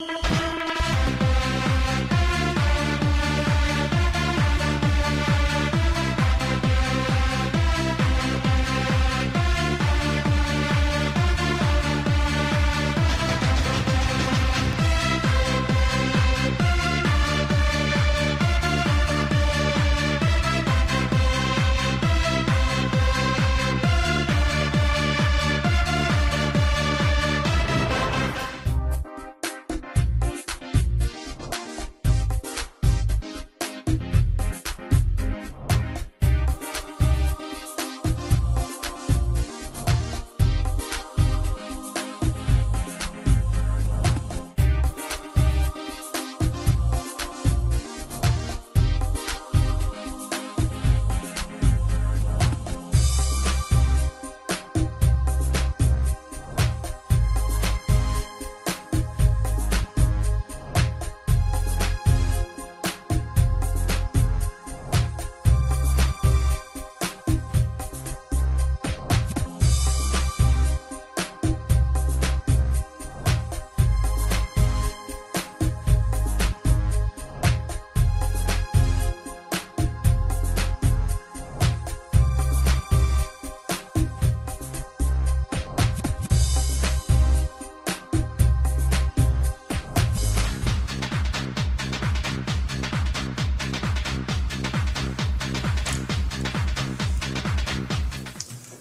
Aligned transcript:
you 0.00 0.38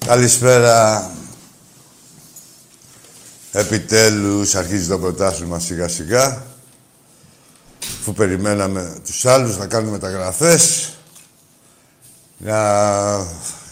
Καλησπέρα. 0.07 1.11
Επιτέλους 3.51 4.55
αρχίζει 4.55 4.87
το 4.87 4.99
πρωτάθλημα 4.99 5.59
σιγά 5.59 5.87
σιγά. 5.87 6.43
Αφού 7.99 8.13
περιμέναμε 8.13 8.97
τους 9.05 9.25
άλλους 9.25 9.57
να 9.57 9.67
κάνουν 9.67 9.91
μεταγραφές. 9.91 10.93
Να 12.37 12.57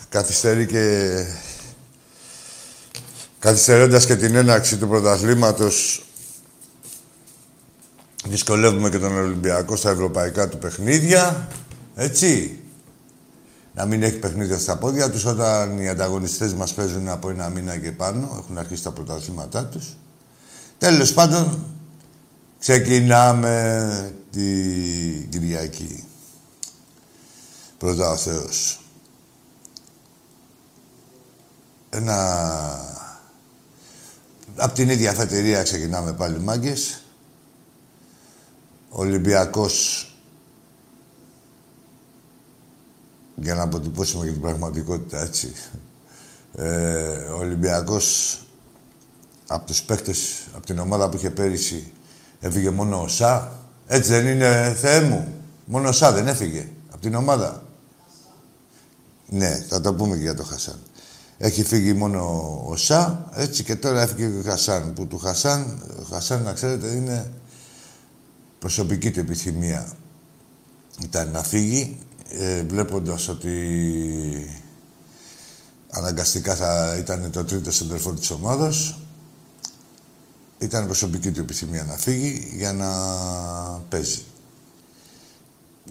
καθυστερεί 0.10 0.66
και... 0.66 1.12
Καθυστερώντας 3.40 4.06
και 4.06 4.16
την 4.16 4.36
έναρξη 4.36 4.78
του 4.78 4.88
πρωταθλήματος 4.88 6.06
δυσκολεύουμε 8.26 8.90
και 8.90 9.00
τον 9.00 9.18
Ολυμπιακό 9.18 9.76
στα 9.76 9.90
ευρωπαϊκά 9.90 10.50
του 10.50 10.58
παιχνίδια. 10.58 11.48
Έτσι 11.96 12.60
να 13.76 13.86
μην 13.86 14.04
έχει 14.04 14.18
παιχνίδια 14.18 14.60
στα 14.60 14.78
πόδια 14.78 15.12
τους 15.12 15.26
όταν 15.26 15.80
οι 15.80 15.90
ανταγωνιστές 15.90 16.54
μας 16.54 16.74
παίζουν 16.74 17.08
από 17.08 17.30
ένα 17.30 17.50
μήνα 17.50 17.78
και 17.78 17.92
πάνω, 17.92 18.36
έχουν 18.38 18.58
αρχίσει 18.58 18.84
τα 18.84 18.92
πρωταθλήματά 18.92 19.66
τους. 19.66 19.98
Τέλος 20.78 21.14
πάντων, 21.14 21.66
ξεκινάμε 22.60 24.16
την 24.32 25.30
Κυριακή. 25.30 26.04
Πρώτα 27.78 28.10
ο 28.10 28.16
Θεός. 28.16 28.80
Ένα... 31.90 32.18
Απ' 34.56 34.74
την 34.74 34.90
ίδια 34.90 35.12
αφετηρία 35.12 35.64
ξεκινάμε 35.64 36.14
πάλι 36.14 36.40
μάγκες. 36.40 37.04
Ολυμπιακός 38.90 40.10
για 43.36 43.56
να 43.56 43.64
αποτυπώσουμε 43.64 44.26
και 44.26 44.32
την 44.32 44.42
πραγματικότητα, 44.42 45.22
έτσι. 45.22 45.54
Ε, 46.56 46.68
ο 47.18 47.38
Ολυμπιακός 47.38 48.40
από 49.48 49.66
τους 49.66 49.82
παίχτες, 49.82 50.48
από 50.56 50.66
την 50.66 50.80
ομάδα 50.80 51.10
που 51.10 51.16
είχε 51.16 51.30
πέρυσι, 51.30 51.92
έφυγε 52.40 52.70
μόνο 52.70 53.02
ο 53.02 53.08
Σα. 53.08 53.64
Έτσι 53.88 54.10
δεν 54.12 54.28
είναι, 54.28 54.76
Θεέ 54.80 55.02
μου. 55.02 55.34
Μόνο 55.66 55.90
ο 55.90 55.92
Σα 55.92 56.12
δεν 56.12 56.28
έφυγε 56.28 56.70
από 56.92 57.02
την 57.02 57.16
ομάδα. 57.16 57.64
Ναι, 59.28 59.66
θα 59.70 59.82
το 59.82 59.94
πούμε 59.94 60.16
και 60.16 60.22
για 60.22 60.36
τον 60.36 60.46
Χασάν. 60.46 60.80
Έχει 61.38 61.64
φύγει 61.64 61.94
μόνο 61.94 62.20
ο 62.68 62.76
Σα, 62.76 63.30
έτσι 63.34 63.64
και 63.64 63.76
τώρα 63.76 64.02
έφυγε 64.02 64.28
και 64.28 64.48
ο 64.48 64.52
Χασάν. 64.52 64.94
Που 64.94 65.08
του 65.08 65.18
Χασάν, 65.18 65.84
ο 66.00 66.04
Χασάν 66.04 66.42
να 66.42 66.54
ξέρετε 66.54 66.88
είναι 66.88 67.34
προσωπική 68.60 69.12
του 69.12 69.20
επιθυμία. 69.20 69.92
Ήταν 71.04 71.32
να 71.32 71.44
φύγει 71.44 71.98
ε, 72.30 72.64
βλέποντας 72.64 73.28
ότι 73.28 74.62
αναγκαστικά 75.90 76.56
θα 76.56 76.96
ήταν 77.00 77.32
το 77.32 77.44
τρίτο 77.44 77.72
σεντερφόρ 77.72 78.20
της 78.20 78.30
ομάδας, 78.32 78.96
ήταν 80.58 80.86
προσωπική 80.86 81.32
του 81.32 81.40
επιθυμία 81.40 81.84
να 81.84 81.94
φύγει 81.94 82.52
για 82.56 82.74
να 82.74 82.90
παίζει. 83.90 84.24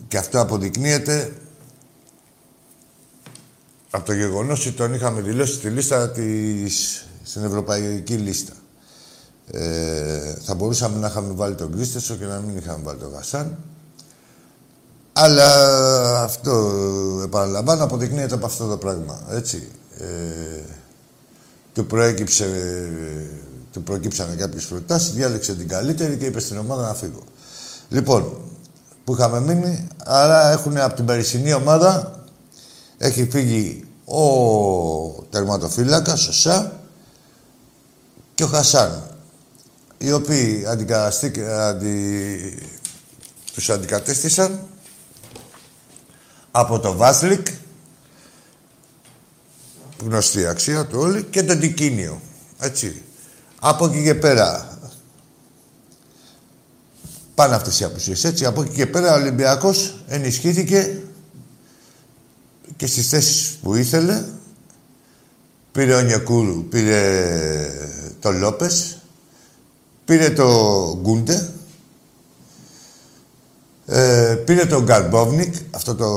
Και 0.09 0.19
αυτό 0.19 0.41
αποδεικνύεται 0.41 1.37
από 3.91 4.07
το 4.07 4.13
γεγονός 4.13 4.67
ότι 4.67 4.77
τον 4.77 4.95
είχαμε 4.95 5.21
δηλώσει 5.21 5.55
στη 5.55 5.69
λίστα 5.69 6.11
της, 6.11 7.07
στην 7.23 7.45
ευρωπαϊκή 7.45 8.15
λίστα. 8.15 8.53
Ε, 9.51 10.35
θα 10.45 10.55
μπορούσαμε 10.55 10.99
να 10.99 11.07
είχαμε 11.07 11.33
βάλει 11.33 11.55
τον 11.55 11.73
Κρίστεσο 11.73 12.17
και 12.17 12.25
να 12.25 12.41
μην 12.41 12.57
είχαμε 12.57 12.83
βάλει 12.83 12.99
τον 12.99 13.11
Γασάν. 13.11 13.59
Αλλά 15.17 16.23
αυτό, 16.23 16.71
επαναλαμβάνω, 17.25 17.85
αποδεικνύεται 17.85 18.35
από 18.35 18.47
αυτό 18.47 18.69
το 18.69 18.77
πράγμα, 18.77 19.21
έτσι. 19.31 19.69
Ε, 19.99 20.63
του 21.73 21.87
προέκυψε, 21.87 22.47
του 23.73 23.83
προκύψανε 23.83 24.35
κάποιες 24.35 24.65
προτάσεις, 24.65 25.13
διάλεξε 25.13 25.55
την 25.55 25.69
καλύτερη 25.69 26.17
και 26.17 26.25
είπε 26.25 26.41
στην 26.41 26.59
ομάδα 26.59 26.87
να 26.87 26.95
φύγω. 26.95 27.23
Λοιπόν, 27.89 28.37
που 29.05 29.13
είχαμε 29.13 29.41
μείνει, 29.41 29.87
άρα 30.05 30.51
έχουν 30.51 30.79
από 30.79 30.95
την 30.95 31.05
περσινή 31.05 31.53
ομάδα, 31.53 32.25
έχει 32.99 33.29
φύγει 33.31 33.85
ο 34.05 34.23
τερματοφύλακας, 35.31 36.29
ο 36.29 36.33
Σα 36.33 36.73
και 38.35 38.45
ο 38.45 38.47
Χασάν, 38.47 39.03
οι 39.99 40.13
οποίοι 40.13 40.65
αντι... 40.67 42.63
τους 43.55 43.71
αντικατέστησαν 43.71 44.61
από 46.57 46.79
το 46.81 46.97
Βάσλικ, 46.97 47.47
γνωστή 50.03 50.47
αξία 50.47 50.87
του 50.87 50.99
όλοι, 50.99 51.23
και 51.23 51.43
το 51.43 51.59
Τικίνιο. 51.59 52.21
Έτσι. 52.59 53.03
Από 53.61 53.87
εκεί 53.87 54.03
και 54.03 54.15
πέρα 54.15 54.79
πάνε 57.35 57.55
αυτές 57.55 57.81
οι 57.81 57.85
απουσίες. 57.85 58.25
Έτσι, 58.25 58.45
από 58.45 58.63
εκεί 58.63 58.75
και 58.75 58.87
πέρα 58.87 59.13
ο 59.13 59.15
Ολυμπιακός 59.15 60.05
ενισχύθηκε 60.07 61.03
και 62.77 62.87
στις 62.87 63.09
θέσεις 63.09 63.59
που 63.63 63.75
ήθελε. 63.75 64.25
Πήρε 65.73 65.95
ο 65.95 66.01
Νιακούρου, 66.01 66.69
πήρε 66.69 67.71
το 68.21 68.33
Λόπες, 68.33 68.99
πήρε 70.05 70.31
το 70.31 70.49
Γκούντε, 71.01 71.54
ε, 73.87 74.35
πήρε 74.45 74.67
τον 74.67 74.85
Γκαρμπόβνικ, 74.85 75.55
αυτό 75.71 75.95
το... 75.95 76.09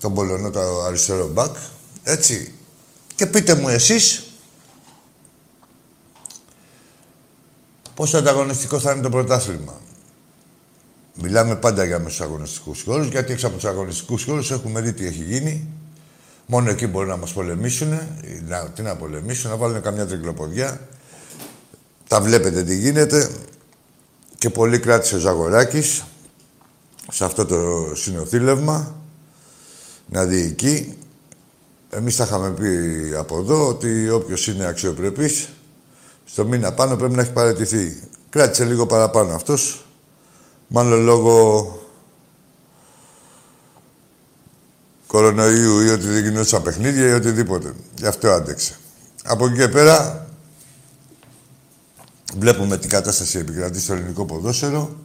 τον 0.00 0.14
Πολωνό, 0.14 0.50
το 0.50 0.82
αριστερό 0.82 1.28
μπακ, 1.28 1.56
έτσι. 2.02 2.52
Και 3.14 3.26
πείτε 3.26 3.54
μου 3.54 3.68
εσείς 3.68 4.22
πόσο 7.94 8.18
ανταγωνιστικό 8.18 8.78
θα 8.78 8.92
είναι 8.92 9.02
το 9.02 9.10
πρωτάθλημα. 9.10 9.80
Μιλάμε 11.14 11.56
πάντα 11.56 11.84
για 11.84 11.98
μέσους 11.98 12.20
αγωνιστικούς 12.20 12.82
χώρους, 12.82 13.06
γιατί 13.06 13.32
έξω 13.32 13.46
από 13.46 13.56
τους 13.56 13.64
αγωνιστικούς 13.64 14.24
χώρους 14.24 14.50
έχουμε 14.50 14.80
δει 14.80 14.92
τι 14.92 15.06
έχει 15.06 15.22
γίνει. 15.22 15.68
Μόνο 16.46 16.70
εκεί 16.70 16.86
μπορεί 16.86 17.08
να 17.08 17.16
μας 17.16 17.32
πολεμήσουν. 17.32 18.00
Να, 18.46 18.70
τι 18.70 18.82
να 18.82 18.96
πολεμήσουν, 18.96 19.50
να 19.50 19.56
βάλουν 19.56 19.82
καμιά 19.82 20.06
τρικλοποδιά. 20.06 20.88
Τα 22.08 22.20
βλέπετε 22.20 22.64
τι 22.64 22.76
γίνεται. 22.76 23.30
Και 24.38 24.50
πολύ 24.50 24.78
κράτησε 24.78 25.16
ο 25.16 25.18
Ζαγοράκης 25.18 26.04
σε 27.10 27.24
αυτό 27.24 27.46
το 27.46 27.90
συνοθήλευμα 27.94 28.94
να 30.06 30.24
διοικεί. 30.24 30.98
Εμείς 31.90 32.16
θα 32.16 32.24
είχαμε 32.24 32.50
πει 32.50 32.68
από 33.16 33.38
εδώ 33.38 33.68
ότι 33.68 34.08
όποιος 34.08 34.46
είναι 34.46 34.66
αξιοπρεπής 34.66 35.48
στο 36.24 36.44
μήνα 36.44 36.72
πάνω 36.72 36.96
πρέπει 36.96 37.14
να 37.14 37.22
έχει 37.22 37.32
παραιτηθεί. 37.32 38.02
Κράτησε 38.30 38.64
λίγο 38.64 38.86
παραπάνω 38.86 39.34
αυτός, 39.34 39.86
μάλλον 40.66 41.04
λόγω 41.04 41.78
κορονοϊού 45.06 45.80
ή 45.80 45.88
ότι 45.88 46.06
δεν 46.06 46.22
γινόταν 46.22 46.62
παιχνίδια 46.62 47.08
ή 47.08 47.12
οτιδήποτε. 47.12 47.72
Γι' 47.96 48.06
αυτό 48.06 48.28
άντεξε. 48.28 48.76
Από 49.24 49.46
εκεί 49.46 49.56
και 49.56 49.68
πέρα 49.68 50.27
Βλέπουμε 52.36 52.78
την 52.78 52.88
κατάσταση 52.88 53.38
επικρατεί 53.38 53.80
στο 53.80 53.92
ελληνικό 53.92 54.24
ποδόσφαιρο. 54.24 54.96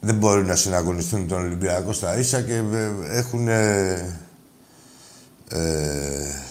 Δεν 0.00 0.14
μπορούν 0.14 0.46
να 0.46 0.56
συναγωνιστούν 0.56 1.28
τον 1.28 1.38
Ολυμπιακό 1.38 1.92
στα 1.92 2.18
ίσα 2.18 2.42
και 2.42 2.54
ε, 2.54 2.90
έχουν 3.08 3.48
ε, 3.48 4.20
ε, 5.48 6.42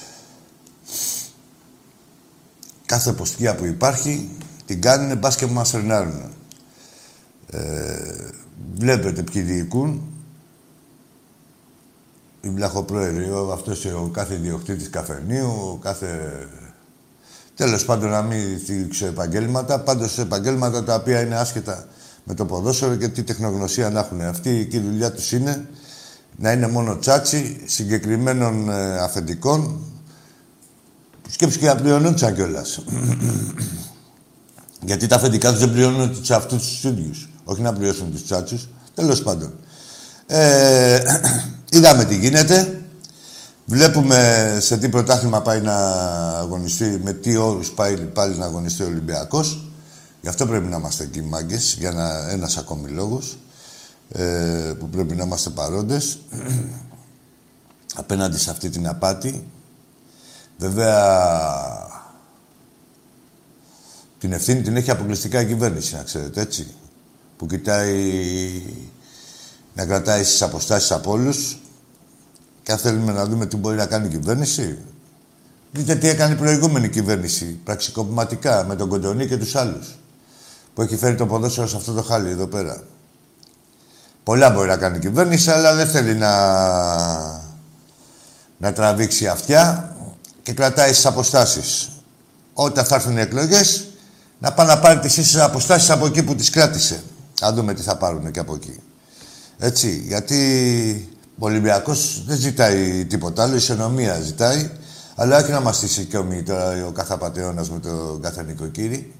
κάθε 2.85 3.13
ποστιά 3.13 3.55
που 3.55 3.65
υπάρχει 3.65 4.29
την 4.65 4.81
κάνουν 4.81 5.17
μπας 5.17 5.35
και 5.35 5.45
μας 5.45 5.69
φρενάρουν. 5.69 6.31
Ε, 7.51 8.29
βλέπετε 8.75 9.23
ποιοι 9.23 9.41
διοικούν. 9.41 10.11
Οι 12.41 12.49
βλαχοπρόεδροι, 12.49 13.29
αυτός 13.53 13.85
ο 13.85 14.09
κάθε 14.13 14.33
ιδιοκτήτης 14.33 14.89
καφενείου, 14.89 15.47
ο 15.47 15.79
κάθε 15.81 16.39
Τέλος 17.57 17.85
πάντων, 17.85 18.09
να 18.09 18.21
μην 18.21 18.59
θίξω 18.65 19.05
επαγγέλματα. 19.05 19.79
Πάντως, 19.79 20.17
επαγγέλματα 20.17 20.83
τα 20.83 20.95
οποία 20.95 21.21
είναι 21.21 21.35
άσχετα 21.35 21.87
με 22.23 22.33
το 22.33 22.45
ποδόσφαιρο 22.45 22.95
και 22.95 23.07
τι 23.07 23.23
τεχνογνωσία 23.23 23.89
να 23.89 23.99
έχουν. 23.99 24.21
Αυτή 24.21 24.67
η 24.71 24.79
δουλειά 24.79 25.11
τους 25.11 25.31
είναι 25.31 25.69
να 26.35 26.51
είναι 26.51 26.67
μόνο 26.67 26.97
τσάτσι 26.97 27.61
συγκεκριμένων 27.65 28.69
ε, 28.69 28.99
αφεντικών. 28.99 29.79
Σκέψου 31.29 31.59
και 31.59 31.65
να 31.65 31.75
πληρώνονταν 31.75 32.35
κιόλας. 32.35 32.83
Γιατί 34.87 35.07
τα 35.07 35.15
αφεντικά 35.15 35.49
τους 35.51 35.59
δεν 35.59 35.71
πληρώνουν 35.71 36.11
τους 36.11 36.31
αυτούς 36.31 36.67
τους 36.67 36.83
ίδιους. 36.83 37.29
Όχι 37.43 37.61
να 37.61 37.73
πληρώσουν 37.73 38.11
τους 38.11 38.23
τσάτσους. 38.23 38.67
Τέλος 38.93 39.23
πάντων. 39.23 39.53
Ε, 40.27 40.99
είδαμε 41.77 42.05
τι 42.05 42.17
γίνεται. 42.17 42.76
Βλέπουμε 43.69 44.57
σε 44.61 44.77
τι 44.77 44.89
πρωτάθλημα 44.89 45.41
πάει 45.41 45.61
να 45.61 45.75
αγωνιστεί, 46.37 46.99
με 47.03 47.13
τι 47.13 47.35
όρους 47.35 47.71
πάει 47.71 47.97
πάλι 47.97 48.37
να 48.37 48.45
αγωνιστεί 48.45 48.83
ο 48.83 48.85
Ολυμπιακός. 48.85 49.69
Γι' 50.21 50.27
αυτό 50.27 50.47
πρέπει 50.47 50.65
να 50.65 50.77
είμαστε 50.77 51.03
εκεί 51.03 51.21
μάγκες, 51.21 51.75
για 51.79 51.91
να, 51.91 52.29
ένας 52.29 52.57
ακόμη 52.57 52.89
λόγος, 52.89 53.37
ε, 54.11 54.73
που 54.79 54.89
πρέπει 54.89 55.15
να 55.15 55.23
είμαστε 55.23 55.49
παρόντες. 55.49 56.19
απέναντι 57.95 58.37
σε 58.37 58.49
αυτή 58.49 58.69
την 58.69 58.87
απάτη. 58.87 59.47
Βέβαια, 60.57 60.97
την 64.19 64.31
ευθύνη 64.33 64.61
την 64.61 64.75
έχει 64.75 64.91
αποκλειστικά 64.91 65.41
η 65.41 65.45
κυβέρνηση, 65.45 65.95
να 65.95 66.03
ξέρετε, 66.03 66.41
έτσι. 66.41 66.67
Που 67.37 67.45
κοιτάει 67.45 68.61
να 69.73 69.85
κρατάει 69.85 70.23
στις 70.23 70.41
αποστάσεις 70.41 70.91
από 70.91 71.11
όλους. 71.11 71.57
Και 72.67 72.73
αν 72.73 72.79
θέλουμε 72.79 73.11
να 73.11 73.25
δούμε 73.25 73.45
τι 73.45 73.55
μπορεί 73.55 73.75
να 73.75 73.85
κάνει 73.85 74.07
η 74.07 74.09
κυβέρνηση, 74.09 74.77
δείτε 75.71 75.95
τι 75.95 76.07
έκανε 76.07 76.33
η 76.33 76.37
προηγούμενη 76.37 76.89
κυβέρνηση, 76.89 77.45
πραξικοπηματικά, 77.63 78.63
με 78.63 78.75
τον 78.75 78.89
Κοντονή 78.89 79.27
και 79.27 79.37
τους 79.37 79.55
άλλους. 79.55 79.95
Που 80.73 80.81
έχει 80.81 80.97
φέρει 80.97 81.15
το 81.15 81.25
ποδόσφαιρο 81.25 81.67
σε 81.67 81.75
αυτό 81.75 81.93
το 81.93 82.01
χάλι 82.01 82.29
εδώ 82.29 82.47
πέρα. 82.47 82.83
Πολλά 84.23 84.49
μπορεί 84.49 84.67
να 84.67 84.77
κάνει 84.77 84.97
η 84.97 84.99
κυβέρνηση, 84.99 85.51
αλλά 85.51 85.75
δεν 85.75 85.87
θέλει 85.87 86.15
να, 86.15 86.31
να 88.57 88.73
τραβήξει 88.73 89.27
αυτιά 89.27 89.95
και 90.43 90.53
κρατάει 90.53 90.91
στις 90.91 91.05
αποστάσεις. 91.05 91.89
Όταν 92.53 92.85
θα 92.85 92.95
έρθουν 92.95 93.17
οι 93.17 93.21
εκλογές, 93.21 93.87
να 94.39 94.53
πάει 94.53 94.67
να 94.67 94.79
πάρει 94.79 94.99
τις 94.99 95.17
ίσες 95.17 95.41
αποστάσεις 95.41 95.89
από 95.89 96.05
εκεί 96.05 96.23
που 96.23 96.35
τις 96.35 96.49
κράτησε. 96.49 97.03
Να 97.41 97.53
δούμε 97.53 97.73
τι 97.73 97.81
θα 97.81 97.97
πάρουν 97.97 98.31
και 98.31 98.39
από 98.39 98.55
εκεί. 98.55 98.79
Έτσι, 99.57 100.03
γιατί 100.07 101.16
ο 101.39 101.45
Ολυμπιακός 101.45 102.23
δεν 102.25 102.37
ζητάει 102.37 103.05
τίποτα 103.05 103.43
άλλο, 103.43 103.53
η 103.53 103.57
ισονομία 103.57 104.19
ζητάει, 104.19 104.71
αλλά 105.15 105.37
όχι 105.37 105.51
να 105.51 105.61
μας 105.61 105.77
στήσει 105.77 106.05
και 106.05 106.17
τώρα 106.45 106.85
ο 106.85 106.91
καθαπατεώνας 106.91 107.69
με 107.69 107.79
τον 107.79 108.21
κάθε 108.21 108.43
νοικοκύρη. 108.43 109.13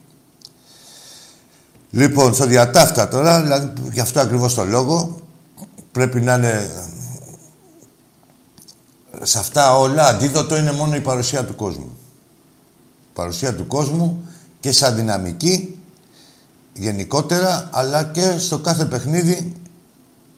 Λοιπόν, 1.92 2.34
στο 2.34 2.46
διατάφτα 2.46 3.08
τώρα, 3.08 3.42
δηλαδή 3.42 3.74
γι' 3.92 4.00
αυτό 4.00 4.20
ακριβώς 4.20 4.54
το 4.54 4.66
λόγο, 4.66 5.20
πρέπει 5.92 6.22
να 6.22 6.34
είναι 6.34 6.70
σε 9.22 9.40
αυτά 9.40 9.78
όλα 9.78 10.08
αντίδοτο 10.08 10.58
είναι 10.58 10.72
μόνο 10.72 10.96
η 10.96 11.02
παρουσία 11.02 11.46
του 11.46 11.56
κόσμου. 11.56 11.98
Η 13.02 13.14
παρουσία 13.14 13.56
του 13.56 13.68
κόσμου 13.68 14.28
και 14.60 14.72
σαν 14.72 14.96
δυναμική 14.96 15.80
γενικότερα, 16.74 17.70
αλλά 17.72 18.04
και 18.04 18.38
στο 18.38 18.60
κάθε 18.60 18.86
παιχνίδι 18.86 19.56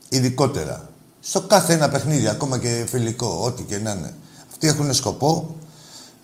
ειδικότερα. 0.09 0.88
Στο 1.29 1.41
κάθε 1.41 1.73
ένα 1.73 1.89
παιχνίδι, 1.89 2.27
ακόμα 2.27 2.57
και 2.57 2.85
φιλικό, 2.89 3.41
ό,τι 3.45 3.63
και 3.63 3.77
να 3.77 3.91
είναι. 3.91 4.13
Αυτοί 4.49 4.67
έχουν 4.67 4.93
σκοπό 4.93 5.55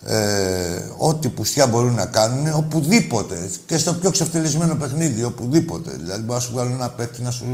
ε, 0.04 0.88
ό,τι 0.96 1.28
πουστιά 1.28 1.66
μπορούν 1.66 1.94
να 1.94 2.06
κάνουν, 2.06 2.54
οπουδήποτε. 2.54 3.50
Και 3.66 3.78
στο 3.78 3.94
πιο 3.94 4.10
ξεφτυλισμένο 4.10 4.74
παιχνίδι, 4.74 5.24
οπουδήποτε. 5.24 5.90
Δηλαδή, 5.90 6.20
μπορεί 6.20 6.38
να 6.38 6.40
σου 6.40 6.52
βγάλουν 6.52 6.72
ένα 6.72 6.90
παίκτη, 6.90 7.22
να 7.22 7.30
σου 7.30 7.44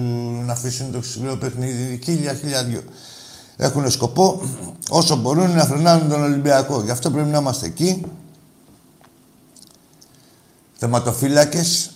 να 0.47 0.53
αφήσουν 0.53 0.93
το 0.93 0.99
ξεφτυλισμένο 0.99 1.39
παιχνίδι, 1.39 2.01
χίλια, 2.05 2.35
χίλια 2.35 2.65
δυο. 2.65 2.83
Έχουν 3.57 3.91
σκοπό 3.91 4.43
όσο 4.89 5.17
μπορούν 5.17 5.51
να 5.51 5.65
φρενάρουν 5.65 6.09
τον 6.09 6.23
Ολυμπιακό. 6.23 6.83
Γι' 6.83 6.91
αυτό 6.91 7.11
πρέπει 7.11 7.29
να 7.29 7.39
είμαστε 7.39 7.67
εκεί. 7.67 8.03
Θεματοφύλακες 10.79 11.91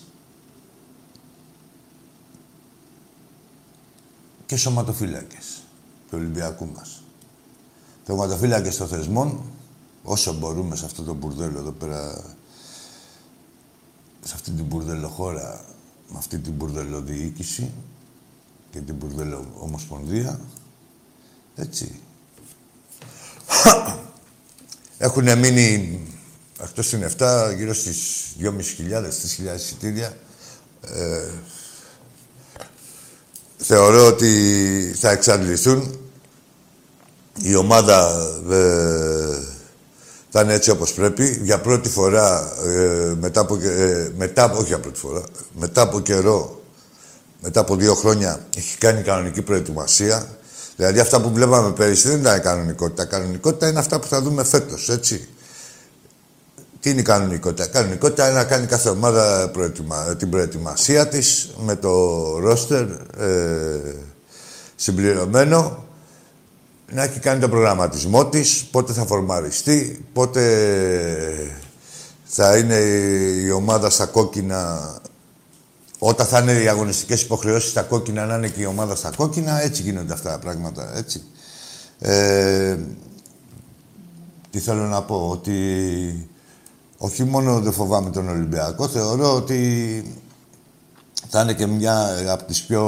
και 4.47 4.55
σωματοφύλακες 4.55 5.61
του 6.09 6.17
Ολυμπιακού 6.17 6.69
μας. 6.75 7.03
Θεματοφύλακες 8.05 8.77
των 8.77 8.87
θεσμών, 8.87 9.41
όσο 10.03 10.33
μπορούμε 10.33 10.75
σε 10.75 10.85
αυτό 10.85 11.03
το 11.03 11.13
μπουρδέλο 11.13 11.59
εδώ 11.59 11.71
πέρα, 11.71 12.23
σε 14.23 14.33
αυτή 14.33 14.51
την 14.51 14.65
μπουρδελοχώρα, 14.65 15.65
με 16.09 16.17
αυτή 16.17 16.39
την 16.39 16.53
μπουρδελοδιοίκηση 16.53 17.71
και 18.71 18.79
την 18.79 18.95
μπουρδελο 18.95 19.45
Έτσι. 21.55 21.99
Έχουν 24.97 25.37
μείνει, 25.37 26.01
αυτό 26.59 26.81
είναι 26.93 27.11
7, 27.17 27.53
γύρω 27.55 27.73
στις 27.73 28.27
2.500, 28.39 28.51
3.000 29.51 29.55
εισιτήρια. 29.55 30.17
Ε, 30.81 31.29
θεωρώ 33.57 34.07
ότι 34.07 34.31
θα 34.99 35.09
εξαντληθούν. 35.11 35.99
Η 37.41 37.55
ομάδα 37.55 38.11
ε, 38.51 39.39
θα 40.29 40.41
είναι 40.41 40.53
έτσι 40.53 40.69
όπως 40.69 40.93
πρέπει. 40.93 41.39
Για 41.43 41.59
πρώτη 41.59 41.89
φορά, 41.89 42.53
ε, 42.65 43.13
μετά, 43.19 43.41
από, 43.41 43.55
ε, 43.55 44.11
μετά 44.17 44.43
από, 44.43 44.57
όχι 44.57 44.67
για 44.67 44.79
πρώτη 44.79 44.99
φορά, 44.99 45.23
μετά 45.53 45.81
από 45.81 45.99
καιρό, 45.99 46.61
μετά 47.41 47.59
από 47.59 47.75
δύο 47.75 47.93
χρόνια, 47.93 48.45
έχει 48.57 48.77
κάνει 48.77 49.01
κανονική 49.01 49.41
προετοιμασία. 49.41 50.37
Δηλαδή 50.75 50.99
αυτά 50.99 51.21
που 51.21 51.31
βλέπαμε 51.33 51.71
πέρυσι 51.71 52.07
δεν 52.07 52.19
ήταν 52.19 52.41
κανονικότητα. 52.41 53.05
Κανονικότητα 53.05 53.67
είναι 53.67 53.79
αυτά 53.79 53.99
που 53.99 54.07
θα 54.07 54.21
δούμε 54.21 54.43
φέτος, 54.43 54.89
έτσι. 54.89 55.27
Τι 56.87 56.93
είναι 56.93 57.01
η 57.01 57.03
κανονικότητα; 57.03 57.65
Η 57.65 57.69
κανονικότητα 57.69 58.29
είναι 58.29 58.37
να 58.37 58.43
κάνει 58.43 58.65
κάθε 58.65 58.89
ομάδα 58.89 59.49
προετοιμα... 59.49 60.15
την 60.15 60.29
προετοιμασία 60.29 61.07
της 61.07 61.49
με 61.59 61.75
το 61.75 61.91
ρόστερ 62.39 62.83
ε, 63.17 63.95
συμπληρωμένο 64.75 65.85
να 66.91 67.03
έχει 67.03 67.19
κάνει 67.19 67.39
τον 67.39 67.49
προγραμματισμό 67.49 68.25
της, 68.25 68.65
πότε 68.71 68.93
θα 68.93 69.05
φορμαριστεί, 69.05 70.05
πότε 70.13 70.41
θα 72.23 72.57
είναι 72.57 72.75
η 73.45 73.49
ομάδα 73.49 73.89
στα 73.89 74.05
κόκκινα, 74.05 74.93
όταν 75.99 76.25
θα 76.25 76.39
είναι 76.39 76.53
οι 76.53 76.67
αγωνιστικές 76.67 77.21
υποχρεώσεις 77.21 77.69
στα 77.69 77.81
κόκκινα, 77.81 78.25
να 78.25 78.35
είναι 78.35 78.47
και 78.47 78.61
η 78.61 78.65
ομάδα 78.65 78.95
στα 78.95 79.11
κόκκινα. 79.15 79.61
Έτσι 79.61 79.81
γίνονται 79.81 80.13
αυτά 80.13 80.31
τα 80.31 80.39
πράγματα, 80.39 80.97
έτσι. 80.97 81.23
Ε, 81.99 82.77
τι 84.49 84.59
θέλω 84.59 84.83
να 84.83 85.01
πω, 85.01 85.29
ότι 85.29 85.53
όχι 86.97 87.23
μόνο 87.23 87.59
δεν 87.59 87.73
φοβάμαι 87.73 88.09
τον 88.09 88.29
Ολυμπιακό, 88.29 88.87
θεωρώ 88.87 89.35
ότι 89.35 90.19
θα 91.29 91.41
είναι 91.41 91.53
και 91.53 91.65
μια 91.65 92.15
από 92.31 92.43
τις 92.43 92.63
πιο 92.63 92.83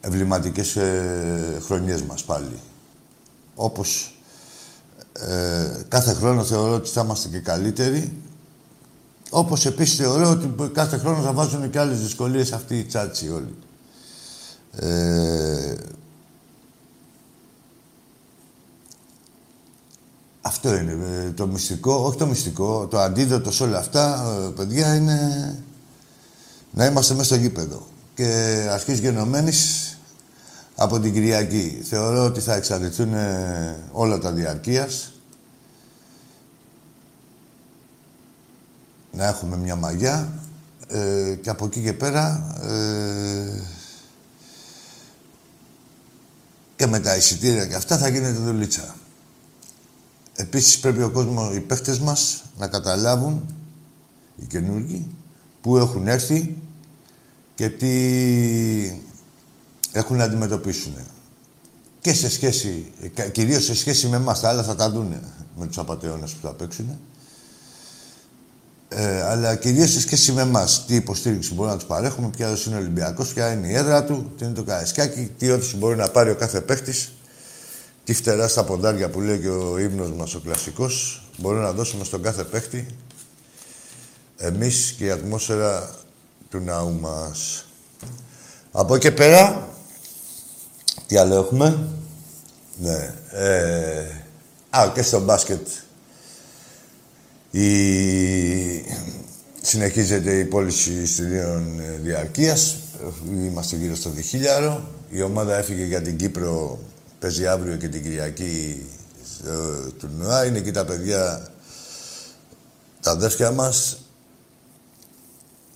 ευληματικές 0.00 0.76
ε, 0.76 1.60
χρονιές 1.64 2.02
μας 2.02 2.24
πάλι. 2.24 2.58
Όπως 3.54 4.14
ε, 5.12 5.84
κάθε 5.88 6.12
χρόνο 6.12 6.44
θεωρώ 6.44 6.74
ότι 6.74 6.88
θα 6.88 7.00
είμαστε 7.00 7.28
και 7.28 7.38
καλύτεροι. 7.38 8.22
Όπως 9.30 9.66
επίσης 9.66 9.96
θεωρώ 9.96 10.30
ότι 10.30 10.70
κάθε 10.72 10.98
χρόνο 10.98 11.22
θα 11.22 11.32
βάζουν 11.32 11.70
και 11.70 11.78
άλλες 11.78 12.00
δυσκολίες 12.00 12.52
αυτοί 12.52 12.78
οι 12.78 12.84
τσάτσι 12.84 13.30
όλοι. 13.30 13.54
Ε, 14.76 15.74
Αυτό 20.42 20.74
είναι 20.74 21.24
ε, 21.26 21.30
το 21.30 21.46
μυστικό, 21.46 21.94
όχι 21.94 22.18
το 22.18 22.26
μυστικό, 22.26 22.86
το 22.86 22.98
αντίδοτο 22.98 23.52
σε 23.52 23.62
όλα 23.62 23.78
αυτά, 23.78 24.36
ε, 24.46 24.50
παιδιά, 24.50 24.94
είναι 24.94 25.18
να 26.70 26.84
είμαστε 26.84 27.14
μέσα 27.14 27.24
στο 27.24 27.34
γήπεδο. 27.34 27.86
Και 28.14 28.24
αρχής 28.70 28.98
γενομένης 28.98 29.98
από 30.76 31.00
την 31.00 31.12
Κυριακή. 31.12 31.82
Θεωρώ 31.88 32.24
ότι 32.24 32.40
θα 32.40 32.54
εξαρτηθούν 32.54 33.14
ε, 33.14 33.78
όλα 33.92 34.18
τα 34.18 34.32
διαρκείας. 34.32 35.12
Να 39.12 39.26
έχουμε 39.26 39.56
μια 39.56 39.76
μαγιά 39.76 40.32
και 41.42 41.50
από 41.50 41.64
εκεί 41.64 41.80
και 41.80 41.92
πέρα 41.92 42.54
και 46.76 46.86
με 46.86 47.00
τα 47.00 47.16
εισιτήρια 47.16 47.66
και 47.66 47.74
αυτά 47.74 47.98
θα 47.98 48.08
γίνεται 48.08 48.38
δουλίτσα. 48.38 48.94
Επίσης 50.40 50.78
πρέπει 50.78 51.02
ο 51.02 51.10
κόσμος, 51.10 51.54
οι 51.54 51.60
παίχτες 51.60 51.98
μας 51.98 52.42
να 52.58 52.68
καταλάβουν, 52.68 53.54
οι 54.36 54.44
καινούργοι, 54.44 55.06
που 55.60 55.76
έχουν 55.76 56.08
έρθει 56.08 56.56
και 57.54 57.68
τι 57.68 57.92
έχουν 59.92 60.16
να 60.16 60.24
αντιμετωπίσουν. 60.24 60.94
Και 62.00 62.12
σε 62.12 62.30
σχέση, 62.30 62.92
κυρίως 63.32 63.64
σε 63.64 63.74
σχέση 63.74 64.08
με 64.08 64.16
εμάς, 64.16 64.40
τα 64.40 64.48
άλλα 64.48 64.62
θα 64.62 64.74
τα 64.74 64.90
δούνε 64.90 65.20
με 65.56 65.66
τους 65.66 65.78
απαταιώνες 65.78 66.32
που 66.32 66.46
θα 66.46 66.52
παίξουν. 66.52 66.98
Ε, 68.88 69.22
αλλά 69.22 69.56
κυρίως 69.56 69.90
σε 69.90 70.00
σχέση 70.00 70.32
με 70.32 70.42
εμάς, 70.42 70.84
τι 70.86 70.94
υποστήριξη 70.94 71.54
μπορούμε 71.54 71.72
να 71.72 71.78
τους 71.78 71.88
παρέχουμε, 71.88 72.28
ποια 72.28 72.48
είναι 72.66 72.74
ο 72.74 72.78
Ολυμπιακός, 72.78 73.32
ποια 73.32 73.52
είναι 73.52 73.66
η 73.66 73.74
έδρα 73.74 74.04
του, 74.04 74.32
τι 74.38 74.44
είναι 74.44 74.54
το 74.54 74.62
Καραϊσκάκι, 74.62 75.30
τι 75.38 75.50
όθηση 75.50 75.76
μπορεί 75.76 75.96
να 75.96 76.08
πάρει 76.08 76.30
ο 76.30 76.34
κάθε 76.34 76.60
παίχτη 76.60 76.92
τι 78.04 78.14
φτερά 78.14 78.48
στα 78.48 78.64
ποντάρια 78.64 79.10
που 79.10 79.20
λέει 79.20 79.38
και 79.38 79.48
ο 79.48 79.78
ύμνος 79.78 80.12
μας 80.12 80.34
ο 80.34 80.40
κλασικός 80.40 81.22
μπορούμε 81.36 81.62
να 81.62 81.72
δώσουμε 81.72 82.04
στον 82.04 82.22
κάθε 82.22 82.44
παίχτη 82.44 82.86
εμείς 84.42 84.94
και 84.98 85.04
η 85.04 85.10
ατμόσφαιρα 85.10 85.94
του 86.48 86.58
ναού 86.58 86.92
μας. 87.00 87.66
Από 88.72 88.94
εκεί 88.94 89.12
πέρα, 89.12 89.68
τι 91.06 91.16
άλλο 91.16 91.34
έχουμε; 91.34 91.88
Ναι. 92.76 93.14
Ε, 93.30 94.06
α, 94.70 94.90
και 94.94 95.02
στο 95.02 95.20
μπάσκετ 95.20 95.68
η... 97.50 97.64
συνεχίζεται 99.60 100.38
η 100.38 100.44
πώληση 100.44 100.92
εισιτηρίων 100.92 101.80
διαρκείας. 102.02 102.76
Είμαστε 103.32 103.76
γύρω 103.76 103.94
στο 103.94 104.10
διχίλιαρο. 104.10 104.88
Η 105.10 105.22
ομάδα 105.22 105.56
έφυγε 105.56 105.84
για 105.84 106.02
την 106.02 106.16
Κύπρο 106.16 106.78
παίζει 107.20 107.46
αύριο 107.46 107.76
και 107.76 107.88
την 107.88 108.02
Κυριακή 108.02 108.86
στο 109.34 109.90
τουρνουά. 109.98 110.46
Είναι 110.46 110.58
εκεί 110.58 110.70
τα 110.70 110.84
παιδιά, 110.84 111.48
τα 113.00 113.10
αδέρφια 113.10 113.50
μας. 113.50 113.98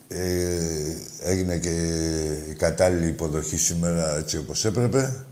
Ε, 0.09 0.97
έγινε 1.21 1.59
και 1.59 1.71
η 2.51 2.55
κατάλληλη 2.55 3.07
υποδοχή 3.07 3.57
σήμερα 3.57 4.17
έτσι 4.17 4.37
όπως 4.39 4.65
έπρεπε. 4.65 5.25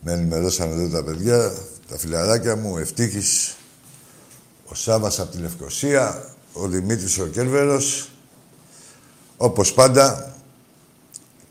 Με 0.00 0.12
ενημερώσαν 0.12 0.70
εδώ 0.70 0.88
τα 0.88 1.04
παιδιά, 1.04 1.52
τα 1.88 1.98
φιλαράκια 1.98 2.56
μου, 2.56 2.78
Ευτύχης, 2.78 3.56
ο 4.64 4.74
Σάβας 4.74 5.20
από 5.20 5.30
τη 5.30 5.38
Λευκοσία, 5.38 6.34
ο 6.52 6.68
Δημήτρης 6.68 7.18
ο 7.18 7.26
Κέρβερος. 7.26 8.10
Όπως 9.36 9.72
πάντα, 9.72 10.36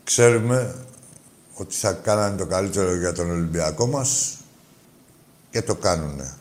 ξέρουμε 0.04 0.74
ότι 1.54 1.76
θα 1.76 1.92
κάνανε 1.92 2.36
το 2.36 2.46
καλύτερο 2.46 2.96
για 2.96 3.12
τον 3.12 3.30
Ολυμπιακό 3.30 3.86
μας 3.86 4.36
και 5.50 5.62
το 5.62 5.74
κάνουνε. 5.74 6.34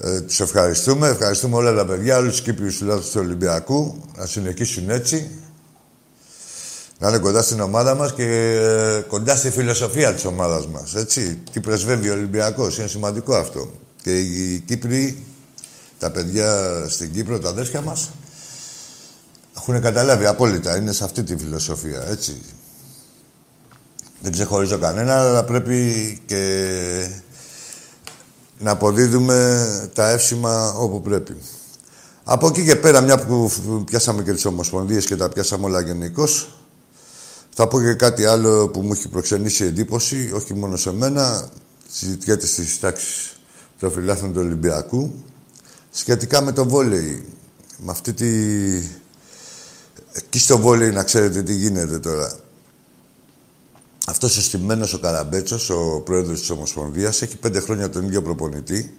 Ε, 0.00 0.20
τους 0.20 0.40
ευχαριστούμε. 0.40 1.08
Ευχαριστούμε 1.08 1.56
όλα 1.56 1.74
τα 1.74 1.86
παιδιά, 1.86 2.18
όλους 2.18 2.30
τους 2.30 2.42
Κύπριους 2.42 2.78
του 2.78 3.16
Ολυμπιακού. 3.16 4.02
Να 4.16 4.26
συνεχίσουν 4.26 4.90
έτσι. 4.90 5.30
Να 6.98 7.08
είναι 7.08 7.18
κοντά 7.18 7.42
στην 7.42 7.60
ομάδα 7.60 7.94
μας 7.94 8.12
και 8.14 8.24
ε, 8.24 9.00
κοντά 9.00 9.36
στη 9.36 9.50
φιλοσοφία 9.50 10.14
της 10.14 10.24
ομάδας 10.24 10.66
μας. 10.66 10.94
Έτσι. 10.94 11.42
Τι 11.52 11.60
πρεσβεύει 11.60 12.08
ο 12.08 12.12
Ολυμπιακός. 12.12 12.78
Είναι 12.78 12.86
σημαντικό 12.86 13.34
αυτό. 13.34 13.70
Και 14.02 14.20
οι 14.20 14.60
Κύπροι, 14.66 15.24
τα 15.98 16.10
παιδιά 16.10 16.84
στην 16.88 17.12
Κύπρο, 17.12 17.38
τα 17.38 17.48
αδέρφια 17.48 17.80
μας, 17.80 18.10
έχουν 19.56 19.80
καταλάβει 19.80 20.26
απόλυτα. 20.26 20.76
Είναι 20.76 20.92
σε 20.92 21.04
αυτή 21.04 21.22
τη 21.22 21.36
φιλοσοφία. 21.36 22.04
Έτσι. 22.08 22.42
Δεν 24.20 24.32
ξεχωρίζω 24.32 24.78
κανένα, 24.78 25.20
αλλά 25.20 25.44
πρέπει 25.44 26.20
και 26.26 27.10
να 28.58 28.70
αποδίδουμε 28.70 29.66
τα 29.94 30.10
εύσημα 30.10 30.72
όπου 30.72 31.02
πρέπει. 31.02 31.36
Από 32.24 32.46
εκεί 32.46 32.64
και 32.64 32.76
πέρα, 32.76 33.00
μια 33.00 33.18
που 33.18 33.50
πιάσαμε 33.84 34.22
και 34.22 34.32
τις 34.32 34.44
ομοσπονδίες 34.44 35.06
και 35.06 35.16
τα 35.16 35.28
πιάσαμε 35.28 35.64
όλα 35.64 35.80
γενικώς, 35.80 36.60
θα 37.54 37.68
πω 37.68 37.80
και 37.80 37.94
κάτι 37.94 38.24
άλλο 38.24 38.68
που 38.68 38.80
μου 38.80 38.92
έχει 38.92 39.08
προξενήσει 39.08 39.64
εντύπωση, 39.64 40.30
όχι 40.34 40.54
μόνο 40.54 40.76
σε 40.76 40.92
μένα, 40.92 41.48
συζητιέται 41.88 42.46
στις 42.46 42.80
τάξεις 42.80 43.40
των 43.78 43.92
φιλάθλων 43.92 44.32
του 44.32 44.40
Ολυμπιακού, 44.40 45.24
σχετικά 45.90 46.40
με 46.40 46.52
το 46.52 46.68
βόλεϊ. 46.68 47.24
Με 47.84 47.90
αυτή 47.90 48.12
τη... 48.12 48.26
Εκεί 50.12 50.38
στο 50.38 50.58
βόλεϊ 50.58 50.90
να 50.90 51.02
ξέρετε 51.02 51.42
τι 51.42 51.54
γίνεται 51.54 51.98
τώρα. 51.98 52.36
Αυτός 54.10 54.36
ο 54.36 54.42
στημένος 54.42 54.94
ο 54.94 54.98
Καραμπέτσος, 54.98 55.70
ο 55.70 56.00
πρόεδρος 56.04 56.40
της 56.40 56.50
Ομοσπονδίας, 56.50 57.22
έχει 57.22 57.36
πέντε 57.36 57.60
χρόνια 57.60 57.88
τον 57.88 58.04
ίδιο 58.04 58.22
προπονητή. 58.22 58.98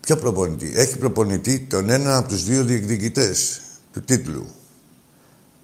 Ποιο 0.00 0.16
προπονητή, 0.16 0.72
έχει 0.76 0.98
προπονητή 0.98 1.66
τον 1.70 1.90
ένα 1.90 2.16
από 2.16 2.28
τους 2.28 2.44
δύο 2.44 2.64
διεκδικητές 2.64 3.60
του 3.92 4.00
τίτλου. 4.00 4.46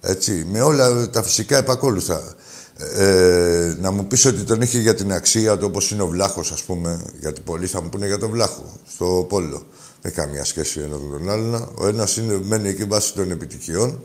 Έτσι, 0.01 0.45
με 0.51 0.61
όλα 0.61 1.09
τα 1.09 1.23
φυσικά 1.23 1.57
επακόλουθα. 1.57 2.35
Ε, 2.77 3.75
να 3.79 3.91
μου 3.91 4.07
πεις 4.07 4.25
ότι 4.25 4.43
τον 4.43 4.61
είχε 4.61 4.79
για 4.79 4.95
την 4.95 5.13
αξία 5.13 5.57
του, 5.57 5.65
όπως 5.69 5.91
είναι 5.91 6.01
ο 6.01 6.07
Βλάχος, 6.07 6.51
ας 6.51 6.63
πούμε, 6.63 7.05
γιατί 7.19 7.41
πολλοί 7.41 7.67
θα 7.67 7.81
μου 7.81 7.89
πούνε 7.89 8.05
για 8.05 8.17
τον 8.17 8.29
Βλάχο, 8.29 8.73
στο 8.93 9.25
Πόλο. 9.29 9.65
Δεν 10.01 10.11
έχει 10.11 10.15
καμία 10.15 10.43
σχέση 10.43 10.79
ένα 10.79 10.97
με 10.97 11.17
τον 11.17 11.29
άλλον. 11.29 11.71
Ο 11.75 11.87
ένας 11.87 12.17
είναι, 12.17 12.39
μένει 12.43 12.69
εκεί 12.69 12.83
βάσει 12.83 13.13
των 13.13 13.31
επιτυχιών 13.31 14.01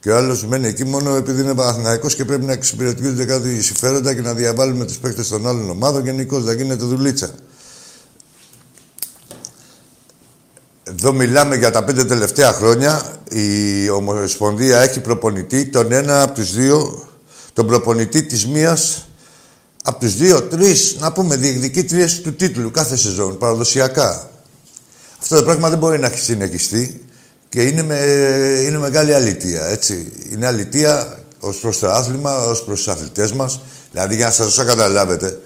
και 0.00 0.10
ο 0.10 0.16
άλλος 0.16 0.46
μένει 0.46 0.66
εκεί 0.66 0.84
μόνο 0.84 1.14
επειδή 1.14 1.42
είναι 1.42 1.54
Παναθυναϊκό 1.54 2.08
και 2.08 2.24
πρέπει 2.24 2.44
να 2.44 2.52
εξυπηρετούνται 2.52 3.24
κάτι 3.24 3.62
συμφέροντα 3.62 4.14
και 4.14 4.20
να 4.20 4.34
διαβάλουμε 4.34 4.84
τους 4.84 4.98
παίκτες 4.98 5.28
των 5.28 5.46
άλλων 5.46 5.70
ομάδων. 5.70 6.04
Γενικώς 6.04 6.44
να 6.44 6.52
γίνεται 6.52 6.84
δουλίτσα. 6.84 7.30
Εδώ 10.82 11.12
μιλάμε 11.12 11.56
για 11.56 11.70
τα 11.70 11.84
πέντε 11.84 12.04
τελευταία 12.04 12.52
χρόνια. 12.52 13.02
Η 13.30 13.88
Ομοσπονδία 13.90 14.80
έχει 14.80 15.00
προπονητή 15.00 15.66
τον 15.66 15.92
ένα 15.92 16.22
από 16.22 16.34
τους 16.34 16.54
δύο, 16.54 17.08
τον 17.52 17.66
προπονητή 17.66 18.22
της 18.22 18.46
μίας 18.46 19.04
από 19.84 20.00
τους 20.00 20.16
δύο, 20.16 20.42
τρεις, 20.42 20.96
να 20.98 21.12
πούμε 21.12 21.36
διεκδικήτριε 21.36 22.06
του 22.22 22.34
τίτλου 22.34 22.70
κάθε 22.70 22.96
σεζόν, 22.96 23.38
παραδοσιακά. 23.38 24.30
Αυτό 25.20 25.36
το 25.36 25.42
πράγμα 25.42 25.68
δεν 25.68 25.78
μπορεί 25.78 25.98
να 25.98 26.08
συνεχιστεί. 26.08 27.04
Και 27.50 27.62
είναι, 27.62 27.82
με, 27.82 27.96
είναι 28.64 28.78
μεγάλη 28.78 29.14
αλήθεια, 29.14 29.66
έτσι. 29.66 30.12
Είναι 30.32 30.46
αλήθεια 30.46 31.18
ως 31.40 31.56
προς 31.56 31.78
το 31.78 31.90
άθλημα, 31.90 32.44
ως 32.44 32.64
προς 32.64 32.78
τους 32.78 32.88
αθλητές 32.88 33.32
μας. 33.32 33.60
Δηλαδή, 33.92 34.16
για 34.16 34.24
να 34.24 34.30
σας 34.30 34.46
δώσω 34.46 34.64
καταλάβετε, 34.64 35.40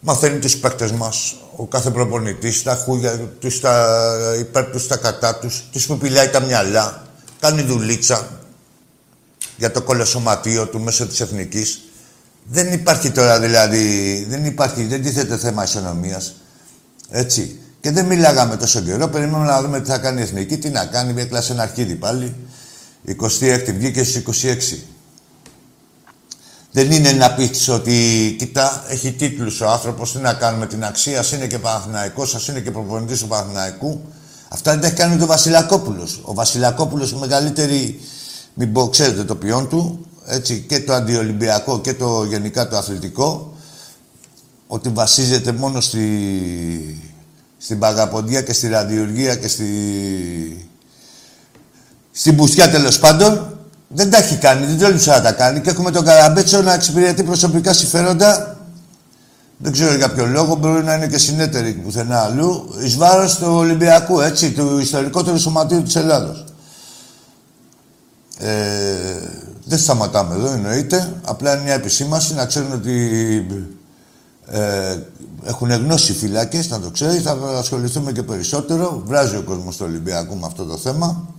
μαθαίνει 0.00 0.38
τους 0.38 0.56
παίκτες 0.56 0.92
μας, 0.92 1.36
ο 1.56 1.66
κάθε 1.66 1.90
προπονητής, 1.90 2.62
τα 2.62 2.74
χούγια 2.74 3.18
τους, 3.18 3.60
τα 3.60 3.86
υπέρ 4.38 4.64
τους, 4.64 4.86
τα 4.86 4.96
κατά 4.96 5.36
τους, 5.36 5.64
τους 5.72 5.86
που 5.86 5.98
πηλάει 5.98 6.28
τα 6.28 6.40
μυαλά, 6.40 7.06
κάνει 7.40 7.62
δουλίτσα 7.62 8.28
για 9.56 9.70
το 9.70 9.82
κολοσσωματείο 9.82 10.66
του 10.66 10.80
μέσω 10.80 11.06
της 11.06 11.20
εθνικής. 11.20 11.80
Δεν 12.44 12.72
υπάρχει 12.72 13.10
τώρα 13.10 13.40
δηλαδή, 13.40 14.26
δεν 14.28 14.44
υπάρχει, 14.44 14.84
δεν 14.84 15.02
τίθεται 15.02 15.36
θέμα 15.36 15.62
ισονομίας. 15.62 16.34
Έτσι. 17.10 17.60
Και 17.80 17.90
δεν 17.90 18.06
μιλάγαμε 18.06 18.56
τόσο 18.56 18.80
καιρό. 18.80 19.08
Περιμένουμε 19.08 19.46
να 19.46 19.62
δούμε 19.62 19.80
τι 19.80 19.88
θα 19.88 19.98
κάνει 19.98 20.20
η 20.20 20.22
Εθνική, 20.22 20.58
τι 20.58 20.68
να 20.68 20.84
κάνει. 20.84 21.20
Έκλασε 21.20 21.52
ένα 21.52 21.62
αρχίδι 21.62 21.94
πάλι. 21.94 22.34
26 23.06 23.74
βγήκε 23.78 24.04
στις 24.04 24.44
26. 24.72 24.78
Δεν 26.72 26.90
είναι 26.90 27.12
να 27.12 27.34
πεις 27.34 27.68
ότι 27.68 28.36
κοιτά, 28.38 28.84
έχει 28.88 29.12
τίτλους 29.12 29.60
ο 29.60 29.68
άνθρωπος. 29.68 30.12
Τι 30.12 30.18
να 30.18 30.34
κάνουμε 30.34 30.66
την 30.66 30.84
αξία, 30.84 31.24
είναι 31.34 31.46
και 31.46 31.58
Παναθηναϊκός, 31.58 32.36
σα 32.38 32.52
είναι 32.52 32.60
και 32.60 32.70
προπονητής 32.70 33.20
του 33.20 33.26
Παναθηναϊκού. 33.26 34.00
Αυτά 34.48 34.70
δεν 34.70 34.80
τα 34.80 34.86
έχει 34.86 34.96
κάνει 34.96 35.22
ο 35.22 35.26
Βασιλακόπουλος. 35.26 36.20
Ο 36.22 36.34
Βασιλακόπουλος, 36.34 37.10
η 37.10 37.16
μεγαλύτερη, 37.16 38.00
μην 38.54 38.72
πω, 38.72 38.88
ξέρετε 38.88 39.24
το 39.24 39.36
ποιόν 39.36 39.68
του, 39.68 40.06
έτσι, 40.26 40.64
και 40.68 40.80
το 40.80 40.92
αντιολυμπιακό 40.92 41.80
και 41.80 41.94
το 41.94 42.24
γενικά 42.24 42.68
το 42.68 42.76
αθλητικό, 42.76 43.54
ότι 44.66 44.88
βασίζεται 44.88 45.52
μόνο 45.52 45.80
στη, 45.80 47.09
στην 47.62 47.78
Παγαποντία 47.78 48.42
και 48.42 48.52
στη 48.52 48.68
Ραδιουργία 48.68 49.36
και 49.36 49.48
στη... 49.48 49.66
στην 52.12 52.34
Μπουστιά 52.34 52.70
τέλος 52.70 52.98
πάντων. 52.98 53.58
Δεν 53.88 54.10
τα 54.10 54.16
έχει 54.16 54.36
κάνει, 54.36 54.66
δεν 54.66 54.78
τόλμησε 54.78 55.10
να 55.10 55.20
τα 55.20 55.32
κάνει. 55.32 55.60
Και 55.60 55.70
έχουμε 55.70 55.90
τον 55.90 56.04
Καραμπέτσο 56.04 56.62
να 56.62 56.72
εξυπηρετεί 56.72 57.22
προσωπικά 57.22 57.72
συμφέροντα. 57.72 58.58
Δεν 59.56 59.72
ξέρω 59.72 59.94
για 59.94 60.10
ποιο 60.12 60.26
λόγο, 60.26 60.54
μπορεί 60.54 60.84
να 60.84 60.94
είναι 60.94 61.06
και 61.06 61.18
συνέτεροι 61.18 61.72
πουθενά 61.72 62.20
αλλού. 62.20 62.74
Εις 62.84 62.96
βάρος 62.96 63.36
του 63.36 63.52
Ολυμπιακού, 63.52 64.20
έτσι, 64.20 64.50
του 64.50 64.78
ιστορικότερου 64.78 65.38
σωματείου 65.38 65.82
της 65.82 65.96
Ελλάδος. 65.96 66.44
Ε, 68.38 68.48
δεν 69.64 69.78
σταματάμε 69.78 70.34
εδώ, 70.34 70.52
εννοείται. 70.52 71.12
Απλά 71.24 71.54
είναι 71.54 71.62
μια 71.62 71.74
επισήμαση 71.74 72.34
να 72.34 72.46
ξέρουν 72.46 72.72
ότι 72.72 73.46
ε, 74.46 74.96
έχουν 75.44 75.70
γνώση 75.70 76.12
φυλάκες, 76.12 76.68
να 76.68 76.80
το 76.80 76.90
ξέρεις, 76.90 77.22
θα 77.22 77.32
ασχοληθούμε 77.32 78.12
και 78.12 78.22
περισσότερο. 78.22 79.02
Βράζει 79.06 79.36
ο 79.36 79.42
κόσμος 79.42 79.74
στο 79.74 79.84
Ολυμπιακό 79.84 80.34
με 80.34 80.46
αυτό 80.46 80.64
το 80.64 80.76
θέμα. 80.76 81.34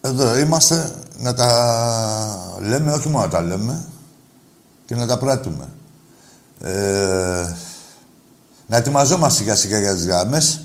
Εδώ 0.00 0.38
είμαστε 0.38 0.94
να 1.18 1.34
τα 1.34 2.58
λέμε, 2.60 2.92
όχι 2.92 3.08
μόνο 3.08 3.24
να 3.24 3.30
τα 3.30 3.40
λέμε, 3.40 3.84
και 4.86 4.94
να 4.94 5.06
τα 5.06 5.18
πράττουμε. 5.18 5.68
Ε, 6.60 7.54
να 8.66 8.76
ετοιμαζόμαστε 8.76 9.38
σιγά 9.38 9.56
σιγά 9.56 9.78
για 9.78 9.94
τις 9.94 10.06
γράμμες. 10.06 10.62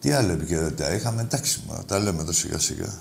Τι 0.00 0.12
άλλο 0.12 0.32
επικαιρότητα 0.32 0.94
είχαμε, 0.94 1.22
εντάξει, 1.22 1.62
τα 1.86 1.98
λέμε 1.98 2.22
εδώ 2.22 2.32
σιγά 2.32 2.58
σιγά. 2.58 2.92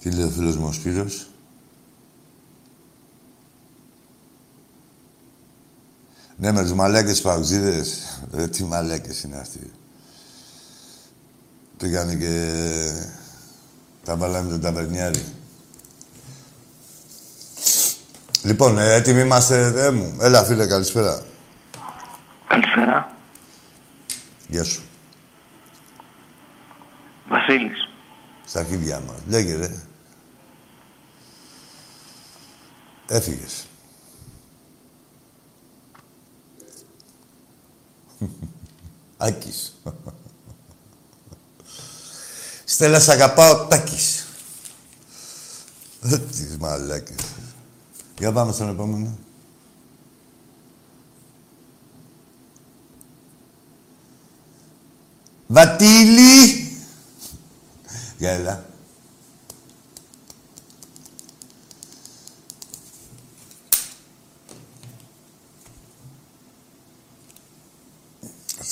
Τι 0.00 0.10
λέει 0.10 0.24
ο 0.24 0.30
φίλος 0.30 0.56
μου 0.56 0.66
ο 0.66 0.72
Σπύρος; 0.72 1.26
Ναι, 6.36 6.52
με 6.52 6.62
τους 6.62 6.72
μαλάκες 6.72 7.20
παουζίδες. 7.20 8.20
Ε, 8.36 8.48
τι 8.48 8.64
μαλάκες 8.64 9.22
είναι 9.22 9.36
αυτοί. 9.36 9.70
Πήγανε 11.76 12.14
και 12.14 12.52
τα 14.04 14.16
βάλαμε 14.16 14.50
τον 14.50 14.60
ταβερνιάρι. 14.60 15.24
Λοιπόν, 18.42 18.78
ε, 18.78 18.94
έτοιμοι 18.94 19.20
είμαστε, 19.20 19.70
δε 19.70 19.90
μου. 19.90 20.16
Έλα, 20.20 20.44
φίλε, 20.44 20.66
καλησπέρα. 20.66 21.22
Καλησπέρα. 22.46 23.16
Γεια 24.48 24.64
σου. 24.64 24.82
Βασίλης. 27.28 27.88
Στα 28.46 28.60
αρχίδια 28.60 29.00
μας. 29.00 29.16
Λέγε, 29.28 29.56
ρε. 29.56 29.74
Έφυγες. 33.08 33.66
Άκης. 39.16 39.80
Στέλλα, 42.64 43.00
σ' 43.00 43.08
αγαπάω, 43.08 43.66
Τάκης. 43.66 44.26
Τις 46.30 46.56
μαλάκες. 46.60 47.16
Για 48.18 48.32
πάμε 48.32 48.52
στον 48.52 48.68
επόμενο. 48.68 49.18
Βατίλη! 55.46 56.70
Για 58.18 58.30
έλα. 58.30 58.64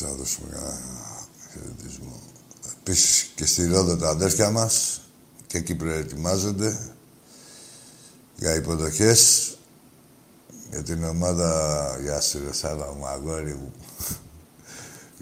Θα 0.06 0.12
δώσουμε 0.12 0.48
ένα 0.52 0.80
χαιρετισμό. 1.52 2.20
Επίσης 2.78 3.32
και 3.34 3.46
στη 3.46 3.66
Ρόδο 3.66 3.96
τα 3.96 4.08
αδέρφια 4.08 4.50
μας 4.50 5.00
και 5.46 5.58
εκεί 5.58 5.74
προετοιμάζονται 5.74 6.78
για 8.36 8.54
υποδοχές 8.54 9.52
για 10.70 10.82
την 10.82 11.04
ομάδα... 11.04 11.98
Γεια 12.02 12.20
σου 12.20 12.42
ρε 12.44 12.52
Σάβα 12.52 12.94
μου, 12.94 13.06
αγόρι 13.06 13.54
μου. 13.54 13.72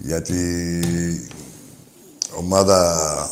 για 0.09 0.23
την 0.23 1.31
ομάδα 2.37 3.31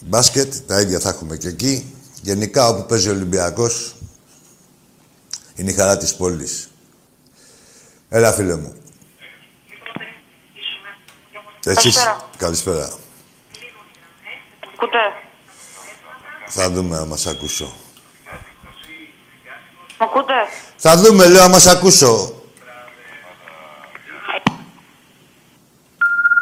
μπάσκετ, 0.00 0.54
τα 0.66 0.80
ίδια 0.80 1.00
θα 1.00 1.08
έχουμε 1.08 1.36
και 1.36 1.48
εκεί. 1.48 1.94
Γενικά 2.22 2.68
όπου 2.68 2.86
παίζει 2.86 3.08
ο 3.08 3.12
Ολυμπιακός 3.12 3.96
είναι 5.54 5.70
η 5.70 5.74
χαρά 5.74 5.96
της 5.96 6.14
πόλης. 6.14 6.70
Έλα 8.08 8.32
φίλε 8.32 8.56
μου. 8.56 8.81
Εσείς, 11.64 11.98
καλησπέρα. 12.36 12.92
Ακούτε. 14.74 14.98
Θα 16.46 16.70
δούμε 16.70 16.96
άμα 16.96 17.16
σ' 17.16 17.26
ακούσω. 17.26 17.76
Ακούτε. 19.96 20.34
Θα 20.76 20.96
δούμε, 20.96 21.28
λέω, 21.28 21.42
άμα 21.42 21.58
σ' 21.58 21.66
ακούσω. 21.66 22.42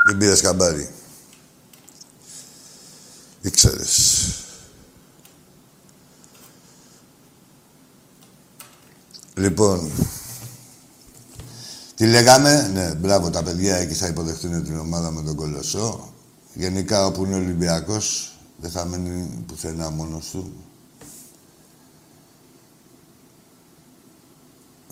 Δεν 0.07 0.19
πήρες 0.19 0.41
καμπάρι. 0.41 0.95
Ήξερες. 3.41 4.25
Λοιπόν, 9.35 9.93
τι 12.01 12.07
λέγαμε, 12.07 12.71
ναι, 12.73 12.95
μπράβο 12.95 13.31
τα 13.31 13.43
παιδιά 13.43 13.77
εκεί 13.77 13.95
θα 13.95 14.07
υποδεχτούν 14.07 14.65
την 14.65 14.79
ομάδα 14.79 15.11
με 15.11 15.23
τον 15.23 15.35
Κολοσσό. 15.37 16.13
Γενικά 16.55 17.07
όπου 17.07 17.25
είναι 17.25 17.35
ο 17.35 17.39
Ολυμπιακός 17.39 18.33
δεν 18.57 18.71
θα 18.71 18.85
μένει 18.85 19.45
πουθενά 19.47 19.91
μόνος 19.91 20.31
του. 20.31 20.53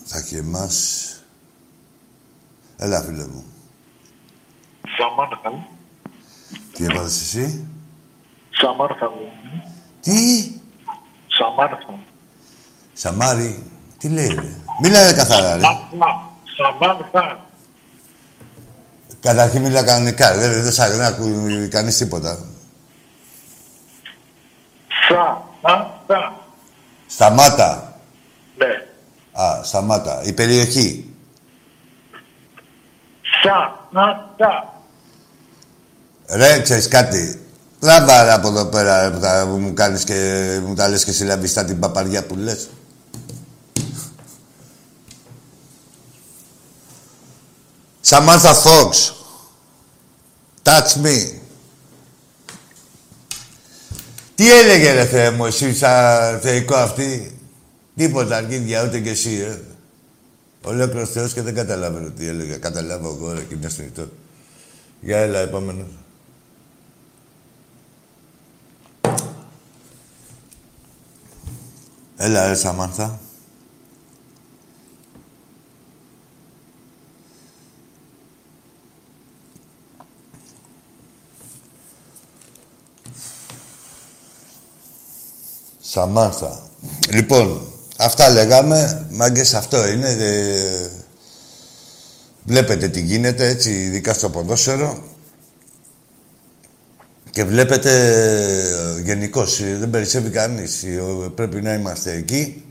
Θα 0.05 0.17
έχει 0.17 0.35
εμάς. 0.35 1.05
Έλα 2.77 3.01
φίλε 3.01 3.27
μου. 3.27 3.43
Σαμάρθα. 4.97 5.67
Τι 6.73 6.83
έβαλες 6.83 7.21
εσύ; 7.21 7.67
Σαμάρθα 8.49 9.09
μου. 9.09 9.31
Τι; 10.01 10.51
Σαμάρθα. 11.27 11.99
Σαμάρι. 12.93 13.63
Τι 13.97 14.09
λέει 14.09 14.33
ρε; 14.33 14.55
Μίλα 14.81 15.13
καθαρά 15.13 15.55
ρε. 15.55 15.63
Σαμάρθα. 16.59 17.39
Καταρχήν 19.21 19.61
μίλα 19.61 19.83
κανονικά. 19.83 20.37
Δεν, 20.37 20.63
δεν, 20.63 20.71
σ' 20.71 20.77
δεν 20.77 21.01
ακούει 21.01 21.67
κανείς 21.67 21.97
τίποτα. 21.97 22.39
Σαμάρθα. 25.07 26.33
Σταμάτα. 27.07 27.99
Ναι. 28.57 28.87
Α, 29.41 29.63
σταμάτα. 29.63 30.21
Η 30.23 30.33
περιοχή. 30.33 31.13
Σαμάρθα. 33.41 34.73
Ρε, 36.29 36.61
ξέρεις 36.61 36.87
κάτι. 36.87 37.43
Λάμπα 37.81 38.23
ρε, 38.23 38.31
από 38.31 38.47
εδώ 38.47 38.65
πέρα 38.65 39.01
ρε, 39.01 39.15
που, 39.15 39.19
τα, 39.19 39.47
που 39.49 39.57
μου 39.57 39.73
κάνεις 39.73 40.03
και 40.03 40.59
μου 40.65 40.75
τα 40.75 40.87
λες 40.89 41.03
και 41.03 41.11
συλλαβιστά 41.11 41.65
την 41.65 41.79
παπαριά 41.79 42.25
που 42.25 42.35
λες. 42.35 42.69
Samantha 48.09 48.53
Fox. 48.65 49.13
Touch 50.63 50.97
me. 51.03 51.39
Τι 54.35 54.51
έλεγε 54.51 54.91
ρε 54.91 55.05
Θεέ 55.05 55.31
μου 55.31 55.45
εσύ 55.45 55.75
σαν 55.75 56.39
θεϊκό 56.39 56.75
αυτή; 56.75 57.37
Τίποτα 57.95 58.37
αρχίδια 58.37 58.83
ούτε 58.83 58.99
κι 58.99 59.09
εσύ 59.09 59.43
ρε. 59.43 59.61
Ολόκληρος 60.63 61.09
Θεός 61.09 61.33
και 61.33 61.41
δεν 61.41 61.55
καταλάβαινε 61.55 62.09
τι 62.09 62.27
έλεγε. 62.27 62.55
Καταλάβω 62.55 63.09
εγώ 63.09 63.33
ρε 63.33 63.41
και 63.41 63.55
μια 63.55 63.69
στιγμή 63.69 63.91
τώρα. 63.91 64.09
Για 65.01 65.17
έλα 65.17 65.39
επόμενο. 65.39 65.85
Έλα 72.17 72.47
ρε 72.47 72.55
Σαμάνθα. 72.55 73.19
Σαμάνθα. 85.91 86.59
Λοιπόν, 87.11 87.61
αυτά 87.97 88.29
λέγαμε. 88.29 89.07
Μάγκες, 89.11 89.53
αυτό 89.53 89.87
είναι. 89.87 90.09
ε, 90.09 90.89
βλέπετε 92.43 92.87
τι 92.87 93.01
γίνεται, 93.01 93.47
έτσι, 93.47 93.69
ειδικά 93.71 94.13
στο 94.13 94.29
ποδόσφαιρο. 94.29 95.03
Και 97.31 97.43
βλέπετε 97.43 97.91
ε, 98.97 99.01
γενικώς 99.01 99.61
δεν 99.63 99.89
περισσεύει 99.89 100.29
κανείς. 100.29 100.83
Ε, 100.83 101.01
Πρέπει 101.35 101.61
να 101.61 101.73
είμαστε 101.73 102.11
εκεί. 102.11 102.63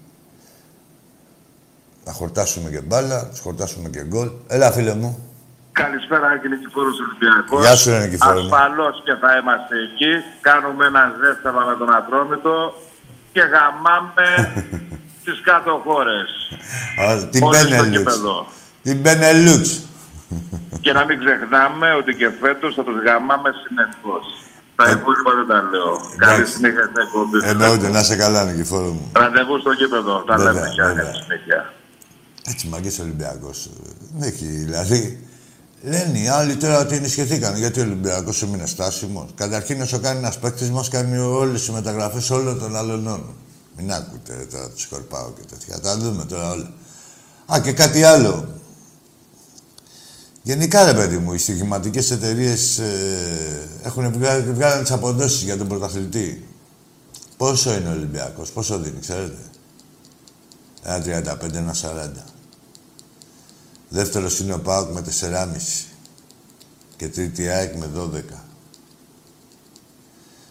Να 2.05 2.13
χορτάσουμε 2.13 2.71
και 2.71 2.81
μπάλα, 2.81 3.23
να 3.23 3.39
χορτάσουμε 3.43 3.89
και 3.89 4.05
γκολ. 4.05 4.31
Έλα, 4.49 4.73
φίλε 4.73 4.95
μου. 4.95 5.19
Καλησπέρα, 5.73 6.27
Άγγελε 6.29 6.57
Νικηφόρος 6.57 6.97
Ολυμπιακός. 7.01 7.61
Γεια 7.61 7.77
σου, 7.77 7.91
ρε 7.91 7.99
Νικηφόρο 7.99 8.41
μου. 8.41 8.55
Ασφαλώς 8.55 9.03
και 9.05 9.15
θα 9.21 9.37
είμαστε 9.41 9.75
εκεί. 9.87 10.13
Κάνουμε 10.41 10.87
ένα 10.87 11.03
ζέσταμα 11.21 11.65
με 11.65 11.75
τον 11.77 11.95
Ατρόμητο 11.95 12.75
και 13.39 13.45
γαμάμε 13.55 14.29
τις 15.25 15.39
κάτω 15.49 15.73
χώρες. 15.87 16.29
Α, 17.03 17.29
Την 17.35 17.43
Όλοι 17.43 17.57
στο 17.57 17.69
Μπένελουξ. 17.69 17.97
κήπεδο. 17.99 18.35
Την 18.83 18.97
Μπένελουξ. 19.03 19.63
Και 20.85 20.93
να 20.93 21.03
μην 21.05 21.17
ξεχνάμε 21.23 21.89
ότι 22.01 22.11
και 22.21 22.29
φέτος 22.41 22.75
θα 22.77 22.83
τους 22.87 22.97
γαμάμε 23.07 23.51
συνεχώς. 23.65 24.25
Τα 24.79 24.85
υπόλοιπα 24.95 25.31
δεν 25.39 25.47
τα 25.53 25.59
λέω. 25.73 25.91
Καλή 26.17 26.35
εντάξει. 26.35 26.53
συνέχεια 26.53 26.85
στην 26.91 27.01
εκπομπή. 27.05 27.39
Εννοείται, 27.51 27.89
να 27.97 28.03
σε 28.03 28.17
καλά, 28.17 28.41
Νικηφόρο 28.45 28.91
μου. 28.97 29.11
Ραντεβού 29.23 29.59
στο 29.61 29.75
κήπεδο. 29.75 30.15
Τα 30.29 30.37
Βέβαια, 30.37 30.53
λέμε 30.53 30.69
πια. 30.75 30.85
βέβαια. 30.87 31.03
Καλή 31.05 31.17
συνέχεια. 31.23 31.61
Έτσι, 32.51 32.69
μαγκές 32.69 32.99
Ολυμπιακός. 32.99 33.71
Δεν 34.13 34.29
έχει, 34.29 34.45
δηλαδή... 34.47 35.28
Λένε 35.83 36.19
οι 36.19 36.29
άλλοι 36.29 36.57
τώρα 36.57 36.81
ότι 36.81 36.95
ενισχυθήκαν. 36.95 37.57
Γιατί 37.57 37.81
ο 37.81 37.83
Ολυμπιακός 37.83 38.43
έμεινε 38.43 38.67
στάσιμος. 38.67 39.31
Καταρχήν, 39.35 39.81
όσο 39.81 39.99
κάνει 39.99 40.19
ένας 40.19 40.39
παίκτης 40.39 40.71
μας, 40.71 40.89
κάνει 40.89 41.17
όλες 41.19 41.65
τι 41.65 41.73
μεταγραφές 41.73 42.31
όλων 42.31 42.59
των 42.59 42.77
άλλων. 42.77 43.35
Μην 43.77 43.93
άκουτε 43.93 44.47
τώρα 44.51 44.69
του 44.69 44.81
σκορπάω 44.81 45.31
και 45.33 45.43
τέτοια. 45.51 45.81
Τα 45.81 45.97
δούμε 45.97 46.25
τώρα 46.25 46.51
όλα. 46.51 46.73
Α, 47.53 47.61
και 47.61 47.73
κάτι 47.73 48.03
άλλο. 48.03 48.49
Γενικά, 50.43 50.85
ρε 50.85 50.95
παιδί 50.95 51.19
μου, 51.19 51.33
οι 51.33 51.39
στοιχηματικές 51.39 52.11
εταιρείες 52.11 52.79
ε, 52.79 53.69
έχουν 53.83 54.13
βγάλει, 54.13 54.53
βγάλει 54.53 54.83
τις 54.83 54.91
αποδόσεις 54.91 55.43
για 55.43 55.57
τον 55.57 55.69
πρωταθλητή. 55.69 56.47
Πόσο 57.37 57.75
είναι 57.75 57.89
ο 57.89 57.93
Ολυμπιακός, 57.93 58.51
πόσο 58.51 58.79
δίνει, 58.79 59.01
ξέρετε; 59.01 59.39
Ένα 60.83 60.99
35, 60.99 61.55
ένα 61.55 61.75
40. 61.75 62.38
Δεύτερος 63.89 64.39
είναι 64.39 64.55
ο 64.55 64.61
ΠΑΟΚ 64.61 64.91
με 64.93 65.05
4,5. 65.21 65.87
Και 66.97 67.09
τρίτη 67.09 67.43
η 67.43 67.49
ΑΕΚ 67.49 67.77
με 67.77 67.91
12. 67.97 68.45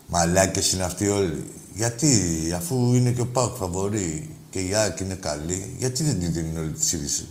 Μαλάκες 0.08 0.72
είναι 0.72 0.84
αυτοί 0.84 1.08
όλοι. 1.08 1.52
Γιατί, 1.74 2.54
αφού 2.56 2.94
είναι 2.94 3.12
και 3.12 3.22
ο 3.22 3.28
ΠΑΟΚ 3.28 3.56
φαβορεί 3.56 4.38
και 4.50 4.60
η 4.60 4.74
ΑΕΚ 4.74 5.00
είναι 5.00 5.14
καλή, 5.14 5.76
γιατί 5.78 6.04
δεν 6.04 6.20
την 6.20 6.34
δίνουν 6.34 6.58
όλη 6.58 6.72
τη 6.72 6.96
είδηση. 6.98 7.28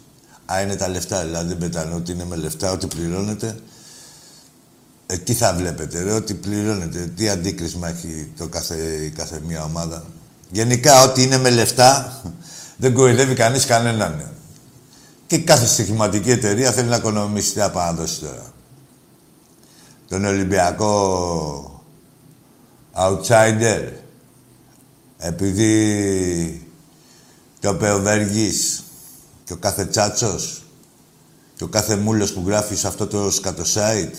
Α, 0.52 0.60
είναι 0.60 0.76
τα 0.76 0.88
λεφτά, 0.88 1.24
δηλαδή 1.24 1.48
δεν 1.48 1.58
πετάνε 1.58 1.94
ότι 1.94 2.12
είναι 2.12 2.24
με 2.24 2.36
λεφτά, 2.36 2.72
ότι 2.72 2.86
πληρώνεται. 2.86 3.58
Ε, 5.06 5.16
τι 5.16 5.32
θα 5.34 5.54
βλέπετε, 5.54 6.02
ρε, 6.02 6.12
ότι 6.12 6.34
πληρώνεται. 6.34 7.12
Τι 7.16 7.28
αντίκρισμα 7.28 7.88
έχει 7.88 8.32
το 8.36 8.48
κάθε, 8.48 8.76
η 9.04 9.10
κάθε 9.10 9.40
μία 9.46 9.64
ομάδα. 9.64 10.04
Γενικά, 10.50 11.02
ό,τι 11.02 11.22
είναι 11.22 11.38
με 11.38 11.50
λεφτά, 11.50 12.22
δεν 12.82 12.92
κοροϊδεύει 12.92 13.34
κανείς 13.34 13.64
κανέναν. 13.64 14.35
Και 15.26 15.38
κάθε 15.38 15.66
στοιχηματική 15.66 16.30
εταιρεία 16.30 16.72
θέλει 16.72 16.88
να 16.88 16.96
οικονομήσει. 16.96 17.52
Τι 17.52 17.58
θα 17.58 17.70
πάει 17.70 17.86
να 17.86 17.92
δώσει 17.92 18.20
τώρα. 18.20 18.52
Τον 20.08 20.24
Ολυμπιακό 20.24 21.82
outsider. 22.94 23.88
Επειδή 25.18 26.66
το 27.60 27.70
είπε 27.70 27.90
ο 27.90 28.00
Βεργής 28.00 28.84
και 29.44 29.52
ο 29.52 29.56
κάθε 29.56 29.84
τσάτσος 29.84 30.62
και 31.56 31.64
ο 31.64 31.68
κάθε 31.68 31.96
μούλος 31.96 32.32
που 32.32 32.42
γράφει 32.46 32.74
σε 32.74 32.86
αυτό 32.86 33.06
το 33.06 33.30
σκατοσάιτ 33.30 34.14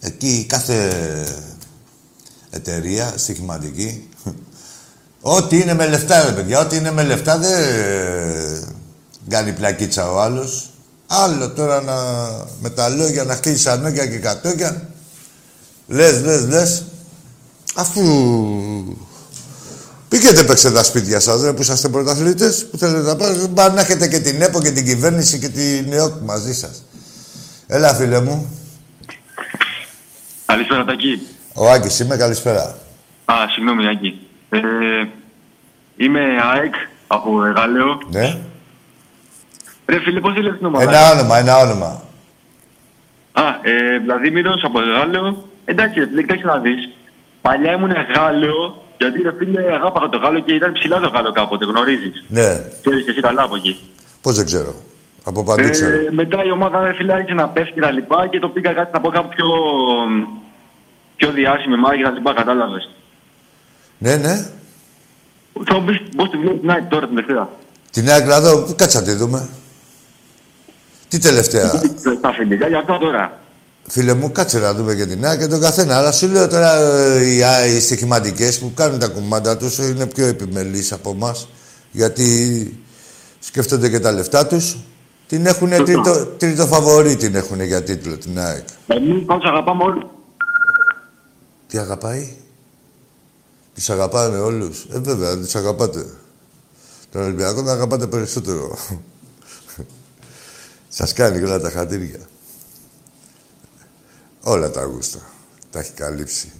εκεί 0.00 0.46
κάθε 0.48 0.88
εταιρεία 2.50 3.12
στοιχηματική 3.16 4.08
ό,τι 5.20 5.60
είναι 5.60 5.74
με 5.74 5.88
λεφτά 5.88 6.24
ρε 6.24 6.32
παιδιά, 6.32 6.60
ό,τι 6.60 6.76
είναι 6.76 6.90
με 6.90 7.02
λεφτά 7.02 7.38
δεν 7.38 8.69
κάνει 9.30 9.52
πλακίτσα 9.52 10.10
ο 10.10 10.20
άλλος. 10.20 10.70
Άλλο 11.06 11.50
τώρα 11.50 11.82
να, 11.82 11.94
με 12.60 12.70
τα 12.70 12.88
λόγια 12.88 13.24
να 13.24 13.34
χτίσει 13.34 13.68
ανώκια 13.68 14.06
και 14.06 14.18
κατόκια. 14.18 14.88
Λες, 15.86 16.22
λες, 16.22 16.46
λες. 16.46 16.84
Αφού 17.74 18.02
Πήγαινε 20.10 20.44
παίξτε 20.44 20.70
τα 20.70 20.82
σπίτια 20.82 21.20
σας, 21.20 21.54
που 21.54 21.60
είσαστε 21.60 21.88
πρωταθλητές, 21.88 22.66
που 22.66 22.76
θέλετε 22.76 23.00
να 23.00 23.16
πάτε. 23.16 23.46
Μπορεί 23.46 23.72
να 23.72 23.80
έχετε 23.80 24.08
και 24.08 24.18
την 24.18 24.42
ΕΠΟ 24.42 24.60
και 24.60 24.70
την 24.70 24.84
κυβέρνηση 24.84 25.38
και 25.38 25.48
την 25.48 25.92
ΕΟΚ 25.92 26.12
μαζί 26.24 26.54
σας. 26.54 26.84
Έλα, 27.66 27.94
φίλε 27.94 28.20
μου. 28.20 28.58
Καλησπέρα, 30.46 30.84
Τακί. 30.84 31.26
Ο 31.54 31.70
Άκης 31.70 31.98
είμαι, 31.98 32.16
καλησπέρα. 32.16 32.78
Α, 33.24 33.34
συγγνώμη, 33.50 33.88
Άκη. 33.88 34.20
Ε, 34.50 34.58
είμαι 35.96 36.20
ΑΕΚ 36.52 36.74
από 37.06 37.44
Εγάλεο. 37.44 37.98
Ναι. 38.10 38.38
Ρε 39.90 39.98
φίλε, 40.04 40.20
πώς 40.20 40.34
έλεγες 40.36 40.58
την 40.58 40.66
ομάδα; 40.66 40.84
Ένα 40.90 41.10
όνομα, 41.10 41.38
ένα 41.38 41.56
όνομα. 41.64 41.90
Α, 43.32 43.42
ε, 43.62 43.98
Βλαδίμηρος 44.04 44.62
από 44.64 44.80
Εγάλεο. 44.80 45.44
Εντάξει, 45.64 45.98
ρε 45.98 46.06
φίλε, 46.06 46.20
κοιτάξτε 46.22 46.46
να 46.46 46.58
δεις. 46.58 46.80
Παλιά 47.42 47.72
ήμουν 47.72 47.90
Εγάλεο, 47.90 48.84
γιατί 48.98 49.22
ρε 49.22 49.32
φίλε 49.38 49.60
αγάπαγα 49.78 50.08
το 50.08 50.18
Γάλλο 50.18 50.40
και 50.40 50.52
ήταν 50.54 50.72
ψηλά 50.72 51.00
το 51.00 51.08
Γάλλο 51.14 51.32
κάποτε, 51.32 51.64
γνωρίζεις. 51.64 52.24
Ναι. 52.28 52.48
Ξέρεις 52.80 53.04
και 53.04 53.10
εσύ 53.10 53.20
καλά 53.20 53.42
από 53.42 53.56
εκεί. 53.56 53.74
Πώς 54.22 54.36
δεν 54.36 54.44
ξέρω. 54.44 54.74
Από 55.24 55.44
παντού 55.44 55.70
ξέρω. 55.70 55.96
Ε, 55.96 56.08
μετά 56.10 56.44
η 56.44 56.50
ομάδα 56.50 56.84
ρε 56.84 56.92
φίλε 56.94 57.12
άρχισε 57.12 57.34
να 57.34 57.48
πέφτει 57.48 57.72
και 57.72 57.80
τα 57.80 57.90
λοιπά 57.90 58.26
και 58.30 58.38
το 58.38 58.48
πήγα 58.48 58.72
κάτι 58.72 58.90
να 58.92 59.00
πω 59.00 59.08
κάπου 59.10 59.28
πιο, 59.28 59.48
πιο 61.16 61.30
διάσημη 61.30 61.76
μάγη 61.76 61.98
και 61.98 62.04
τα 62.08 62.10
λοιπά, 62.10 62.34
κατάλαβες. 62.34 62.90
Ναι, 63.98 64.16
ναι. 64.16 64.34
Θα 65.64 65.74
μου 65.78 65.84
πεις 65.84 65.98
πώς 66.16 66.30
τη 66.30 66.36
βλέπεις 66.36 66.60
την 66.60 66.70
ΑΕΚ 66.70 66.84
τώρα 66.88 67.06
την 67.06 67.14
τελευταία. 67.16 67.48
Την 67.90 68.10
ΑΕΚ 68.10 68.26
να 68.26 68.40
δω, 68.40 68.74
κάτσε 68.76 68.98
να 68.98 69.04
τη 69.04 69.12
δούμε. 69.12 69.48
Τι 71.10 71.18
τελευταία; 71.18 71.70
Τα 72.20 72.32
φιλικά 72.32 72.68
για 72.68 72.78
αυτό 72.78 72.98
τώρα. 72.98 73.38
Φίλε 73.88 74.14
μου, 74.14 74.32
κάτσε 74.32 74.58
να 74.58 74.74
δούμε 74.74 74.94
και 74.94 75.06
την 75.06 75.24
ΑΕΚ 75.26 75.38
και 75.38 75.46
τον 75.46 75.60
καθένα. 75.60 75.96
Αλλά 75.96 76.12
σου 76.12 76.28
λέω 76.28 76.48
τώρα 76.48 76.74
ε, 76.76 77.34
οι, 77.34 77.42
α- 77.42 77.66
οι 77.66 77.80
στοιχηματικές 77.80 78.58
που 78.58 78.72
κάνουν 78.74 78.98
τα 78.98 79.08
κουμάντα 79.08 79.56
τους 79.56 79.78
είναι 79.78 80.06
πιο 80.06 80.26
επιμελείς 80.26 80.92
από 80.92 81.10
εμάς. 81.10 81.48
Γιατί 81.90 82.84
σκέφτονται 83.38 83.88
και 83.88 84.00
τα 84.00 84.12
λεφτά 84.12 84.46
τους. 84.46 84.76
Την 85.26 85.46
έχουν 85.46 85.70
τρίτο, 85.70 86.26
τρίτο 86.26 86.66
φαβορή 86.66 87.16
την 87.16 87.34
έχουν 87.34 87.60
για 87.60 87.82
τίτλο 87.82 88.18
την 88.18 88.38
ΑΕΚ. 88.38 88.64
Εμείς 88.86 89.24
πάντως 89.24 89.44
αγαπάμε 89.44 89.82
όλοι. 89.84 90.06
Τι 91.66 91.78
αγαπάει; 91.78 92.36
Τις 93.74 93.90
αγαπάνε 93.90 94.38
όλους. 94.38 94.86
Ε, 94.94 94.98
βέβαια, 94.98 95.38
τις 95.38 95.56
αγαπάτε. 95.56 96.06
Τον 97.12 97.22
Ολυμπιακό 97.22 97.54
τον 97.54 97.68
αγαπάτε 97.68 98.06
περισσότερο. 98.06 98.78
Σας 100.92 101.12
κάνει 101.12 101.38
και 101.38 101.44
όλα 101.44 101.60
τα 101.60 101.70
χατήρια. 101.70 102.28
Όλα 104.40 104.70
τα 104.70 104.84
γούστα. 104.84 105.30
Τα 105.70 105.78
έχει 105.78 105.92
καλύψει. 105.92 106.52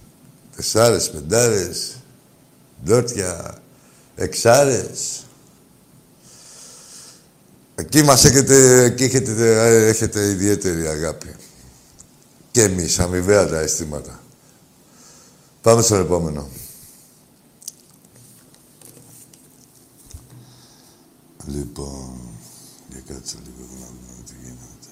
Τεσσάρες, 0.55 1.09
πεντάρες, 1.09 1.95
ντόρτια, 2.85 3.61
εξάρες. 4.15 5.25
Εκεί 7.75 8.03
μας 8.03 8.25
έχετε, 8.25 8.83
εκεί 8.83 9.03
έχετε, 9.03 9.87
έχετε 9.87 10.29
ιδιαίτερη 10.29 10.87
αγάπη. 10.87 11.35
Και 12.51 12.61
εμείς, 12.61 12.99
αμοιβαία 12.99 13.47
τα 13.47 13.59
αισθήματα. 13.59 14.19
Πάμε 15.61 15.81
στον 15.81 16.01
επόμενο. 16.01 16.49
Λοιπόν, 21.45 22.19
για 22.89 23.01
κάτσε 23.07 23.35
λίγο 23.43 23.69
να 23.79 23.85
δούμε 23.85 24.23
τι 24.25 24.33
γίνεται. 24.41 24.91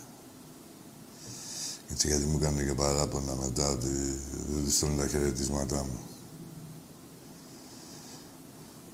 Έτσι 2.02 2.12
γιατί 2.12 2.26
μου 2.32 2.40
κάνουν 2.44 2.66
και 2.68 2.74
παράπονα 2.74 3.34
μετά 3.44 3.66
ότι 3.76 3.92
δεν 4.54 4.64
τους 4.64 4.76
στέλνουν 4.76 4.98
τα 4.98 5.08
χαιρετίσματά 5.08 5.76
μου. 5.76 6.00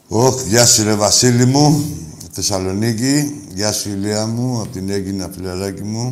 Ωχ, 0.07 0.35
γεια 0.47 0.65
σου 0.65 0.83
ρε 0.83 0.95
Βασίλη 0.95 1.45
μου, 1.45 1.65
Θεσσαλονίκη. 2.31 3.41
Γεια 3.53 3.71
σου 3.71 3.89
Ηλία 3.89 4.25
μου, 4.25 4.61
από 4.61 4.71
την 4.71 4.89
Έγκυνα 4.89 5.29
φιλαράκι 5.29 5.83
μου. 5.83 6.05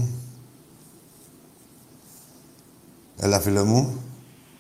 Έλα 3.22 3.40
φίλε 3.40 3.64
μου. 3.64 4.04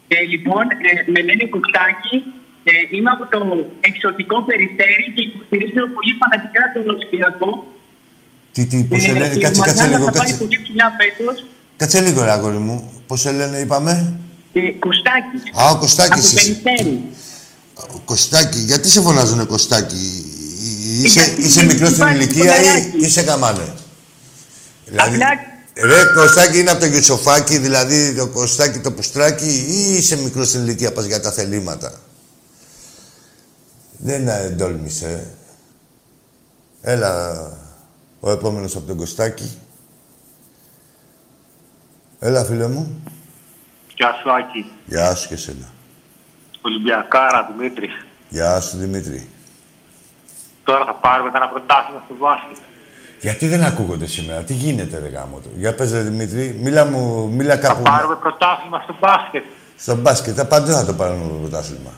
Ε, 0.08 0.22
λοιπόν, 0.22 0.64
ε, 0.72 1.12
με 1.12 1.22
λένε 1.22 1.46
Κουστάκη, 1.46 2.18
ε, 2.64 2.72
είμαι 2.96 3.10
από 3.10 3.26
το 3.34 3.40
εξωτικό 3.80 4.44
περιστέρι 4.44 5.06
και 5.16 5.22
υποστηρίζω 5.22 5.84
πολύ 5.96 6.14
φανατικά 6.20 6.62
τον 6.74 6.90
Ολυμπιακό. 6.94 7.52
Τι, 8.52 8.66
τι, 8.66 8.84
πώς 8.84 9.02
σε 9.02 9.10
Ε, 9.10 9.14
λένε, 9.14 9.34
η 9.36 9.40
κάτσε, 9.40 9.60
ομάδα 9.60 9.66
κάτσε 9.66 9.84
θα 9.84 9.90
λίγο, 9.90 10.06
πάει 10.06 10.14
κάτσε. 10.14 10.38
πολύ 10.38 10.60
ψηλά 10.64 10.88
φέτος. 11.00 11.38
Κάτσε 11.84 12.00
λίγο, 12.02 12.24
ρε 12.24 12.32
αγόρι 12.32 12.58
μου. 12.58 12.92
Πώς 13.08 13.20
σε 13.22 13.32
λένε, 13.32 13.58
είπαμε; 13.58 14.20
Ε, 14.54 14.60
Κουστάκη. 14.80 15.60
Α, 15.62 15.70
ο 15.70 15.78
Κωστάκης 15.78 16.12
Από 16.12 16.36
το 16.36 16.42
είσαι. 16.42 16.54
περιστέρι. 16.64 17.04
Ο 17.96 18.00
Κωστάκη, 18.06 18.60
γιατί 18.60 18.90
σε 18.90 19.02
φωνάζουνε 19.02 19.44
Κωστάκη; 19.44 19.96
Είσαι, 21.04 21.22
Γιατί 21.24 21.42
είσαι 21.42 21.66
μικρός 21.66 21.90
στην 21.90 22.02
υπάρχει 22.04 22.24
ηλικία 22.24 22.44
ή 22.44 22.48
ποδαράκι. 22.58 22.98
είσαι 22.98 23.24
καμάνε. 23.24 23.74
Δηλαδή, 24.86 25.16
Απλά 25.16 25.28
ρε 25.88 26.04
Κωστάκη 26.16 26.60
είναι 26.60 26.72
από 26.72 26.80
το 26.80 26.86
Γιουτσοφάκι, 26.86 27.58
δηλαδή 27.58 28.14
το 28.16 28.28
Κωστάκη 28.28 28.80
το 28.80 28.92
Πουστράκι 28.92 29.66
ή 29.70 29.96
είσαι 29.98 30.16
μικρός 30.16 30.48
στην 30.48 30.62
ηλικία, 30.62 30.92
πας 30.94 31.06
για 31.06 31.22
τα 31.22 31.32
θελήματα; 31.32 32.00
Δεν 33.98 34.28
ε, 34.28 34.56
τόλμησε. 34.58 35.28
Έλα, 36.82 37.34
ο 38.20 38.32
επόμενος 38.32 38.76
από 38.76 38.86
τον 38.86 38.98
Κωστάκη. 38.98 39.58
Έλα, 42.26 42.44
φίλε 42.44 42.68
μου. 42.68 43.04
Γεια 43.96 44.14
σου 44.22 44.32
Άκη. 44.32 44.72
Γεια 44.86 45.16
σου 45.16 45.28
και 45.28 45.36
σένα. 45.38 45.66
Ολυμπιακάρα 46.62 47.50
Δημήτρη. 47.52 47.90
Γεια 48.30 48.60
σου, 48.62 48.78
Δημήτρη. 48.78 49.28
Τώρα 50.64 50.86
θα 50.86 50.94
πάρουμε 50.94 51.32
ένα 51.36 51.48
πρωτάθλημα 51.48 52.02
στο 52.06 52.16
μπάσκετ. 52.20 52.58
Γιατί 53.22 53.48
δεν 53.48 53.64
ακούγονται 53.64 54.06
σήμερα, 54.06 54.42
τι 54.42 54.54
γίνεται 54.54 55.00
ρε 55.00 55.08
γάμο 55.08 55.40
του. 55.40 55.50
Για 55.56 55.76
πες 55.76 55.92
ρε 55.92 56.00
Δημήτρη, 56.00 56.60
μίλα 56.62 56.86
μου, 56.86 57.30
μίλα 57.32 57.56
Θα 57.56 57.68
κάπου 57.68 57.82
πάρουμε 57.82 58.16
πρωτάθλημα 58.16 58.80
στο 58.84 58.96
μπάσκετ. 59.00 59.44
στο 59.78 59.96
μπάσκετ. 59.96 60.36
Τα 60.36 60.46
παντού 60.46 60.72
θα 60.72 60.86
το 60.86 60.94
πάρουμε 60.94 61.28
το 61.28 61.34
πρωτάθλημα. 61.34 61.92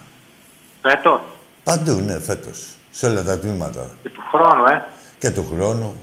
Φέτος 0.82 1.22
Παντού, 1.64 1.92
ναι, 1.92 2.20
φέτος. 2.20 2.68
Σε 2.92 3.06
όλα 3.06 3.24
τα 3.24 3.40
τμήματα. 3.40 3.90
και 4.04 4.10
του 4.10 4.24
χρόνου, 4.32 4.66
ε. 4.66 4.86
Και 5.20 5.30
του 5.32 5.46
χρόνου. 5.54 5.96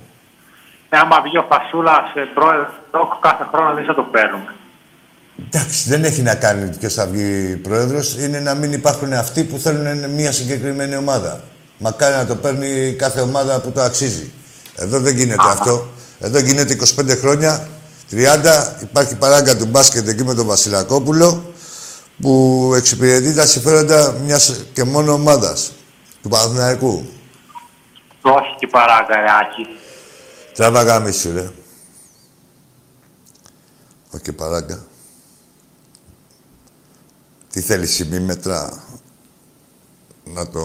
Ε, 0.94 0.98
άμα 0.98 1.20
βγει 1.20 1.38
ο 1.38 1.46
Φασούλα 1.48 2.11
σε 2.12 2.20
πρόεδρο 2.35 3.18
κάθε 3.20 3.48
χρόνο 3.52 3.74
δεν 3.74 3.85
θα 3.85 3.94
το 3.94 4.02
παίρνουμε. 4.02 4.55
Εντάξει, 5.46 5.88
δεν 5.88 6.05
έχει 6.05 6.22
να 6.22 6.35
κάνει 6.35 6.76
ποιος 6.76 6.94
θα 6.94 7.07
βγει 7.07 7.57
πρόεδρος. 7.57 8.16
Είναι 8.18 8.40
να 8.40 8.55
μην 8.55 8.72
υπάρχουν 8.72 9.12
αυτοί 9.12 9.44
που 9.44 9.59
θέλουν 9.59 10.11
μια 10.11 10.33
συγκεκριμένη 10.33 10.96
ομάδα. 10.96 11.40
Μακάρι 11.78 12.14
να 12.14 12.26
το 12.26 12.37
παίρνει 12.37 12.94
κάθε 12.98 13.20
ομάδα 13.20 13.61
που 13.61 13.70
το 13.70 13.81
αξίζει. 13.81 14.33
Εδώ 14.76 14.98
δεν 15.00 15.16
γίνεται 15.16 15.48
αυτό. 15.48 15.87
Εδώ 16.20 16.38
γίνεται 16.38 16.76
25 17.00 17.18
χρόνια, 17.20 17.68
30. 18.11 18.16
Υπάρχει 18.83 19.16
παράγκα 19.16 19.57
του 19.57 19.66
μπάσκετ 19.66 20.09
εκεί 20.09 20.24
με 20.24 20.35
τον 20.35 20.46
Βασιλακόπουλο 20.46 21.52
που 22.20 22.72
εξυπηρετεί 22.76 23.35
τα 23.35 23.46
συμφέροντα 23.46 24.14
μιας 24.24 24.64
και 24.72 24.85
μόνο 24.85 25.12
ομάδας. 25.12 25.72
Του 26.22 26.28
Παναθηναϊκού. 26.28 27.09
Όχι 28.22 28.55
και 28.59 28.66
παράγκα, 28.66 29.16
ρε 29.16 29.31
Άκη. 29.40 29.82
Τράβα 30.55 30.83
γάμισου, 30.83 31.33
ρε. 31.33 31.51
Όχι 34.11 34.23
και 34.23 34.33
παράγκα. 34.33 34.85
Τι 37.53 37.61
θέλεις 37.61 37.95
σημείμετρα 37.95 38.83
να 40.25 40.49
το... 40.49 40.62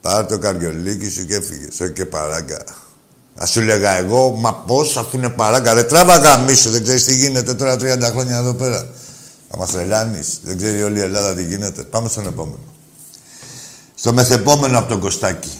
Πάρε 0.00 0.26
το 0.26 0.38
καριολίκι 0.38 1.08
σου 1.08 1.26
και 1.26 1.34
έφυγες. 1.34 1.80
Όχι 1.80 1.92
και 1.92 2.04
παράγκα. 2.06 2.64
Α 3.42 3.46
σου 3.46 3.60
λέγα 3.60 3.90
εγώ, 3.90 4.30
μα 4.30 4.54
πώς 4.54 4.96
αφού 4.96 5.16
είναι 5.16 5.28
παράγκα. 5.28 5.74
Ρε 5.74 5.84
τράβα 5.84 6.16
γαμίσου, 6.16 6.70
δεν 6.70 6.82
ξέρεις 6.82 7.04
τι 7.04 7.16
γίνεται 7.16 7.54
τώρα 7.54 7.74
30 7.74 8.00
χρόνια 8.02 8.36
εδώ 8.36 8.54
πέρα. 8.54 8.90
Θα 9.50 9.56
μας 9.56 9.70
τρελάνεις. 9.70 10.40
Δεν 10.42 10.56
ξέρει 10.56 10.82
όλη 10.82 10.98
η 10.98 11.02
Ελλάδα 11.02 11.34
τι 11.34 11.44
γίνεται. 11.44 11.82
Πάμε 11.82 12.08
στον 12.08 12.26
επόμενο. 12.26 12.58
Στο 13.94 14.12
μεθεπόμενο 14.12 14.78
από 14.78 14.88
τον 14.88 15.00
Κωστάκη. 15.00 15.58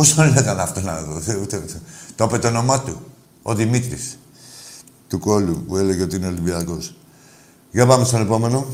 Πώ 0.00 0.06
το 0.16 0.22
λέγανε 0.22 0.62
αυτός 0.62 0.82
να 0.82 1.02
δω, 1.02 1.12
ούτε, 1.14 1.56
ούτε. 1.56 1.80
Το 2.16 2.24
είπε 2.24 2.38
το 2.38 2.48
όνομά 2.48 2.80
του. 2.80 3.00
Ο 3.42 3.54
Δημήτρης. 3.54 4.18
Του 5.08 5.18
κόλλου 5.18 5.64
που 5.68 5.76
έλεγε 5.76 6.02
ότι 6.02 6.16
είναι 6.16 6.26
Ολυμπιακός. 6.26 6.94
Για 7.70 7.86
πάμε 7.86 8.04
στον 8.04 8.20
επόμενο. 8.20 8.66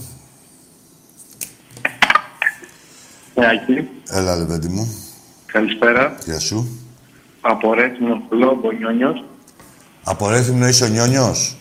Νεάκη, 3.35 3.89
Έλα, 4.09 4.37
ρε 4.37 4.45
παιδί 4.45 4.69
μου. 4.69 4.95
καλησπέρα. 5.47 6.17
Γεια 6.25 6.39
σου. 6.39 6.79
Από 7.41 7.75
Ρέθινο 7.75 8.23
Φλό, 8.29 8.59
Μπονιόνιος. 8.63 9.25
Από 10.05 10.29
Ρέθυμνο 10.29 10.69
είσαι 10.69 10.85
ο 10.85 10.89
Νιόνιος; 10.89 11.57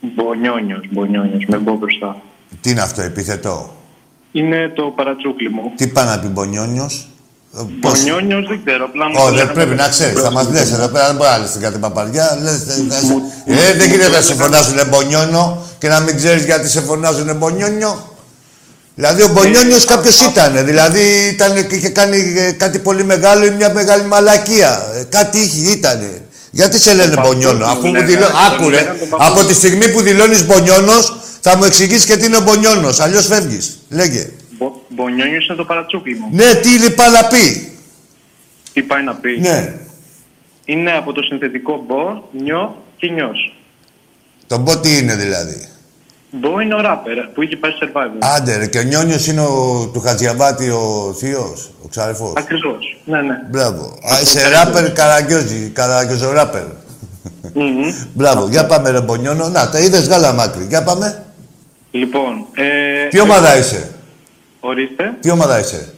Μπονιόνιος, 0.00 0.88
Μπονιόνιος, 0.90 1.44
με 1.48 1.56
μπω 1.56 1.76
μπροστά. 1.76 2.22
Τι 2.60 2.70
είναι 2.70 2.80
αυτό, 2.80 3.02
επίθετο; 3.02 3.76
Είναι 4.32 4.68
το 4.68 4.82
παρατσούκλι 4.96 5.50
μου. 5.50 5.72
Τι 5.76 5.88
πάει 5.88 6.06
να 6.06 6.20
πει 6.20 6.26
Μπονιόνιος; 6.26 7.08
Ε, 7.58 7.62
πώς- 7.80 7.98
Μπονιόνιος 7.98 8.46
δεν 8.48 8.60
ξέρω, 8.64 8.84
απλά 8.84 9.04
μου 9.08 9.14
Ω, 9.16 9.18
το 9.18 9.24
δεν 9.24 9.34
λέγανε 9.34 9.52
πρέπει 9.52 9.74
να 9.74 9.88
ξέρεις. 9.88 10.20
Θα 10.20 10.30
μας 10.30 10.46
λες 10.52 10.72
εδώ 10.72 10.88
πέρα, 10.88 11.06
δεν 11.06 11.16
μπορεί 11.16 11.30
να 11.30 11.38
λες 11.38 11.50
την 11.50 11.60
κάτι 11.60 11.78
παπαριά. 11.78 12.38
Λες, 12.42 12.52
ε, 12.52 12.84
θα 12.90 12.98
σε- 13.06 13.22
ε, 13.46 13.72
δεν 13.78 13.90
γίνεται 13.90 14.08
να 14.16 14.20
σε 14.20 14.34
φωνάζουν 14.34 14.78
μπονιόνιο 14.88 15.62
και 15.78 15.88
να 15.88 16.00
μην 16.00 16.16
ξέρεις 16.16 16.44
γιατί 16.44 16.68
σε 16.68 16.80
φωνάζουν 16.80 17.36
μπονιόνιο. 17.36 18.14
Δηλαδή 18.94 19.22
ο 19.22 19.28
Μπονιόνιος 19.28 19.84
κάποιος 19.84 20.20
ήταν. 20.20 20.64
Δηλαδή 20.64 21.00
ήταν, 21.32 21.66
και 21.66 21.74
είχε 21.74 21.88
κάνει 21.88 22.34
ε, 22.36 22.50
κάτι 22.52 22.78
πολύ 22.78 23.04
μεγάλο 23.04 23.44
ή 23.44 23.50
μια 23.50 23.72
μεγάλη 23.72 24.04
μαλακία. 24.04 24.82
Ε, 24.94 25.02
Κάτι 25.08 25.38
είχε, 25.38 25.70
ήταν. 25.70 26.10
Γιατί 26.50 26.80
σε 26.80 26.94
λένε 26.94 27.14
Παππούς 27.14 27.30
Μπονιόνιο, 27.32 27.66
μου 27.66 27.72
αφού 27.72 27.86
μου 27.86 27.92
λέγανε, 27.92 28.06
δηλώνει. 28.10 28.32
τον 28.32 28.52
Άκουρε, 28.54 28.76
λέγανε 28.76 28.98
τον 28.98 29.08
παππού. 29.08 29.24
από 29.24 29.44
τη 29.44 29.54
στιγμή 29.54 29.88
που 29.88 30.00
δηλώνεις 30.00 30.46
Μπονιόνος 30.46 31.16
θα 31.40 31.56
μου 31.56 31.64
εξηγήσεις 31.64 32.04
και 32.04 32.16
τι 32.16 32.24
είναι 32.26 32.36
ο 32.36 32.40
Μπονιόνος. 32.40 33.00
Αλλιώς 33.00 33.26
φεύγεις. 33.26 33.78
Λέγε. 33.88 34.28
Μπο- 34.96 35.02
Μπονιόνιος 35.04 35.46
είναι 35.46 35.56
το 35.56 35.64
παρατσούκλι 35.64 36.14
μου. 36.14 36.28
Ναι, 36.32 36.54
τι 36.54 36.68
λοιπά 36.68 37.08
να 37.10 37.24
πει. 37.26 37.72
Τι 38.72 38.82
πάει 38.82 39.02
να 39.02 39.14
πει. 39.14 39.38
Ναι. 39.40 39.74
Είναι 40.64 40.92
από 40.92 41.12
το 41.12 41.22
συνθετικό 41.22 41.84
μπο, 41.86 42.22
νιώ 42.42 42.82
και 42.96 43.10
νιός. 43.10 43.54
Τον 44.46 44.64
πω 44.64 44.78
τι 44.78 44.98
είναι 44.98 45.14
δηλαδή; 45.16 45.68
Μπο 46.30 46.60
είναι 46.60 46.74
ο 46.74 46.80
ράπερ 46.80 47.26
που 47.26 47.42
είχε 47.42 47.56
πάει 47.56 47.70
σε 47.70 47.78
survivor. 47.82 48.18
Άντε 48.36 48.56
ρε, 48.56 48.66
και 48.66 48.78
ο 48.78 48.82
Νιόνιος 48.82 49.26
είναι 49.26 49.40
ο, 49.40 49.90
του 49.92 50.00
Χατζιαβάτη 50.00 50.68
ο 50.70 51.14
θείος, 51.18 51.70
ο 51.84 51.88
ξαρεφός. 51.88 52.32
Ακριβώς. 52.36 53.00
Ναι, 53.04 53.20
ναι. 53.22 53.34
Μπράβο. 53.50 53.82
Α, 53.84 54.20
είσαι 54.22 54.48
ράπερ 54.48 54.92
καραγκιόζη, 54.92 55.70
καραγκιόζο 55.74 56.32
ράπερ. 56.32 56.64
Μμμ. 57.54 57.94
Μπράβο, 58.14 58.48
για 58.48 58.66
πάμε 58.66 58.90
ρε 58.90 59.00
Μπονιόνο. 59.00 59.48
Να, 59.48 59.70
τα 59.70 59.78
είδες 59.80 60.06
γάλα 60.08 60.32
μάκρυ. 60.32 60.64
Για 60.68 60.82
πάμε. 60.82 61.24
Λοιπόν, 61.90 62.46
ε, 62.54 63.08
Τι 63.08 63.20
ομάδα 63.20 63.58
είσαι, 63.58 63.90
ορίστε, 64.66 65.14
τι 65.20 65.30
ομάδα 65.30 65.58
είσαι; 65.58 65.92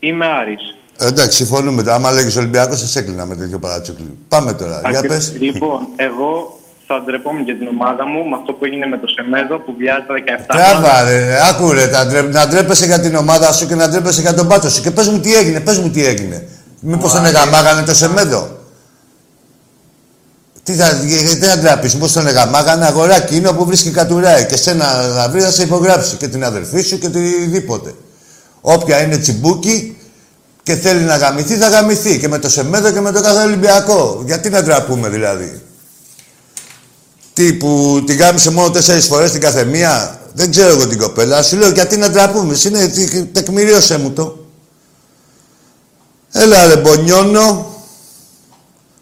είμαι 0.00 0.26
Άρης. 0.26 0.76
Ε, 0.98 1.06
εντάξει, 1.06 1.36
συμφωνούμε. 1.36 1.82
Άμα 1.92 2.10
λέγεις 2.12 2.36
Ολυμπιακός, 2.36 2.90
σε 2.90 2.98
έκλεινα 2.98 3.24
με 3.26 3.36
τέτοιο 3.36 3.58
παρατσούκλι. 3.58 4.18
Πάμε 4.28 4.52
τώρα, 4.52 4.80
για 4.88 4.98
Ακρι- 4.98 5.12
πες. 5.12 5.32
Λοιπόν, 5.38 5.80
εγώ 5.96 6.58
θα 6.86 7.02
ντρεπόμουν 7.04 7.42
για 7.44 7.56
την 7.56 7.66
ομάδα 7.68 8.06
μου 8.06 8.28
με 8.28 8.36
αυτό 8.36 8.52
που 8.52 8.64
έγινε 8.64 8.86
με 8.86 8.98
το 8.98 9.06
Σεμέδο 9.06 9.58
που 9.58 9.74
βιάζει 9.78 10.04
τα 10.06 10.14
17 10.14 10.56
Τράβα, 10.56 11.02
ρε, 11.04 11.38
άκουρε, 11.50 11.86
τα 11.86 12.06
ντρε- 12.06 12.32
να 12.32 12.46
ντρέπεσαι 12.48 12.86
για 12.86 13.00
την 13.00 13.14
ομάδα 13.14 13.52
σου 13.52 13.66
και 13.66 13.74
να 13.74 13.88
ντρέπεσαι 13.88 14.20
για 14.20 14.34
τον 14.34 14.48
πάτο 14.48 14.70
σου. 14.70 14.82
Και 14.82 14.90
πες 14.90 15.08
μου 15.08 15.20
τι 15.20 15.34
έγινε, 15.34 15.60
πες 15.60 15.78
μου 15.78 15.90
τι 15.90 16.06
έγινε. 16.06 16.48
Μήπως 16.80 17.12
τον 17.12 17.24
εγαμάγανε 17.24 17.82
το 17.82 17.94
σεμέδο; 17.94 18.53
Τι 20.64 20.74
θα, 20.74 20.90
γιατί 21.04 21.46
θα 21.46 21.58
ντραπείς, 21.58 21.94
μήπως 21.94 22.12
τον 22.12 22.26
εγαμάγανε 22.26 22.86
αγοράκι 22.86 23.36
είναι 23.36 23.48
όπου 23.48 23.64
βρίσκει 23.64 23.90
κατουράει 23.90 24.46
και 24.46 24.56
σένα 24.56 25.06
να 25.06 25.28
βρει 25.28 25.40
να 25.40 25.50
σε 25.50 25.62
υπογράψει 25.62 26.16
και 26.16 26.28
την 26.28 26.44
αδερφή 26.44 26.80
σου 26.80 26.98
και 26.98 27.06
οτιδήποτε. 27.06 27.94
Όποια 28.60 29.02
είναι 29.02 29.18
τσιμπούκι 29.18 29.96
και 30.62 30.76
θέλει 30.76 31.00
να 31.02 31.16
γαμηθεί, 31.16 31.54
θα 31.56 31.68
γαμηθεί. 31.68 32.18
Και 32.18 32.28
με 32.28 32.38
το 32.38 32.48
Σεμέδο 32.48 32.90
και 32.90 33.00
με 33.00 33.12
το 33.12 33.22
κάθε 33.22 33.42
Ολυμπιακό. 33.44 34.22
Γιατί 34.26 34.50
να 34.50 34.62
ντραπούμε 34.62 35.08
δηλαδή; 35.08 35.62
Τι 37.32 37.52
που 37.52 38.02
την 38.06 38.16
γάμισε 38.16 38.50
μόνο 38.50 38.70
τέσσερις 38.70 39.06
φορές 39.06 39.30
την 39.30 39.40
καθεμία; 39.40 40.20
Δεν 40.32 40.50
ξέρω 40.50 40.68
εγώ 40.68 40.86
την 40.86 40.98
κοπέλα. 40.98 41.42
Σου 41.42 41.56
λέω 41.56 41.70
γιατί 41.70 41.96
να 41.96 42.10
ντραπούμε; 42.10 42.56
Είναι, 42.66 42.86
τι- 42.88 43.24
τεκμηρίωσέ 43.24 43.98
μου 43.98 44.10
το. 44.10 44.46
Έλα 46.32 46.66
ρε 46.66 46.76
Μπονιόνιο. 46.76 47.74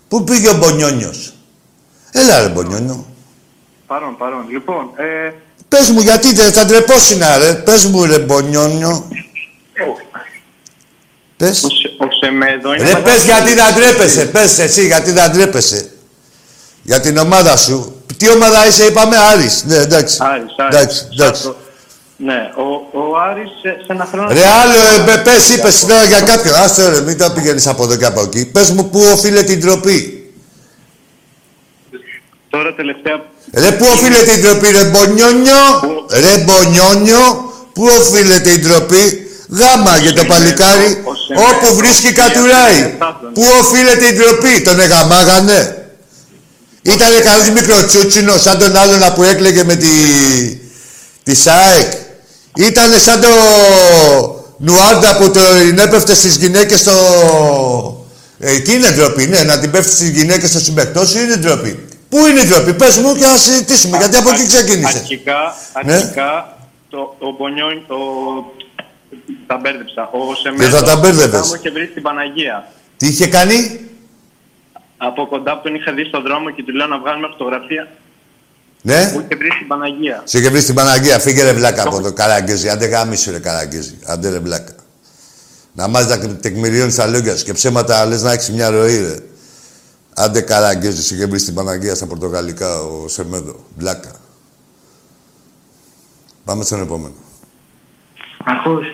Πού 0.08 0.24
πήγε 0.24 0.48
ο 0.48 0.54
Μπονιόνιος; 0.56 1.31
Έλα 2.12 2.40
ρε 2.42 2.48
Μπονιόνιο. 2.48 3.06
Παρόν, 3.86 4.16
παρόν. 4.16 4.44
Λοιπόν, 4.50 4.90
ε, 4.96 5.32
Πες 5.68 5.88
μου 5.90 6.00
γιατί 6.00 6.32
δεν 6.34 6.52
θα 6.52 6.64
ντρεπόσυνα 6.64 7.38
ρε. 7.38 7.52
Πες 7.54 7.84
μου 7.84 8.04
ρε 8.04 8.18
Μπονιόνιο. 8.18 9.08
Πες. 11.36 11.62
ο, 11.64 11.68
Σε- 11.68 11.88
ο 11.98 12.06
Σεμέδο 12.20 12.74
είναι... 12.74 12.76
Ρε 12.84 12.92
μεγάλος- 12.92 13.04
πες 13.14 13.24
γιατί 13.24 13.54
να 13.54 13.72
ντρέπεσαι. 13.72 14.24
Πες 14.26 14.58
εσύ 14.58 14.86
γιατί 14.86 15.12
να 15.12 15.30
ντρέπεσαι. 15.30 15.90
Για 16.82 17.00
την 17.00 17.16
ομάδα 17.18 17.56
σου. 17.56 18.02
Τι 18.16 18.30
ομάδα 18.30 18.66
είσαι 18.66 18.84
είπαμε 18.84 19.16
Άρης. 19.16 19.64
Ναι 19.64 19.76
εντάξει. 19.76 20.16
Άρης, 20.20 20.44
Άρης. 20.56 20.76
Εντάξει, 20.76 21.06
εντάξει. 21.12 21.42
Σαν 21.42 21.52
το- 21.52 21.56
Ναι, 22.16 22.50
ο, 22.56 22.98
ο 22.98 23.16
Άρης 23.30 23.48
σε, 23.62 23.68
σε 23.86 23.92
ένα 23.92 24.04
χρόνο... 24.12 24.32
Ρε 24.32 24.46
άλλο, 24.46 24.72
ε, 24.72 25.04
πε- 25.06 25.22
πες, 25.24 25.48
είπες 25.48 25.80
τώρα 25.80 26.04
για 26.04 26.20
κάποιον. 26.20 26.54
Άστε 26.54 26.88
ρε, 26.88 27.00
μην 27.00 27.18
τα 27.18 27.32
πηγαίνεις 27.32 27.66
από 27.66 27.82
εδώ 27.82 27.96
και 27.96 28.04
από 28.04 28.20
εκεί. 28.20 28.46
Πες 28.46 28.70
μου 28.70 28.88
πού 28.90 29.00
οφείλεται 29.12 29.52
η 29.52 29.56
ντροπή. 29.56 30.21
Τώρα 32.54 32.74
τελευταία... 32.74 33.16
Ρε, 33.62 33.70
πού 33.78 33.86
οφείλεται 33.94 34.32
η 34.36 34.40
ντροπή, 34.40 34.68
ρε 34.70 34.84
Μπονιόνιο; 34.84 35.62
Ρε 36.24 36.34
Μπονιόνιο, 36.44 37.24
πού 37.72 37.84
οφείλεται 37.98 38.50
η 38.50 38.58
ντροπή; 38.58 39.04
Γάμα 39.58 39.96
για 39.96 40.12
το 40.12 40.24
παλικάρι, 40.24 41.02
ο 41.04 41.14
Σεμέδο, 41.14 41.46
όπου 41.50 41.74
βρίσκει 41.74 42.08
ο 42.08 42.12
κατουράει. 42.14 42.74
Σεμέδο, 42.74 43.30
Πού 43.34 43.42
οφείλεται 43.60 44.06
η 44.06 44.12
ντροπή, 44.12 44.60
τον 44.60 44.80
εγαμάγανε. 44.80 45.60
Ήτανε 46.82 47.18
καλός 47.28 47.50
μικροτσούτσινος, 47.50 48.42
σαν 48.42 48.58
τον 48.58 48.76
άλλον 48.76 49.12
που 49.14 49.22
έκλαιγε 49.22 49.64
με 49.64 49.76
τη, 49.76 49.90
τη 51.22 51.34
ΣΑΕΚ. 51.34 51.90
Ήτανε 52.56 52.98
σαν 52.98 53.20
το 53.20 53.28
Νουάντα 54.58 55.16
που 55.16 55.30
τον 55.30 55.78
έπεφτε 55.78 56.14
στις 56.14 56.36
γυναίκες 56.36 56.80
στο... 56.80 56.94
Εκεί 58.38 58.72
είναι 58.72 58.90
ντροπή, 58.90 59.26
ναι, 59.26 59.42
να 59.42 59.58
την 59.58 59.70
πέφτει 59.70 59.92
στις 59.92 60.08
γυναίκες 60.08 60.48
στο 60.50 60.60
συμπεκτός 60.60 61.08
σου 61.08 61.18
είναι 61.18 61.36
ντροπή; 61.36 61.78
Πού 62.12 62.26
είναι 62.26 62.40
η 62.40 62.46
ντροπή, 62.46 62.74
πες 62.74 62.96
μου 62.96 63.14
και 63.14 63.26
να 63.26 63.36
συζητήσουμε, 63.36 63.96
γιατί 63.96 64.16
από 64.16 64.30
εκεί 64.30 64.46
ξεκίνησε. 64.46 64.98
Αρχικά, 64.98 65.40
Ναι. 65.84 65.94
αρχικά 65.94 66.56
το, 66.90 66.98
ο 67.18 67.30
Μπονιόν, 67.38 67.84
το, 67.88 67.96
τα 69.46 69.56
μπέρδεψα. 69.60 70.02
Ο 70.12 70.34
Σεμέδο... 70.42 70.62
Και 70.62 70.68
θα 70.76 70.82
τα 70.82 70.96
μπέρδευες. 70.96 71.48
Μου 71.48 71.54
είχε 71.54 71.70
βρει 71.70 71.86
στην 71.90 72.02
Παναγία. 72.02 72.68
Τι 72.96 73.06
είχε 73.06 73.26
κάνει, 73.26 73.80
Από 74.96 75.26
κοντά 75.26 75.56
που 75.56 75.62
τον 75.62 75.74
είχα 75.74 75.92
δει 75.92 76.04
στον 76.04 76.22
δρόμο 76.22 76.50
και 76.50 76.62
του 76.62 76.72
λέω 76.74 76.86
να 76.86 76.98
βγάλουμε 76.98 77.26
φωτογραφία. 77.30 77.88
ναι. 78.82 79.10
Μου 79.14 79.20
είχε 79.24 79.36
βρει 79.36 79.50
στην 79.54 79.66
Παναγία. 79.66 80.22
Σε 80.24 80.38
είχε 80.38 80.48
βρει 80.50 80.60
στην 80.60 80.74
Παναγία, 80.74 81.18
φύγε 81.18 81.42
ρε 81.42 81.52
βλάκα 81.52 81.82
από 81.82 82.00
το 82.00 82.12
καραγκέζι. 82.12 82.68
Άντε 82.68 82.86
γάμισου 82.86 83.30
ρε 83.30 83.38
καραγκέζι. 83.38 83.98
Άντε 84.06 84.28
ρε 84.30 84.38
βλάκα. 84.38 84.72
Να 85.72 85.88
μάθεις 85.88 86.08
να 86.16 86.36
τεκμηριώνεις 86.36 86.94
τα 86.94 87.06
λόγια 87.06 87.36
σου 87.36 87.44
και 87.44 87.52
ψέματα 87.52 88.06
λες 88.06 88.22
να 88.22 88.32
έχεις 88.32 88.50
μια 88.50 88.68
ροή 88.70 88.98
ρε. 89.00 89.14
Άντε 90.14 90.40
καραγκέζι, 90.40 91.02
σε 91.02 91.14
είχε 91.14 91.26
βρει 91.26 91.38
στην 91.38 91.54
Παναγία 91.54 91.94
στα 91.94 92.06
πορτογαλικά 92.06 92.80
ο 92.80 93.08
Σεμέδο. 93.08 93.64
Βλάκα. 93.76 94.10
Πάμε 96.44 96.64
στον 96.64 96.80
επόμενο. 96.80 97.14
Μ' 98.46 98.50
ακούς, 98.50 98.86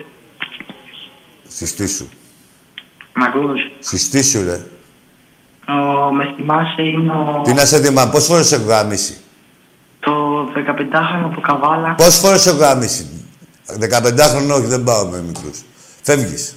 Συστήσου. 1.47 2.05
μ' 3.15 3.23
ακούς. 3.23 3.59
Συστήσου 3.79 4.43
ρε. 4.43 4.65
Ο, 5.67 6.13
με 6.13 6.33
θυμάσαι 6.35 6.81
είναι 6.81 7.11
ο, 7.11 7.41
Τι 7.43 7.53
να 7.53 7.65
σε 7.65 7.81
θυμάμαι, 7.81 8.11
πόσες 8.11 8.27
φορές 8.27 8.51
έχω 8.51 8.63
γάμισει. 8.65 9.17
το 9.99 10.11
15χρονο 10.55 11.29
του 11.33 11.41
Καβάλα. 11.41 11.95
Πόσες 11.95 12.17
φορές 12.17 12.45
έχω 12.45 12.57
γάμισει. 12.57 13.09
15 13.79 14.19
χρονών 14.19 14.51
όχι, 14.51 14.65
δεν 14.65 14.83
πάω 14.83 15.05
με 15.07 15.21
μικρούς. 15.21 15.61
Φεύγεις. 16.01 16.55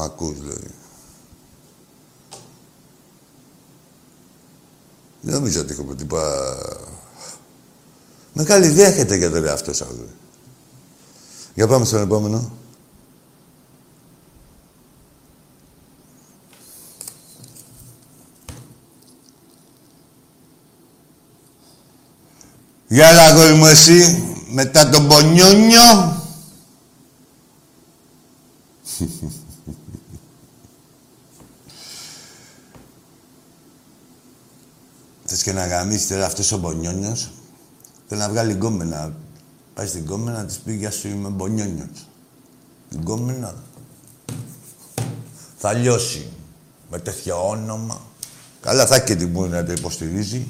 Μ' 0.00 0.02
ακούς, 0.02 0.38
δηλαδή. 0.38 0.70
Δεν 5.20 5.34
νομίζω 5.34 5.60
ότι 5.60 5.72
έχω 5.72 5.94
τίποτα... 5.94 6.56
Μεγάλη 8.32 8.66
ιδέα 8.66 8.88
έχετε 8.88 9.16
για 9.16 9.30
τον 9.30 9.44
εαυτό 9.44 9.72
σας. 9.72 9.88
ρε. 9.88 10.06
Για 11.54 11.66
πάμε 11.66 11.84
στον 11.84 12.02
επόμενο. 12.02 12.52
Γεια 22.88 23.08
έλα, 23.08 23.22
αγόρι 23.22 23.52
μου, 23.52 23.66
εσύ. 23.66 24.24
Μετά 24.50 24.88
τον 24.88 25.08
Πονιόνιο. 25.08 26.18
Θες 35.30 35.42
και 35.42 35.52
να 35.52 35.66
γαμίσεις 35.66 36.08
τώρα 36.08 36.26
αυτός 36.26 36.52
ο 36.52 36.58
Μπονιόνιος. 36.58 37.30
Θέλει 38.08 38.20
να 38.20 38.28
βγάλει 38.28 38.52
γκόμενα. 38.52 39.12
Πάει 39.74 39.86
στην 39.86 40.00
γκόμενα 40.00 40.38
να 40.38 40.44
της 40.44 40.58
πει 40.58 40.72
«Γεια 40.72 40.90
σου, 40.90 41.08
είμαι 41.08 41.28
Μπονιόνιος». 41.28 42.08
Την 42.90 43.00
γκόμενα 43.00 43.54
θα 45.58 45.72
λιώσει. 45.72 46.28
Με 46.90 46.98
τέτοιο 46.98 47.48
όνομα. 47.48 48.00
Καλά 48.60 48.86
θα 48.86 48.94
έχει 48.94 49.04
και 49.04 49.16
την 49.16 49.32
που 49.32 49.44
να 49.44 49.64
το 49.64 49.72
υποστηρίζει. 49.72 50.46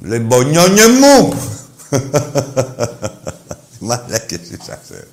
Λέει 0.00 0.18
«Μπονιόνιε 0.18 0.86
μου». 0.86 1.34
Μαλάκες 3.86 4.50
είσαστε. 4.50 5.08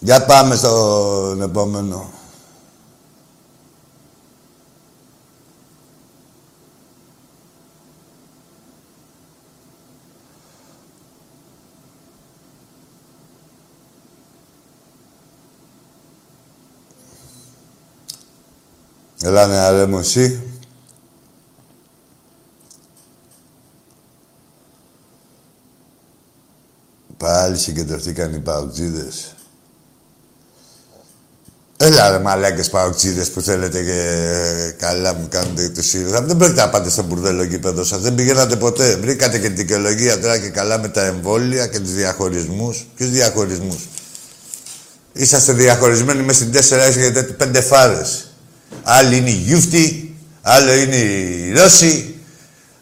Για 0.00 0.24
πάμε 0.24 0.54
στον 0.56 1.42
επόμενο. 1.42 2.19
Έλα 19.22 19.46
νεαρέ 19.46 19.86
μου 19.86 19.98
εσύ. 19.98 20.42
Πάλι 27.16 27.56
συγκεντρωθήκαν 27.56 28.34
οι 28.34 28.38
παουτζίδες. 28.40 29.34
Έλα 31.76 32.10
ρε 32.10 32.18
μαλάκες 32.18 32.70
παουτζίδες 32.70 33.30
που 33.30 33.40
θέλετε 33.40 33.82
και 33.82 34.74
καλά 34.78 35.14
μου 35.14 35.26
κάνετε 35.30 35.68
το 35.68 35.82
ΣΥΡΙΖΑ. 35.82 36.22
Δεν 36.22 36.36
πρέπει 36.36 36.54
να 36.54 36.68
πάτε 36.68 36.90
στο 36.90 37.02
μπουρδέλο 37.02 37.42
γήπεδο 37.42 37.84
σας. 37.84 38.00
Δεν 38.00 38.14
πηγαίνατε 38.14 38.56
ποτέ. 38.56 38.96
Βρήκατε 38.96 39.38
και 39.38 39.46
την 39.46 39.56
δικαιολογία 39.56 40.20
τώρα 40.20 40.38
και 40.38 40.48
καλά 40.48 40.78
με 40.78 40.88
τα 40.88 41.04
εμβόλια 41.04 41.66
και 41.66 41.80
τους 41.80 41.92
διαχωρισμούς. 41.92 42.86
Ποιους 42.96 43.10
διαχωρισμούς; 43.10 43.88
Είσαστε 45.12 45.52
διαχωρισμένοι 45.52 46.22
μέσα 46.22 46.38
στην 46.38 46.52
τέσσερα 46.52 46.82
έχετε 46.82 47.22
πέντε 47.22 47.60
φάρες. 47.60 48.29
Άλλοι 48.82 49.16
είναι 49.16 49.30
οι 49.30 49.32
Γιούφτοι, 49.32 50.16
άλλο 50.42 50.72
είναι 50.72 50.96
οι 50.96 51.52
Ρώσοι, 51.52 52.14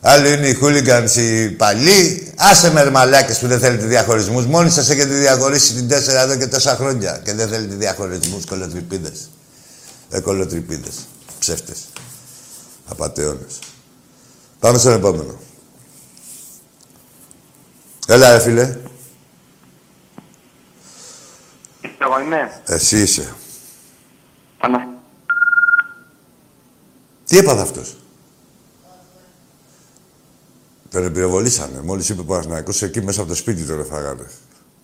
άλλο 0.00 0.28
είναι 0.28 0.46
οι 0.46 0.54
χούλιγκανς 0.54 1.16
οι 1.16 1.50
παλιοί. 1.50 2.32
Άσε 2.36 2.72
με 2.72 2.90
μαλάκες 2.90 3.38
που 3.38 3.46
δεν 3.46 3.58
θέλετε 3.58 3.86
διαχωρισμούς. 3.86 4.46
Μόνοι 4.46 4.70
σας 4.70 4.90
έχετε 4.90 5.14
διαχωρίσει 5.14 5.74
την 5.74 5.88
τέσσερα 5.88 6.20
εδώ 6.20 6.36
και 6.36 6.46
τόσα 6.46 6.76
χρόνια 6.76 7.20
και 7.24 7.34
δεν 7.34 7.48
θέλετε 7.48 7.74
διαχωρισμούς, 7.74 8.44
κολοτρυπίδες. 8.44 9.30
Ε, 10.10 10.20
κολοτρυπίδες. 10.20 10.94
Ψεύτες. 11.38 11.78
Απατεώνες. 12.88 13.58
Πάμε 14.58 14.78
στον 14.78 14.92
επόμενο. 14.92 15.40
Έλα, 18.06 18.32
ρε 18.32 18.40
φίλε. 18.40 18.76
Εγώ 21.98 22.20
είμαι. 22.20 22.60
Εσύ 22.66 22.98
είσαι. 23.02 23.34
Πανα... 24.58 24.87
Τι 27.28 27.38
έπαθε 27.38 27.60
αυτός; 27.60 27.96
Τον 30.90 31.04
εμπειροβολήσανε. 31.04 31.80
Μόλις 31.80 32.08
είπε 32.08 32.20
ο 32.20 32.24
Παναθηναϊκός, 32.24 32.82
εκεί 32.82 33.02
μέσα 33.02 33.20
από 33.20 33.28
το 33.28 33.34
σπίτι 33.34 33.62
τον 33.62 33.80
έφαγανε. 33.80 34.26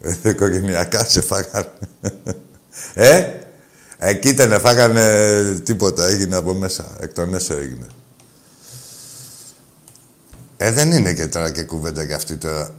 Ε, 0.01 0.29
οικογενειακά 0.31 1.05
σε 1.05 1.21
φάγανε. 1.21 1.73
ε, 2.95 3.33
εκεί 3.99 4.33
δεν 4.33 4.61
φάγανε 4.61 5.61
τίποτα. 5.65 6.07
Έγινε 6.07 6.37
από 6.37 6.55
μέσα. 6.55 6.97
Εκ 7.01 7.13
των 7.13 7.35
έσω 7.35 7.55
έγινε. 7.55 7.87
Ε, 10.57 10.73
δεν 10.73 10.93
είναι 10.93 11.15
και 11.15 11.27
τώρα 11.27 11.51
και 11.51 11.63
κουβέντα 11.63 12.03
για 12.03 12.17
αυτή 12.17 12.37
τώρα. 12.37 12.75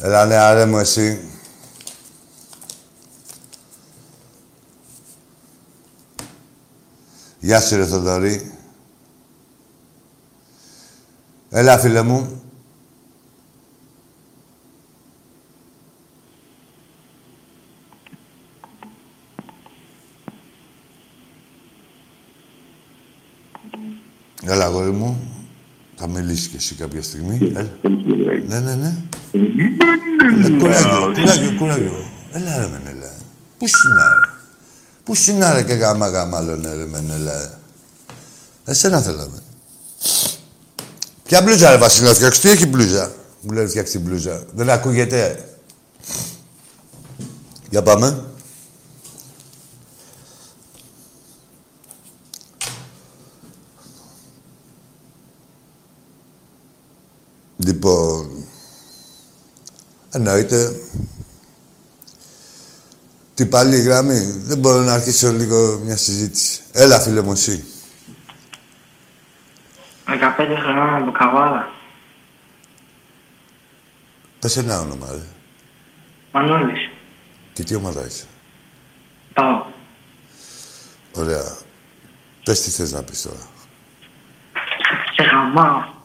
Έλα, 0.00 0.24
ναι, 0.24 0.34
άρε 0.34 0.66
μου, 0.66 0.78
εσύ. 0.78 1.30
Γεια 7.40 7.60
σου, 7.60 7.76
ρε 7.76 7.86
Θοδωρή. 7.86 8.52
Έλα, 11.50 11.78
φίλε 11.78 12.02
μου. 12.02 12.42
Έλα, 24.42 24.64
αγόρι 24.64 24.90
μου. 24.90 25.35
Θα 25.98 26.08
μιλήσεις 26.08 26.46
κι 26.46 26.56
εσύ 26.56 26.74
κάποια 26.74 27.02
στιγμή. 27.02 27.52
Έλα. 27.54 27.70
Ναι, 28.46 28.60
ναι, 28.60 28.74
ναι. 28.74 28.94
Έλα, 29.32 30.58
κουράγιο, 30.58 31.12
κουράγιο, 31.14 31.54
κουράγιο. 31.58 32.10
Έλα, 32.32 32.56
ρε 32.58 32.68
Μενέλα. 32.72 33.12
Πού 33.58 33.66
συνάρε. 33.68 34.20
Πού 35.04 35.14
συνάρε 35.14 35.62
και 35.62 35.72
γάμα 35.72 36.08
γάμα, 36.08 36.40
λένε, 36.40 36.74
ρε 36.74 36.86
Μενέλα. 36.86 37.58
Εσένα 38.64 39.00
θέλαμε. 39.00 39.42
Ποια 41.22 41.42
μπλούζα, 41.42 41.70
ρε 41.70 41.76
Βασίλα, 41.76 42.14
φτιάξει. 42.14 42.40
Τι 42.40 42.48
έχει 42.48 42.66
μπλούζα; 42.66 43.12
Μου 43.40 43.52
λέει 43.52 43.66
φτιάξει 43.66 43.92
την 43.92 44.00
μπλούζα. 44.00 44.42
Δεν 44.54 44.70
ακούγεται. 44.70 45.48
Για 47.70 47.82
πάμε. 47.82 48.24
Λοιπόν, 57.66 58.44
εννοείται, 60.10 60.80
τι 63.34 63.46
πάλι 63.46 63.80
γραμμή, 63.80 64.20
δεν 64.20 64.58
μπορώ 64.58 64.80
να 64.80 64.92
αρχίσω 64.92 65.32
λίγο 65.32 65.78
μια 65.78 65.96
συζήτηση. 65.96 66.60
Έλα, 66.72 67.00
φίλε 67.00 67.22
μου, 67.22 67.32
εσύ. 67.32 67.64
15 70.06 70.12
χρονών 70.62 70.94
από 70.94 71.10
Καβάλα. 71.10 71.68
Πες 74.38 74.56
ένα 74.56 74.80
όνομα, 74.80 75.06
ρε. 75.10 75.26
Μανώλης. 76.32 76.90
Και 77.52 77.64
τι 77.64 77.74
ομάδα 77.74 78.06
είσαι. 78.06 78.24
Πάω. 79.32 79.64
Ωραία. 81.12 81.56
Πες 82.44 82.62
τι 82.62 82.70
θες 82.70 82.92
να 82.92 83.02
πεις 83.02 83.22
τώρα. 83.22 83.48
Σε 85.16 85.22
χαμάω. 85.22 85.95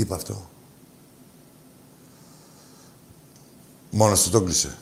Τι 0.00 0.06
είπε 0.06 0.14
αυτό. 0.14 0.50
Μόνος 3.90 4.22
του 4.22 4.30
το 4.30 4.42
κλείσε. 4.42 4.78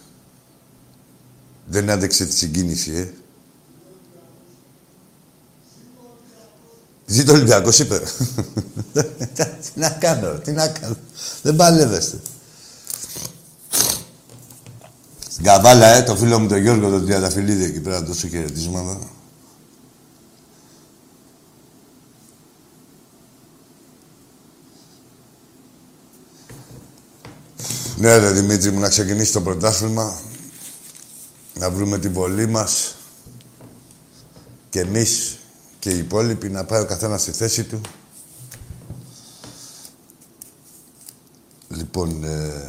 Δεν 1.66 1.90
άντεξε 1.90 2.26
τη 2.26 2.32
συγκίνηση, 2.32 2.92
ε. 2.92 3.12
Ζήτω 7.06 7.32
Ολυμπιακός, 7.32 7.78
είπε. 7.78 7.98
τι 9.34 9.70
να 9.74 9.90
κάνω, 9.90 10.38
τι 10.38 10.52
να 10.52 10.68
κάνω. 10.68 10.96
Δεν 11.42 11.56
παλεύεστε. 11.56 12.20
Στην 15.30 15.44
Καβάλα, 15.44 15.86
ε, 15.86 16.02
το 16.02 16.16
φίλο 16.16 16.38
μου 16.38 16.48
τον 16.48 16.58
Γιώργο, 16.58 16.90
τον 16.90 17.04
Τριανταφυλλίδη, 17.04 17.64
εκεί 17.64 17.80
πέρα 17.80 18.04
τόσο 18.04 18.28
χαιρετίσματα. 18.28 18.98
Ναι, 28.00 28.16
ρε 28.16 28.30
Δημήτρη 28.30 28.70
μου, 28.70 28.80
να 28.80 28.88
ξεκινήσει 28.88 29.32
το 29.32 29.40
πρωτάθλημα. 29.40 30.18
Να 31.54 31.70
βρούμε 31.70 31.98
την 31.98 32.12
βολή 32.12 32.46
μας. 32.46 32.96
Και 34.70 34.80
εμείς 34.80 35.38
και 35.78 35.90
οι 35.90 35.98
υπόλοιποι 35.98 36.48
να 36.48 36.64
πάει 36.64 36.80
ο 36.80 36.84
καθένας 36.84 37.22
στη 37.22 37.32
θέση 37.32 37.64
του. 37.64 37.80
Λοιπόν, 41.68 42.24
ε, 42.24 42.68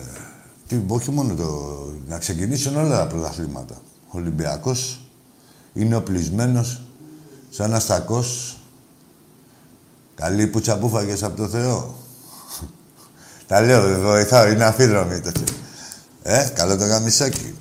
τι, 0.68 0.82
όχι 0.88 1.12
μόνο 1.12 1.36
το... 1.36 1.78
Να 2.08 2.18
ξεκινήσουν 2.18 2.76
όλα 2.76 2.98
τα 2.98 3.08
πρωταθλήματα. 3.08 3.82
Ο 4.08 4.18
Ολυμπιακός 4.18 5.02
είναι 5.74 5.96
οπλισμένος 5.96 6.82
σαν 7.50 7.74
αστακός. 7.74 8.58
Καλή 10.16 10.48
πουτσα 10.48 10.78
που 10.78 10.90
φάγες 10.90 11.24
από 11.24 11.38
το 11.38 11.48
Θεό. 11.48 11.96
Τα 13.50 13.62
λέω, 13.62 14.02
βοηθάω, 14.02 14.47
είναι 14.47 14.64
αφίδρομη 14.64 15.20
τέτοιο. 15.20 15.43
Ε, 16.24 16.50
καλό 16.54 16.78
το 16.78 16.86
γαμισάκι. 16.86 17.56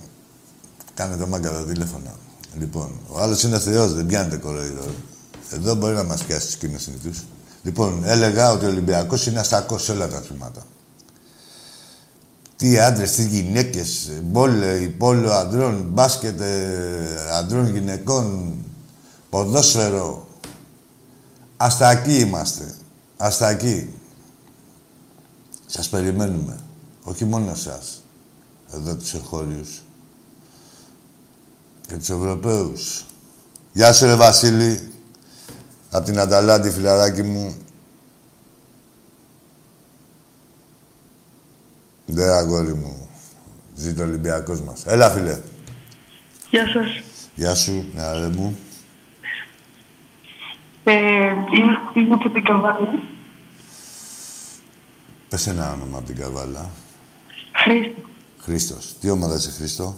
Κάνε 0.94 1.16
το 1.16 1.26
μάγκα 1.26 1.50
το 1.50 1.64
τηλέφωνο. 1.64 2.10
Λοιπόν, 2.58 3.00
ο 3.08 3.20
άλλος 3.20 3.42
είναι 3.42 3.58
θεός, 3.58 3.94
δεν 3.94 4.06
πιάνεται 4.06 4.36
κοροϊδό. 4.36 4.84
Εδώ 5.50 5.74
μπορεί 5.74 5.94
να 5.94 6.04
μας 6.04 6.22
πιάσει 6.24 6.52
του 6.52 6.58
κοινού 6.58 6.78
συνηθού. 6.78 7.10
Λοιπόν, 7.62 8.02
έλεγα 8.04 8.52
ότι 8.52 8.64
ο 8.64 8.68
Ολυμπιακός 8.68 9.26
είναι 9.26 9.40
αστακός 9.40 9.84
σε 9.84 9.92
όλα 9.92 10.08
τα 10.08 10.16
αθλήματα. 10.16 10.62
Τι 12.56 12.78
άντρες, 12.78 13.12
τι 13.12 13.26
γυναίκες, 13.26 14.10
μπόλε, 14.22 14.78
πόλο 14.98 15.32
αντρών, 15.32 15.88
μπάσκετ 15.90 16.40
ε, 16.40 16.56
αντρών 17.38 17.72
γυναικών, 17.72 18.54
ποδόσφαιρο. 19.30 20.28
Αστακοί 21.56 22.18
είμαστε. 22.18 22.74
Αστακοί. 23.16 23.92
Σας 25.70 25.88
περιμένουμε. 25.88 26.58
Όχι 27.02 27.24
μόνο 27.24 27.50
εσάς. 27.50 28.02
Εδώ 28.72 28.96
τους 28.96 29.14
εγχώριους. 29.14 29.82
Και 31.88 31.96
τους 31.96 32.08
Ευρωπαίους. 32.10 33.04
Γεια 33.72 33.92
σου 33.92 34.06
ρε 34.06 34.14
Βασίλη. 34.14 34.92
Απ' 35.90 36.04
την 36.04 36.18
Αταλάντη, 36.18 36.70
φιλαράκι 36.70 37.22
μου. 37.22 37.56
Ναι, 42.06 42.24
αγόρι 42.24 42.74
μου. 42.74 43.08
Ζήτω 43.74 44.02
ο 44.02 44.06
Ολυμπιακός 44.06 44.60
μας. 44.60 44.86
Έλα, 44.86 45.10
φίλε. 45.10 45.40
Γεια 46.50 46.66
σας. 46.68 47.02
Γεια 47.34 47.54
σου, 47.54 47.84
νεαρέ 47.94 48.28
μου. 48.28 48.58
Ε, 50.84 50.92
είμαι, 51.56 51.78
είμαι 51.94 52.14
από 52.14 52.30
την 52.30 52.44
Καβάλα. 52.44 53.02
Πες 55.28 55.46
ένα 55.46 55.72
όνομα 55.72 55.98
από 55.98 56.06
την 56.06 56.16
Καβάλα. 56.16 56.70
Χρήστο. 57.52 58.02
Χρήστος. 58.38 58.96
Τι 59.00 59.10
ομάδα 59.10 59.34
είσαι, 59.34 59.50
Χρήστο; 59.50 59.96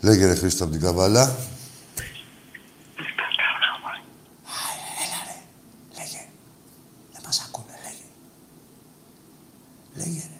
Λέγε 0.00 0.26
ρε 0.26 0.34
Χρήστο 0.34 0.64
από 0.64 0.72
την 0.72 0.82
Καβάλα. 0.82 1.36
Λέγε. 5.96 6.26
Δεν 7.12 7.22
μας 7.24 7.40
ακούνε, 7.40 7.78
λέγε. 7.84 8.04
Λέγε, 9.94 10.20
ρε. 10.20 10.38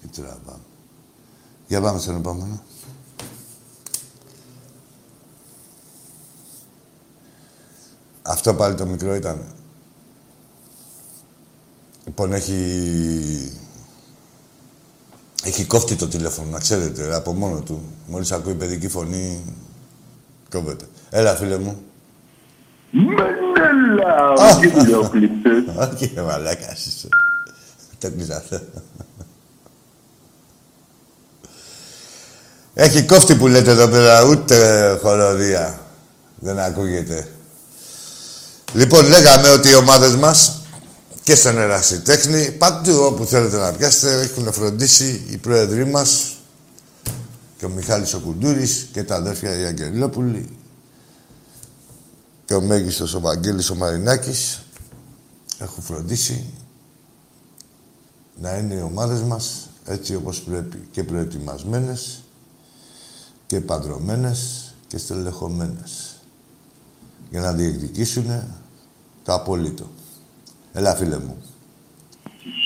Τι 0.00 0.08
τραβάμε. 0.20 0.62
Για 1.66 1.80
πάμε 1.80 1.98
στον 1.98 2.16
επόμενο. 2.16 2.62
Αυτό 8.26 8.54
πάλι 8.54 8.74
το 8.74 8.86
μικρό 8.86 9.14
ήταν. 9.14 9.44
Λοιπόν, 12.04 12.32
έχει... 12.32 13.58
Έχει 15.44 15.64
κόφτη 15.64 15.94
το 15.94 16.08
τηλέφωνο, 16.08 16.50
να 16.50 16.58
ξέρετε, 16.58 17.14
από 17.14 17.32
μόνο 17.32 17.60
του. 17.60 17.82
Μόλις 18.06 18.32
ακούει 18.32 18.54
παιδική 18.54 18.88
φωνή, 18.88 19.44
κόβεται. 20.50 20.84
Έλα, 21.10 21.34
φίλε 21.34 21.58
μου. 21.58 21.82
Μενέλα, 22.90 24.16
Α. 24.42 24.58
τι 24.58 24.68
βιντεοκλήπτες. 24.68 25.62
Όχι, 25.92 26.12
ρε 26.14 26.22
μαλάκας 26.22 26.86
είσαι. 26.86 27.08
Το 27.98 28.10
κλείσα 28.10 28.36
αυτό. 28.36 28.60
Έχει 32.74 33.02
κόφτη 33.02 33.34
που 33.34 33.46
λέτε 33.48 33.70
εδώ 33.70 33.88
πέρα, 33.88 34.24
ούτε 34.24 34.98
χοροδία. 35.02 35.78
Δεν 36.38 36.58
ακούγεται. 36.58 37.28
Λοιπόν, 38.74 39.06
λέγαμε 39.08 39.48
ότι 39.48 39.68
οι 39.68 39.74
ομάδες 39.74 40.16
μας 40.16 40.62
και 41.22 41.34
στον 41.34 41.58
Ερασιτέχνη, 41.58 42.50
παντού 42.52 43.02
όπου 43.02 43.24
θέλετε 43.24 43.56
να 43.56 43.72
πιάσετε, 43.72 44.20
έχουν 44.20 44.52
φροντίσει 44.52 45.24
οι 45.30 45.36
πρόεδροι 45.36 45.84
μας 45.84 46.36
και 47.58 47.64
ο 47.64 47.68
Μιχάλης 47.68 48.14
ο 48.14 48.20
Κουντούρης 48.20 48.88
και 48.92 49.02
τα 49.04 49.14
αδέρφια 49.14 49.58
οι 49.58 49.64
Αγγελόπουλοι 49.64 50.56
και 52.44 52.54
ο 52.54 52.60
μέγιστος 52.60 53.14
ο 53.14 53.20
Βαγγέλης 53.20 53.70
ο 53.70 53.74
Μαρινάκης 53.74 54.62
έχουν 55.58 55.82
φροντίσει 55.82 56.44
να 58.40 58.56
είναι 58.56 58.74
οι 58.74 58.80
ομάδες 58.80 59.20
μας 59.20 59.70
έτσι 59.84 60.14
όπως 60.14 60.40
πρέπει 60.40 60.88
και 60.90 61.04
προετοιμασμένες 61.04 62.22
και 63.46 63.60
παντρωμένες 63.60 64.72
και 64.86 64.98
στελεχωμένες 64.98 66.16
για 67.30 67.40
να 67.40 67.52
διεκδικήσουν 67.52 68.42
το 69.24 69.32
απόλυτο. 69.34 69.90
Έλα, 70.72 70.94
φίλε 70.94 71.18
μου. 71.18 71.42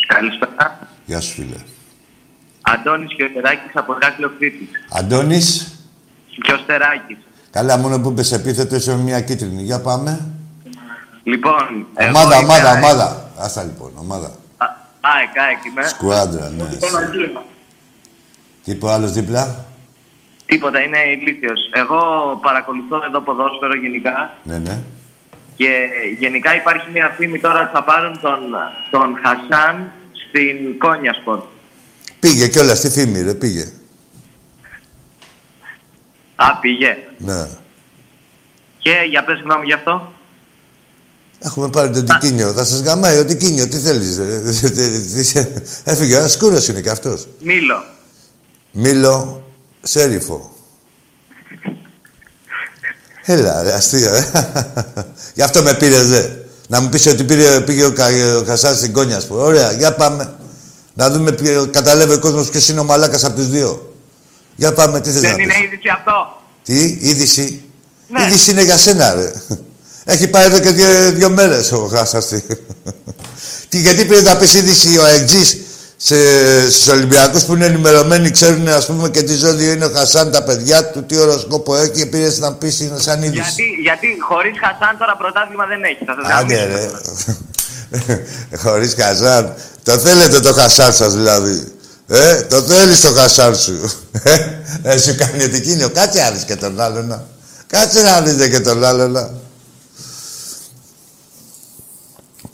Καλησπέρα. 0.06 0.78
Γεια 1.06 1.20
σου, 1.20 1.32
φίλε. 1.34 1.56
Αντώνης 2.60 3.14
Κιωστεράκης 3.14 3.70
από 3.74 3.96
Ηράκλειο 4.00 4.32
Κρήτης. 4.38 4.68
Αντώνης. 4.90 5.72
Κιωστεράκης. 6.42 7.16
Καλά, 7.50 7.76
μόνο 7.76 8.00
που 8.00 8.10
είπες 8.10 8.32
επίθετο 8.32 8.76
είσαι 8.76 8.96
μια 8.96 9.20
κίτρινη. 9.20 9.62
Για 9.62 9.80
πάμε. 9.80 10.26
Λοιπόν, 11.22 11.86
εγώ 11.94 12.08
Ομάδα, 12.08 12.36
είμαι 12.36 12.44
ομάδα, 12.44 12.70
ΑΕΚ. 12.70 12.84
ομάδα. 12.84 13.30
Άστα 13.38 13.62
λοιπόν, 13.64 13.92
ομάδα. 13.98 14.26
Α, 14.56 14.66
ΑΕΚ, 15.00 15.38
ΑΕΚ 15.38 15.64
είμαι. 15.64 15.86
Σκουάντρα, 15.88 16.48
ναι. 16.48 16.64
Τι 18.64 18.70
είπε 18.70 18.86
ο 18.86 18.90
άλλος 18.90 19.12
δίπλα; 19.12 19.64
Τίποτα, 20.46 20.80
είναι 20.80 20.98
ηλίθιος. 20.98 21.60
Εγώ 21.72 21.98
παρακολουθώ 22.42 23.00
εδώ 23.06 23.20
ποδόσφαιρο 23.20 23.74
γενικά 23.76 24.34
Ναι, 24.42 24.58
ναι. 24.58 24.82
Και 25.58 25.70
γενικά 26.18 26.56
υπάρχει 26.56 26.90
μια 26.90 27.14
φήμη 27.16 27.38
τώρα 27.40 27.60
ότι 27.60 27.70
θα 27.72 27.84
πάρουν 27.84 28.20
τον, 28.20 28.40
τον 28.90 29.18
Χασάν 29.22 29.92
στην 30.28 30.78
Κόνια 30.78 31.12
Σπορ. 31.20 31.42
Πήγε 32.20 32.48
κιόλας 32.48 32.78
στη 32.78 32.90
φήμη, 32.90 33.20
ρε, 33.20 33.34
πήγε. 33.34 33.72
Α, 36.34 36.56
πήγε. 36.60 36.96
Ναι. 37.18 37.48
Και 38.78 38.90
για 39.08 39.24
πες 39.24 39.40
γνώμη 39.40 39.64
γι' 39.64 39.72
αυτό. 39.72 40.12
Έχουμε 41.38 41.68
πάρει 41.70 41.90
τον 41.90 42.04
Τικίνιο. 42.04 42.52
Θα 42.52 42.64
σας 42.64 42.80
γαμάει 42.80 43.18
ο 43.18 43.24
Τικίνιο. 43.24 43.68
Τι 43.68 43.76
θέλεις, 43.76 44.18
ρε. 44.18 44.42
Έφυγε, 45.92 46.16
ένας 46.16 46.32
σκούρος 46.32 46.68
είναι 46.68 46.80
κι 46.80 46.88
αυτός. 46.88 47.28
Μήλο. 47.40 47.84
Μήλο, 48.70 49.44
σέριφο. 49.82 50.57
Έλα, 53.30 53.62
ρε, 53.62 53.72
αστείο, 53.72 54.14
ε. 54.14 54.30
Γι' 55.34 55.42
αυτό 55.42 55.62
με 55.62 55.74
πήρες, 55.74 56.08
ρε. 56.10 56.36
Να 56.68 56.80
μου 56.80 56.88
πεις 56.88 57.06
ότι 57.06 57.24
πήρε, 57.24 57.60
πήγε 57.60 57.84
ο, 57.84 57.92
Κα, 57.92 58.06
ο 58.40 58.44
Χασάς 58.46 58.76
στην 58.76 58.92
Κόνια, 58.92 59.16
ας 59.16 59.26
πούμε. 59.26 59.42
Ωραία, 59.42 59.72
για 59.72 59.92
πάμε. 59.94 60.32
Να 60.94 61.10
δούμε, 61.10 61.32
ποιο- 61.32 61.66
καταλάβει 61.72 62.12
ο 62.12 62.18
κόσμος 62.18 62.50
ποιος 62.50 62.68
είναι 62.68 62.80
ο 62.80 62.84
μαλάκας 62.84 63.24
από 63.24 63.36
τους 63.36 63.48
δύο. 63.48 63.94
Για 64.56 64.72
πάμε, 64.72 65.00
τι 65.00 65.10
θες 65.10 65.22
να 65.22 65.28
Δεν 65.28 65.36
πεις. 65.36 65.44
είναι 65.44 65.54
είδηση 65.64 65.88
αυτό. 65.96 66.12
Τι, 66.64 66.98
είδηση. 67.08 67.62
Ναι. 68.08 68.22
Είδηση 68.26 68.50
είναι 68.50 68.62
για 68.62 68.76
σένα, 68.76 69.14
ρε. 69.14 69.32
Έχει 70.04 70.28
πάει 70.28 70.44
εδώ 70.44 70.58
και 70.58 70.70
δύο, 70.70 70.86
δύο 71.12 71.30
μέρες 71.30 71.72
ο 71.72 71.86
Χάσας. 71.92 72.26
τι. 72.26 72.40
τι, 73.68 73.78
γιατί 73.80 74.04
πήρε 74.04 74.20
να 74.20 74.36
πεις 74.36 74.54
είδηση 74.54 74.98
ο 74.98 75.06
Αιγτζής 75.06 75.56
σε, 76.00 76.16
στους 76.70 76.88
Ολυμπιακούς 76.88 77.44
που 77.44 77.54
είναι 77.54 77.66
ενημερωμένοι, 77.66 78.30
ξέρουν 78.30 78.68
ας 78.68 78.86
πούμε 78.86 79.08
και 79.10 79.22
τι 79.22 79.34
ζώδιο 79.34 79.72
είναι 79.72 79.84
ο 79.84 79.90
Χασάν, 79.94 80.30
τα 80.30 80.42
παιδιά 80.42 80.90
του, 80.90 81.04
τι 81.04 81.16
οροσκόπο 81.16 81.76
έχει 81.76 81.90
και 81.90 82.06
πήρες 82.06 82.38
να 82.38 82.52
πεις 82.54 82.80
είναι 82.80 82.98
σαν 82.98 83.22
είδηση. 83.22 83.40
Γιατί, 83.40 83.62
γιατί 83.82 84.06
χωρίς 84.28 84.58
Χασάν 84.58 84.98
τώρα 84.98 85.16
πρωτάθλημα 85.16 85.66
δεν 85.66 85.82
έχεις. 85.82 86.06
Θα 86.06 86.14
σας 86.22 86.40
Άντε 86.40 86.54
γαμίσω. 86.54 86.76
ρε. 86.76 88.56
Χωρίς 88.62 88.94
Χασάν. 88.98 89.54
Το 89.82 89.98
θέλετε 89.98 90.40
το 90.40 90.52
Χασάν 90.52 90.92
σας 90.92 91.14
δηλαδή. 91.14 91.72
Ε, 92.08 92.42
το 92.42 92.62
θέλεις 92.62 93.00
το 93.00 93.12
Χασάν 93.12 93.56
σου. 93.56 93.90
Ε, 94.22 94.36
ε, 94.82 94.98
σου 94.98 95.14
κάνει 95.16 95.44
ότι 95.44 95.56
εκείνο. 95.56 95.88
Κάτσε 95.88 96.20
να 96.22 96.30
δεις 96.30 96.44
και 96.44 96.56
τον 96.56 96.80
άλλο 96.80 97.02
να. 97.02 97.26
Κάτσε 97.66 98.02
να 98.02 98.20
δεις 98.20 98.48
και 98.48 98.60
τον 98.60 98.84
άλλο 98.84 99.08
να. 99.08 99.30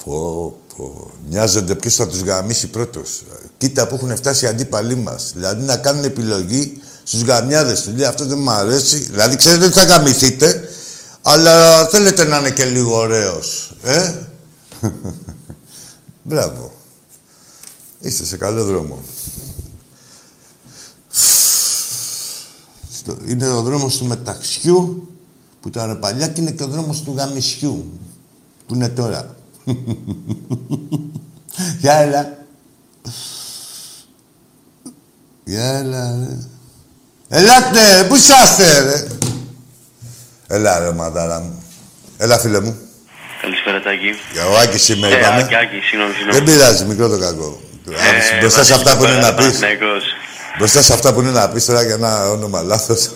Πω, 0.05 0.57
πω. 0.77 1.11
Νοιάζονται 1.29 1.75
ποιος 1.75 1.95
θα 1.95 2.07
τους 2.09 2.21
γαμίσει 2.21 2.67
πρώτος. 2.67 3.23
Κοίτα 3.59 3.87
που 3.87 3.95
έχουν 3.95 4.17
φτάσει 4.17 4.45
οι 4.45 4.49
αντίπαλοι 4.49 4.97
μας. 4.97 5.33
Δηλαδή 5.35 5.65
να 5.65 5.77
κάνουν 5.77 6.05
επιλογή 6.05 6.81
στους 7.05 7.23
γαμιάδες 7.23 7.83
του. 7.83 7.93
Λέει 7.97 8.05
αυτό 8.07 8.25
δεν 8.27 8.39
μου 8.39 8.51
αρέσει. 8.51 8.99
Δηλαδή 8.99 9.37
ξέρετε 9.37 9.65
ότι 9.65 9.75
θα 9.79 9.85
γαμηθείτε, 9.85 10.69
αλλά 11.23 11.87
θέλετε 11.89 12.25
να 12.25 12.39
είναι 12.39 12.51
και 12.51 12.65
λίγο 12.65 12.97
ωραίος. 12.97 13.77
Ε; 13.83 14.15
Μπράβο. 16.23 16.73
Είστε 18.01 18.25
σε 18.25 18.37
καλό 18.37 18.65
δρόμο. 18.65 18.99
Στο- 22.93 23.17
Είναι 23.27 23.49
ο 23.49 23.63
δρόμος 23.63 23.97
του 23.97 24.05
μεταξιού 24.07 25.09
που 25.61 25.69
ήταν 25.69 25.99
παλιά 25.99 26.29
και 26.29 26.41
είναι 26.41 26.51
και 26.51 26.63
ο 26.63 26.67
δρόμος 26.67 27.03
του 27.03 27.15
γαμισιού 27.17 27.99
που 28.67 28.75
είναι 28.75 28.89
τώρα. 28.89 29.37
Γεια 31.81 31.95
έλα. 31.95 32.33
Γεια 35.45 35.65
έλα, 35.79 36.27
ρε. 36.29 36.37
Ελάτε, 37.39 38.05
πού 38.09 38.15
είσαστε, 38.15 38.81
ρε. 38.83 39.07
Έλα, 40.47 40.79
ρε, 40.79 40.93
μαδάρα 40.93 41.41
μου. 41.41 41.63
Έλα, 42.17 42.39
φίλε 42.39 42.61
μου. 42.61 42.77
Καλησπέρα, 43.41 43.81
Τάκη. 43.81 44.11
Για 44.33 44.47
ο 44.47 44.57
Άκης 44.59 44.89
είμαι, 44.89 45.09
Ε, 45.09 45.19
είπαμε. 45.19 45.43
Άκη, 45.43 45.55
Άκη, 45.57 45.77
συγγνώμη, 45.89 46.13
Δεν 46.13 46.21
συγγνώμη. 46.23 46.51
πειράζει, 46.51 46.85
μικρό 46.85 47.09
το 47.09 47.19
κακό. 47.19 47.61
Ε, 47.89 48.39
Μπροστά 48.41 48.65
σε 48.65 48.71
Βασίλης 48.71 48.71
αυτά 48.71 48.97
που 48.97 49.05
είναι 49.05 49.13
να 49.15 49.21
Παπαδάκης, 49.21 49.51
πεις. 49.53 49.61
Παναθηναϊκός. 49.61 50.05
Μπροστά 50.59 50.83
σε 50.83 50.93
αυτά 50.93 51.13
που 51.13 51.21
είναι 51.21 51.31
να 51.31 51.49
πεις 51.49 51.65
τώρα 51.65 51.83
για 51.83 51.95
ένα 51.95 52.31
όνομα 52.31 52.63
λάθος. 52.63 53.11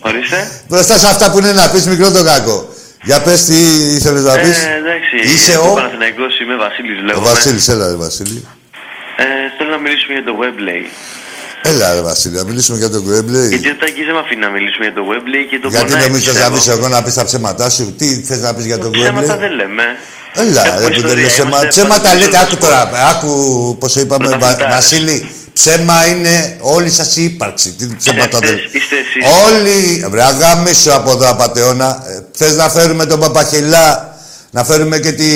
Ορίστε. 0.00 0.50
Μπροστά 0.68 0.98
σε 0.98 1.06
αυτά 1.06 1.30
που 1.30 1.38
είναι 1.38 1.52
να 1.52 1.70
πεις 1.70 1.86
μικρό 1.86 2.10
το 2.12 2.24
κακό. 2.24 2.68
Για 3.08 3.18
πες 3.22 3.44
τι 3.44 3.58
ήθελες 3.98 4.22
να 4.22 4.32
πεις. 4.42 4.58
Ε, 4.64 4.76
εντάξει. 4.82 5.16
Είσαι 5.34 5.52
εγώ 5.52 5.70
ο... 5.70 5.74
Παναθηναϊκός 5.74 6.32
είμαι, 6.40 6.56
Βασίλης 6.66 6.98
Ο 7.00 7.04
λέγομαι. 7.06 7.28
Βασίλης, 7.28 7.68
έλα 7.68 7.86
ρε 7.92 7.94
Βασίλη. 8.06 8.38
Ε, 9.16 9.24
θέλω 9.56 9.70
να 9.76 9.80
μιλήσουμε 9.84 10.12
για 10.18 10.24
το 10.28 10.34
Webley. 10.42 10.82
Έλα 11.70 11.94
ρε 11.94 12.02
Βασίλη, 12.10 12.34
να 12.40 12.44
μιλήσουμε 12.44 12.76
για 12.78 12.90
τον 12.90 13.00
Γκουέμπλε. 13.04 13.42
Γιατί 13.46 13.68
ο 13.70 13.76
Τάκης 13.80 14.04
δεν 14.08 14.14
με 14.14 14.20
αφήνει 14.24 14.40
να 14.46 14.50
μιλήσουμε 14.56 14.84
για 14.88 14.94
το 14.98 15.02
Webley 15.10 15.42
και 15.50 15.58
το 15.62 15.68
Γιατί 15.68 15.86
πονάει, 15.86 16.06
νομίζεις 16.06 16.26
θες 16.26 16.34
να 16.34 16.50
πιστεύω. 16.50 16.54
πεις 16.56 16.66
εγώ 16.74 16.86
να 16.94 17.02
πεις 17.04 17.14
τα 17.14 17.24
ψέματά 17.24 17.66
σου; 17.70 17.94
Τι 17.98 18.06
θες 18.28 18.40
να 18.46 18.54
πεις 18.54 18.64
για 18.70 18.78
τον 18.78 18.90
Ψέματα 18.90 19.12
Γκουέμπλε. 19.26 19.36
δεν 19.44 19.52
λέμε. 19.60 19.84
Έλα, 20.42 20.62
Έχουμε 20.66 20.78
ρε, 20.80 20.84
που 20.84 20.90
δεν 20.90 20.92
ιστορία, 21.02 21.22
λες 21.22 21.32
ψέμα. 21.32 21.48
είμαστε 21.48 21.66
Ψέματα 21.74 22.00
πάντα 22.08 22.14
λέτε, 22.20 22.36
στο 22.36 22.44
άκου 22.44 22.56
τώρα. 22.64 22.80
Άκου 23.12 23.30
πώς 23.80 23.92
το 23.92 24.00
είπαμε, 24.00 24.26
Βα- 24.28 24.36
Πρωταθλητάρες. 24.36 24.74
Βασίλη. 24.74 25.18
Ψέμα 25.58 26.06
είναι 26.06 26.56
όλη 26.60 26.90
σας 26.90 27.16
η 27.16 27.24
ύπαρξη. 27.24 27.70
Τι 27.70 27.96
ψέματα 27.96 28.38
δεν... 28.38 28.54
Είστε- 28.56 28.74
είστε 28.74 28.96
εσείς. 28.96 29.42
Όλοι, 29.46 30.06
βρε 30.10 30.22
αγάμισο 30.22 30.92
από 30.92 31.10
εδώ 31.10 31.28
απατεώνα. 31.30 32.02
Ε, 32.06 32.20
Θες 32.32 32.56
να 32.56 32.68
φέρουμε 32.68 33.06
τον 33.06 33.20
Παπαχελά, 33.20 34.16
να 34.50 34.64
φέρουμε 34.64 34.98
και 34.98 35.12
τη 35.12 35.26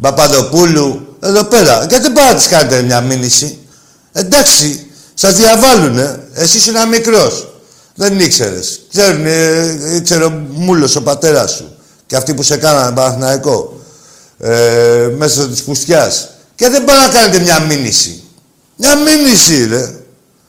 Παπαδοπούλου. 0.00 1.16
Εδώ 1.22 1.44
πέρα. 1.44 1.78
Γιατί 1.88 2.02
δεν 2.02 2.12
πάω 2.12 2.24
να 2.24 2.34
της 2.34 2.48
κάνετε 2.48 2.82
μια 2.82 3.00
μήνυση. 3.00 3.58
Εντάξει, 4.12 4.86
σας 5.14 5.34
διαβάλουνε. 5.34 6.20
Εσύ 6.34 6.56
είσαι 6.56 6.70
ένα 6.70 6.86
μικρός. 6.86 7.48
Δεν 7.94 8.20
ήξερες. 8.20 8.80
Ξέρουν, 8.92 9.26
ε, 9.26 9.94
ήξερε 9.94 10.24
ο 10.24 10.30
Μούλος, 10.50 10.96
ο 10.96 11.02
πατέρας 11.02 11.50
σου. 11.50 11.76
Και 12.06 12.16
αυτοί 12.16 12.34
που 12.34 12.42
σε 12.42 12.56
κάνανε 12.56 12.94
Παναθηναϊκό. 12.94 13.80
Ε, 14.38 15.08
μέσα 15.16 15.48
της 15.48 15.62
πουστιάς. 15.62 16.28
Και 16.54 16.68
δεν 16.68 16.84
πάει 16.84 16.98
να 16.98 17.08
κάνετε 17.08 17.38
μια 17.38 17.60
μήνυση. 17.60 18.23
Μια 18.76 18.96
μήνυση, 18.96 19.66
ρε. 19.66 19.92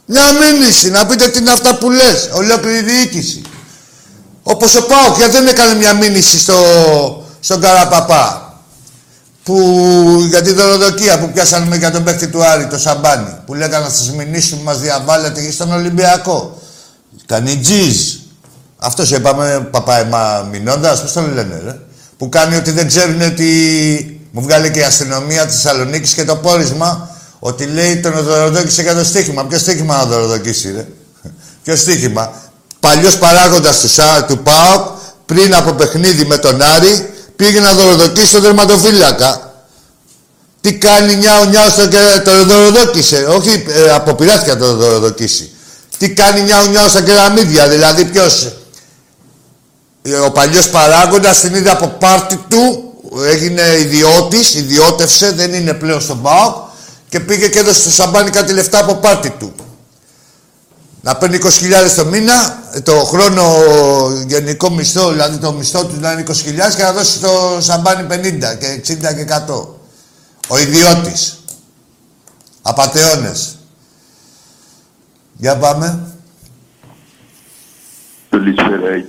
Μια 0.06 0.24
μήνυση. 0.34 0.90
Να 0.90 1.06
πείτε 1.06 1.28
τι 1.28 1.40
είναι 1.40 1.52
αυτά 1.52 1.78
που 1.78 1.92
λες. 1.92 2.30
Ολόκληρη 2.34 2.82
διοίκηση. 2.82 3.42
Όπως 4.44 4.76
ο 4.76 4.86
Πάοκ, 4.86 5.18
γιατί 5.18 5.32
δεν 5.32 5.48
έκανε 5.48 5.74
μια 5.74 5.94
μήνυση 5.94 6.40
στο, 6.40 6.56
στον 7.40 7.62
Καραπαπά. 7.62 8.60
Που 9.44 9.58
για 10.30 10.42
τη 10.42 10.54
δωροδοκία 10.54 11.20
που 11.20 11.32
πιάσανε 11.32 11.76
για 11.76 11.92
τον 11.92 12.04
παίκτη 12.04 12.28
του 12.28 12.46
Άρη, 12.46 12.68
το 12.68 12.78
Σαμπάνι. 12.78 13.38
Που 13.46 13.54
λέγανε 13.54 13.86
να 13.86 13.92
σας 13.92 14.12
μηνύσουν, 14.12 14.60
μας 14.60 14.80
διαβάλλετε 14.80 15.42
και 15.42 15.52
στον 15.52 15.72
Ολυμπιακό. 15.72 16.62
Κάνει 17.26 17.58
τζιζ. 17.58 17.98
Αυτός 18.78 19.12
είπαμε 19.12 19.68
παπάεμα 19.72 20.48
μηνώντας, 20.52 21.02
πώς 21.02 21.12
τον 21.12 21.34
λένε 21.34 21.62
ρε. 21.66 21.80
Που 22.18 22.30
κάνει 22.30 22.56
ότι 22.56 22.72
δεν 22.72 22.88
ξέρουν 22.88 23.22
ότι 23.22 24.20
μου 24.32 24.42
βγάλε 24.42 24.70
και 24.70 24.80
η 24.80 24.84
αστυνομία 24.84 25.46
της 25.46 25.56
Θεσσαλονίκης 25.56 26.14
και 26.14 26.26
το 26.26 26.36
πόρισμα 26.36 27.10
ότι 27.48 27.66
λέει 27.66 28.00
τον 28.00 28.12
δωροδόκησε 28.24 28.82
για 28.82 28.96
το 28.96 29.04
στοίχημα. 29.04 29.46
Ποιο 29.46 29.58
στοίχημα 29.58 29.96
να 29.98 30.06
δωροδοκίσει 30.06 30.72
ρε. 30.72 30.88
Ποιο 31.64 31.76
στοίχημα; 31.76 32.34
Παλιός 32.80 33.18
παράγοντας 33.18 33.80
του, 33.80 33.90
ΣΑ, 33.90 34.26
του 34.28 34.38
ΠΑΟΚ 34.38 34.88
πριν 35.26 35.56
από 35.56 35.72
παιχνίδι 35.74 36.26
με 36.26 36.38
τον 36.38 36.62
Άρη 36.62 37.10
πήγε 37.36 37.60
να 37.60 37.74
δωροδοκίσει 37.74 38.32
τον 38.32 38.42
τερματοφύλακα. 38.42 39.54
Τι 40.62 40.74
κάνει 40.74 41.16
νιάου 41.16 41.46
νιάου 41.50 41.70
στο 41.70 41.88
και 41.88 41.98
το 42.24 42.44
δωροδόκησε. 42.46 43.26
Όχι, 43.30 43.66
ε, 43.68 43.92
αποπειράστηκε 43.92 44.52
να 44.52 44.58
το 44.58 44.76
δωροδοκίσει. 44.76 45.52
Τι 45.98 46.10
κάνει 46.10 46.42
νιάου 46.42 46.70
νιάου 46.70 46.90
στα 46.90 47.02
κεραμίδια. 47.02 47.68
Δηλαδή 47.68 48.06
ποιος... 48.06 48.52
ε, 50.02 50.16
Ο 50.16 50.32
παλιός 50.32 50.70
παράγοντας 50.70 51.40
την 51.40 51.56
είδε 51.56 51.70
από 51.70 51.88
πάρτι 51.88 52.46
του, 52.50 52.94
έγινε 53.26 53.62
ιδιώτης, 53.80 54.56
ιδιώτευσε, 54.56 55.32
δεν 55.32 55.54
είναι 55.54 55.74
πλέον 55.74 56.02
στον 56.02 56.22
ΠΑΟΚ 56.22 56.64
και 57.10 57.20
πήγε 57.20 57.48
και 57.48 57.60
έδωσε 57.60 57.80
στο 57.80 57.92
σαμπάνι 57.92 58.30
κάτι 58.30 58.54
λεφτά 58.54 58.80
από 58.80 58.96
πάρτι 58.96 59.30
του. 59.30 59.54
Να 61.02 61.16
παίρνει 61.16 61.38
20.000 61.44 61.50
το 61.96 62.06
μήνα, 62.06 62.64
ε, 62.72 62.82
το 62.82 62.92
χρόνο 62.92 63.44
γενικό 64.28 64.70
μισθό, 64.70 65.12
δηλαδή 65.12 65.38
το 65.38 65.52
μισθό 65.54 65.86
του 65.86 66.00
να 66.00 66.12
είναι 66.12 66.24
20.000 66.28 66.76
και 66.76 66.84
να 66.84 66.94
δώσει 66.94 67.12
στο 67.18 67.58
σαμπάνι 67.62 68.08
50 68.10 68.56
και 68.60 68.82
60 68.94 69.14
και 69.16 69.26
100. 69.48 69.68
Ο 70.48 70.58
ιδιώτης. 70.58 71.40
Απατεώνες. 72.62 73.58
Για 75.38 75.58
πάμε. 75.58 76.00
Καλησπέρα. 78.30 79.06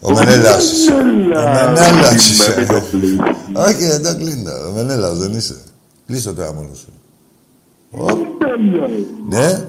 Ο 0.00 0.12
Μενέλαος. 0.12 0.72
είσαι. 0.72 0.92
Ο 0.92 0.98
Μενέλαος 1.52 2.14
είσαι. 2.14 2.54
Με 2.58 2.64
το 2.66 2.80
πλήρω. 2.90 3.36
Όχι, 3.52 3.84
δεν 3.84 4.02
το 4.02 4.16
κλείνω. 4.16 4.52
Ο 4.68 4.72
Μενέλαος 4.74 5.18
δεν 5.18 5.32
είσαι. 5.32 5.56
Κλείστο 6.08 6.34
τώρα 6.34 6.52
μόνος 6.52 6.78
σου. 6.78 6.92
Οπ. 7.90 8.18
Ναι. 9.28 9.64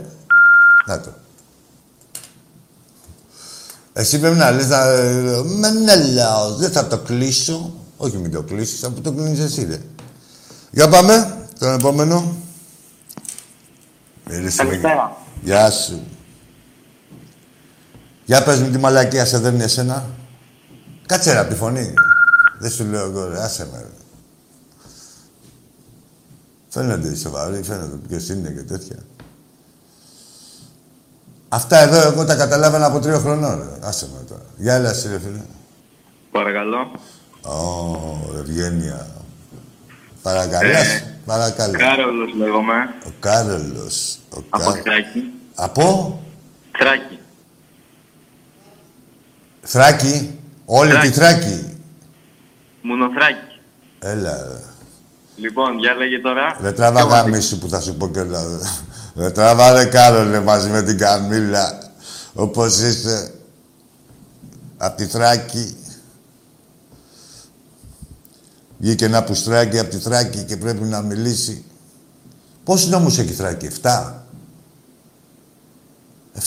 Να 0.88 1.00
το. 1.02 1.10
Εσύ 3.94 4.20
πρέπει 4.20 4.36
να 4.38 4.52
λες 4.52 4.68
να... 4.68 4.84
ε, 4.90 5.42
Μενέλαος, 5.44 6.56
δεν 6.58 6.72
θα 6.72 6.88
το 6.88 6.98
κλείσω. 6.98 7.74
Όχι 7.98 8.18
μην 8.18 8.32
το 8.32 8.42
κλείσεις, 8.44 8.84
αφού 8.84 9.02
το 9.02 9.12
κλείνεις 9.12 9.40
εσύ, 9.40 9.66
ρε. 9.66 9.82
Για 10.72 10.90
πάμε, 10.90 11.38
τον 11.60 11.74
επόμενο. 11.74 12.36
Μίλησε 14.30 14.64
με- 14.64 14.70
Καλησπέρα. 14.70 15.18
Γεια 15.44 15.72
σου. 15.72 16.00
Για 18.26 18.44
πες 18.44 18.60
μου 18.60 18.70
τη 18.72 18.78
μαλακία 18.78 19.26
σε 19.26 19.40
δεν 19.40 19.54
είναι 19.54 19.64
εσένα. 19.64 20.10
Κάτσε 21.06 21.32
ρε 21.34 21.40
απ' 21.40 21.50
τη 21.50 21.56
φωνή. 21.56 21.94
Δεν 22.60 22.72
σου 22.72 22.86
λέω 22.86 23.04
εγώ 23.06 23.28
ρε, 23.28 23.44
άσε 23.44 23.68
με 23.72 23.78
ρε. 23.78 23.88
Φαίνονται 26.70 27.07
οι 27.07 27.15
σοβαροί, 27.15 27.63
φαίνονται 27.63 27.95
ποιος 28.07 28.30
είναι 28.30 28.49
και 28.49 28.61
τέτοια. 28.61 28.95
Αυτά 31.49 31.78
εδώ 31.80 32.01
εγώ 32.07 32.26
τα 32.26 32.36
καταλάβαινα 32.36 32.86
από 32.86 32.99
τρία 32.99 33.20
χρονών 33.20 33.57
ρε. 33.59 33.88
Άσε 33.88 34.07
με 34.17 34.24
τώρα. 34.30 34.41
Γεια 34.57 34.74
έλα 34.74 34.89
εσύ 34.89 35.07
ρε 35.07 35.20
φίλε. 35.20 35.41
Παρακαλώ. 36.32 36.91
Ω, 37.41 38.38
ευγένεια. 38.39 39.07
Παρακαλάς, 40.22 40.88
Ε, 40.88 41.03
παρακαλώ. 41.26 41.78
Κάρολος 41.78 42.34
λέγομαι. 42.36 42.74
Ο 43.05 43.09
Κάρολος. 43.20 44.17
Ο 44.30 44.38
Από 44.49 44.63
Κα- 44.72 44.82
Θράκη. 44.82 45.24
Από; 45.55 46.20
Θράκη. 46.78 47.20
Θράκη. 49.61 50.39
Όλη 50.65 50.91
Θράκη. 50.91 51.07
τη 51.07 51.13
Θράκη. 51.13 51.78
Μουνοθράκη. 52.82 53.59
Έλα 53.99 54.43
ρε. 54.47 54.63
Λοιπόν, 55.42 55.80
για 55.80 55.94
λέγε 55.94 56.20
τώρα. 56.20 56.58
Δεν 56.60 56.76
τραβά 56.76 57.00
Ποιο 57.00 57.10
γαμίσου 57.10 57.60
που 57.60 57.70
θα 57.70 57.82
σου 57.82 57.96
πω 57.96 58.10
και 58.10 58.20
όλα. 58.20 58.44
Δεν 59.14 59.34
τραβά 59.34 59.72
ρε 59.72 59.86
Κάρολε 59.86 60.40
μαζί 60.40 60.70
με 60.70 60.84
την 60.84 60.98
Καμίλα. 60.98 61.92
Όπως 62.34 62.80
είσαι. 62.80 63.34
Απ' 64.78 64.98
τη 64.98 65.06
Θράκη. 65.06 65.76
Βγήκε 68.78 69.06
ένα 69.06 69.24
πουστράκι 69.24 69.80
απ' 69.80 69.90
τη 69.90 69.98
Θράκη 69.98 70.44
και 70.44 70.58
πρέπει 70.58 70.84
να 70.84 71.02
μιλήσει. 71.02 71.66
Πόσους 72.64 72.90
νόμους 72.90 73.18
έχει 73.18 73.32
η 73.32 73.36
Θράκη, 73.36 73.66
7. 73.82 74.24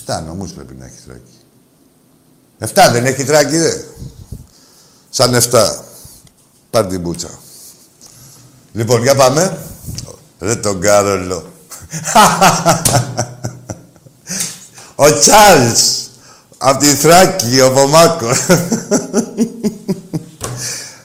7 0.06 0.22
νόμους 0.26 0.52
πρέπει 0.52 0.74
να 0.74 0.84
έχει 0.84 0.94
η 0.94 1.02
Θράκη. 1.06 1.32
7 2.58 2.92
δεν 2.92 3.04
έχει 3.04 3.20
η 3.20 3.24
Θράκη, 3.24 3.56
δε. 3.56 3.72
Σαν 5.10 5.34
7. 5.34 5.84
Πάρ' 6.70 6.86
την 6.86 7.00
μπούτσα. 7.00 7.28
Λοιπόν, 8.72 9.02
για 9.02 9.14
πάμε. 9.14 9.58
Ρε 10.38 10.56
τον 10.56 10.80
Κάρολο. 10.80 11.52
Ο 14.94 15.18
Τσάρλς. 15.18 16.10
Απ' 16.58 16.78
τη 16.80 16.86
Θράκη, 16.86 17.60
ο 17.60 17.72
Βομάκος. 17.72 18.38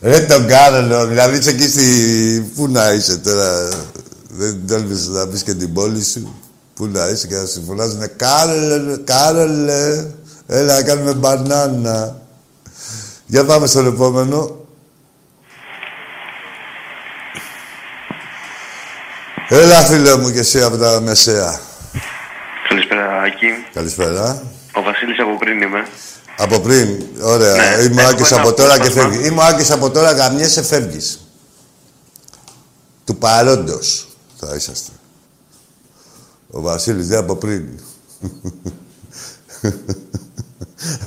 Ρε 0.01 0.19
τον 0.19 0.47
Κάρολο. 0.47 1.07
Δηλαδή 1.07 1.37
είσαι 1.37 1.49
εκεί 1.49 1.69
στη... 1.69 2.51
Πού 2.55 2.67
να 2.67 2.91
είσαι 2.91 3.17
τώρα; 3.17 3.69
Δεν 4.29 4.67
τόλμησες 4.67 5.07
να 5.07 5.27
πεις 5.27 5.43
και 5.43 5.53
την 5.53 5.73
πόλη 5.73 6.03
σου; 6.03 6.35
Πού 6.73 6.85
να 6.85 7.07
είσαι 7.07 7.27
και 7.27 7.35
να 7.35 7.45
σου 7.45 7.63
φωνάζουνε 7.67 8.07
Κάρολε, 8.07 8.97
Κάρολε. 9.03 10.05
Έλα 10.47 10.75
να 10.75 10.81
κάνουμε 10.81 11.13
μπανάνα. 11.13 12.21
Για 13.25 13.45
πάμε 13.45 13.67
στον 13.67 13.85
επόμενο. 13.85 14.66
Έλα 19.49 19.85
φίλε 19.85 20.17
μου 20.17 20.31
και 20.31 20.39
εσύ 20.39 20.61
από 20.63 20.77
τα 20.77 20.99
μεσαία. 21.01 21.59
Καλησπέρα, 22.69 23.21
Άκη. 23.21 23.47
Καλησπέρα. 23.73 24.43
Ο 24.73 24.81
Βασίλης 24.81 25.19
από 25.19 25.37
πριν 25.37 25.61
είμαι. 25.61 25.87
Από 26.37 26.59
πριν, 26.59 27.01
ωραία. 27.21 27.55
Ναι, 27.55 27.63
Είμαι 27.63 27.75
ο 27.75 27.83
έχουμε 27.83 28.03
Άκης 28.05 28.31
ένα 28.31 28.41
από 28.41 28.53
τώρα 28.53 28.75
και 28.75 28.81
απόσπασμα. 28.81 29.11
φεύγει. 29.11 29.27
Είμαι 29.27 29.41
ο 29.41 29.43
Άκης 29.45 29.71
από 29.71 29.89
τώρα, 29.89 30.11
γαμιέσαι, 30.11 30.63
φεύγεις. 30.63 31.19
Του 33.05 33.15
παρόντος 33.15 34.07
θα 34.39 34.55
είσαστε. 34.55 34.91
Ο 36.51 36.61
Βασίλης 36.61 37.07
δεν 37.07 37.17
από 37.19 37.35
πριν. 37.35 37.65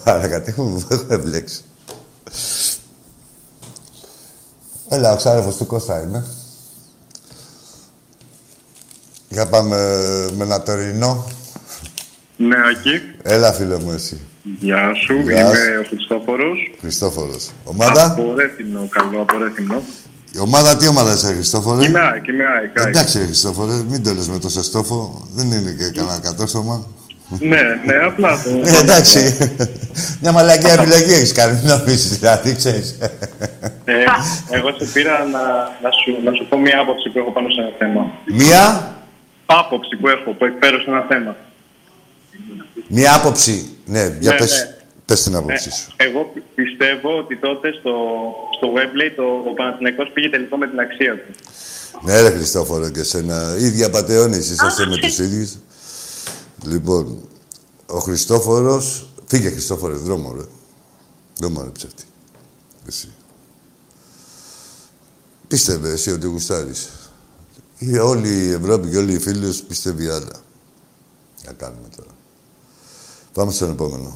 Άρα 0.04 0.28
κάτι 0.28 0.54
μου 0.56 0.86
έχω 0.90 1.04
εμπλέξει. 1.08 1.64
Έλα, 4.88 5.12
ο 5.12 5.16
ξάρεφος 5.16 5.56
του 5.56 5.66
Κώστα 5.66 6.02
είμαι. 6.02 6.26
Για 9.32 9.46
πάμε 9.46 9.76
με 10.36 10.44
ένα 10.44 10.62
τωρινό. 10.62 11.26
Ναι, 12.36 12.56
Άκη. 12.56 13.00
Έλα, 13.22 13.52
φίλε 13.52 13.78
μου, 13.78 13.90
εσύ. 13.92 14.20
Γεια 14.60 14.92
σου. 15.04 15.14
Γεια 15.20 15.40
Είμαι 15.40 15.54
σου. 15.54 15.80
ο 15.82 15.86
Χριστόφορος. 15.88 16.70
Χριστόφορος. 16.80 17.50
Ομάδα; 17.64 18.04
Από 18.04 18.34
Ρέθυμνο, 18.36 18.88
καλό, 18.90 19.20
από 19.20 19.38
Ρέθυμνο. 19.38 19.82
Η 20.34 20.38
ομάδα, 20.38 20.76
τι 20.76 20.88
ομάδα 20.88 21.12
είσαι, 21.12 21.32
Χριστόφορε; 21.32 21.86
Είμαι 21.86 22.00
ΑΕΚ, 22.00 22.26
είμαι 22.26 22.44
ΑΕΚ. 22.44 22.78
ΑΕΚ. 22.78 22.88
Εντάξει, 22.88 23.18
ρε 23.18 23.24
Χριστόφορε, 23.24 23.72
μην 23.88 24.02
το 24.04 24.14
λες 24.14 24.28
με 24.28 24.38
το 24.38 24.48
σεστόφο. 24.48 25.26
Δεν 25.34 25.46
είναι 25.46 25.70
και 25.78 25.98
κανένα 25.98 26.18
κατόρθωμα. 26.22 26.86
Ναι, 27.38 27.60
ναι, 27.86 27.94
απλά 28.06 28.42
το... 28.42 28.50
Ε, 28.64 28.78
εντάξει. 28.80 29.36
Μια 30.20 30.32
μαλακιά 30.32 30.72
επιλογή 30.72 31.12
έχεις 31.12 31.32
κάνει, 31.32 31.60
νομίζεις, 31.64 32.18
δηλαδή, 32.18 32.54
ξέρεις. 32.56 32.98
Ε, 33.84 33.94
εγώ 34.50 34.68
σε 34.78 34.84
πήρα 34.92 35.24
να, 35.24 35.42
να, 35.82 35.90
σου, 35.90 36.22
να 36.24 36.32
σου 36.32 36.46
πω 36.48 36.58
μια 36.58 36.78
άποψη 36.80 37.08
που 37.08 37.18
έχω 37.18 37.32
πάνω 37.32 37.48
σε 37.48 37.60
ένα 37.60 37.70
θέμα. 37.78 38.02
Μία, 38.32 38.94
Άποψη 39.52 39.96
που 39.96 40.08
έχω, 40.08 40.32
που 40.32 40.44
εκφέρω 40.44 40.78
σε 40.80 40.90
ένα 40.90 41.02
θέμα. 41.08 41.36
μία 42.88 43.14
άποψη. 43.14 43.76
Ναι, 43.86 44.16
για 44.20 44.32
Ναι, 44.32 44.38
πες, 44.38 44.52
ναι. 44.68 44.76
πες 45.04 45.22
την 45.22 45.34
Ε, 45.34 45.36
άποψή 45.36 45.70
σου. 45.70 45.92
εγώ 45.96 46.32
πιστεύω 46.54 47.18
ότι 47.18 47.36
τότε 47.36 47.72
στο, 47.72 47.92
στο 48.56 48.72
Webley 48.76 49.12
το, 49.16 49.22
ο 49.50 49.54
Παναθηναϊκός 49.54 50.10
πήγε 50.12 50.28
τελικό 50.30 50.56
με 50.56 50.68
την 50.68 50.78
αξία 50.80 51.14
του. 51.14 51.32
Ναι, 52.04 52.20
ρε 52.20 52.30
Χριστόφορο 52.30 52.90
και 52.90 53.02
σένα. 53.02 53.56
Ίδια 53.58 53.90
πατεώνες, 53.90 54.50
είσαστε 54.50 54.86
με 54.86 54.96
τους 54.96 55.18
ίδιους. 55.18 55.56
Λοιπόν, 56.64 57.28
ο 57.86 57.98
Χριστόφορος... 57.98 59.04
Φύγε 59.26 59.50
Χριστόφορε, 59.50 59.94
δρόμο 59.94 60.34
ρε. 60.36 60.42
Δρόμο 61.38 61.62
ρε 61.62 61.70
ψεύτη. 61.70 62.02
Εσύ. 62.88 63.08
Πίστευε 65.48 65.90
εσύ 65.90 66.10
ότι 66.10 66.26
γουστάρεις. 66.26 66.88
Ή 67.82 67.98
όλη 67.98 68.28
η 68.46 68.50
Ευρώπη 68.52 68.90
και 68.90 68.96
όλοι 68.96 69.12
οι 69.12 69.18
φίλοι 69.18 69.52
σου 69.52 69.64
πιστεύει 69.66 70.08
άλλα. 70.08 70.42
Να 71.44 71.52
κάνουμε 71.52 71.88
τώρα. 71.96 72.10
Πάμε 73.32 73.52
στον 73.52 73.70
επόμενο. 73.70 74.14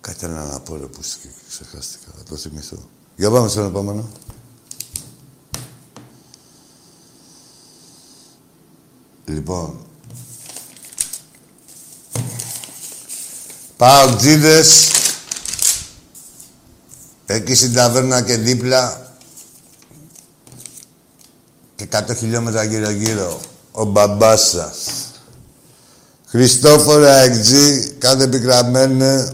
Κάτι 0.00 0.24
άλλο 0.24 0.34
να 0.44 0.60
πω 0.60 0.76
ρε 0.76 0.86
που 0.86 1.02
σκ- 1.02 1.48
ξεχάστηκα. 1.48 2.12
Θα 2.16 2.22
το 2.28 2.36
θυμηθώ. 2.36 2.76
Για 3.16 3.30
πάμε 3.30 3.48
στον 3.48 3.66
επόμενο. 3.66 4.08
Λοιπόν. 9.24 9.78
Πάω 13.76 14.16
τζίδες. 14.16 14.90
Εκεί 17.30 17.54
στην 17.54 17.72
ταβέρνα 17.72 18.22
και 18.22 18.36
δίπλα. 18.36 19.12
Και 21.76 21.88
100 21.92 22.16
χιλιόμετρα 22.16 22.62
γύρω-γύρω. 22.62 23.40
Ο 23.72 23.84
μπαμπάς 23.84 24.48
σας. 24.48 24.86
Χριστόφορα 26.26 27.16
Εκτζή, 27.16 27.90
κάθε 27.98 28.28
πικραμένε 28.28 29.32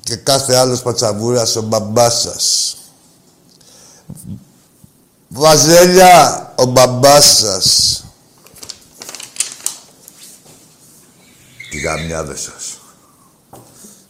και 0.00 0.16
κάθε 0.16 0.56
άλλος 0.56 0.82
πατσαβούρας 0.82 1.56
ο 1.56 1.62
μπαμπάς 1.62 2.20
σας. 2.20 2.76
Βαζέλια, 5.28 6.52
ο 6.56 6.64
μπαμπάς 6.64 7.36
σας. 7.38 8.04
Οι 11.70 11.78
γαμιάδες 11.78 12.40
σας. 12.40 12.78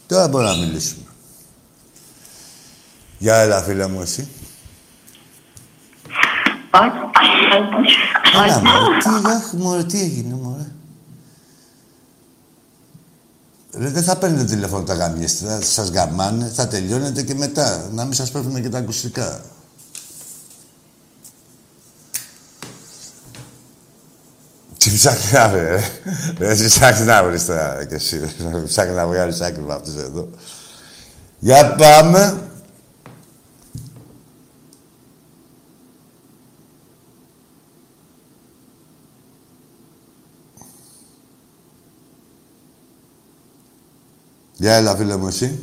Τώρα 0.07 0.29
μπορούμε 0.29 0.51
να 0.51 0.57
μιλήσουμε. 0.57 1.04
Για 3.25 3.37
έλα, 3.37 3.63
φίλε 3.63 3.87
μου, 3.87 4.01
εσύ. 4.01 4.29
Έλα, 8.45 8.61
μωρέ, 8.61 8.99
τι, 8.99 9.29
αχ, 9.31 9.53
μωρέ, 9.53 9.85
τι 9.85 10.01
έγινε, 10.01 10.35
μωρέ. 10.35 10.73
Ρε, 13.79 13.89
δεν 13.89 14.03
θα 14.03 14.17
παίρνετε 14.17 14.45
τηλέφωνο 14.45 14.85
τα 14.85 14.95
γαμιέστε, 14.95 15.47
θα 15.47 15.61
σας 15.63 15.89
γαμάνε, 15.89 16.47
θα 16.55 16.69
τελειώνετε 16.69 17.23
και 17.23 17.35
μετά. 17.35 17.89
Να 17.93 18.05
μην 18.05 18.13
σας 18.13 18.31
πέφτουν 18.31 18.63
και 18.63 18.69
τα 18.69 18.79
ακουστικά. 18.79 19.41
Τι 24.79 24.91
ψάχνει 24.91 25.33
να 25.33 25.49
βρει, 25.49 25.61
ρε. 25.61 25.91
Ρε, 26.39 26.55
τι 26.55 26.65
ψάχνει 26.65 27.07
να 27.07 27.25
βρεις 27.25 27.47
τώρα 27.47 27.75
ρε, 27.75 27.87
κι 27.87 27.95
εσύ. 27.95 28.19
ρε. 28.19 28.59
Ψάχνει 28.67 28.95
να 28.95 29.07
βγάλεις 29.07 29.41
άκρη 29.41 29.63
με 29.63 29.75
αυτούς 29.75 29.95
εδώ. 29.95 30.29
Για 31.39 31.75
πάμε. 31.75 32.49
Για 44.65 44.75
έλα, 44.75 44.97
φίλε 44.97 45.17
μου, 45.17 45.27
εσύ. 45.27 45.59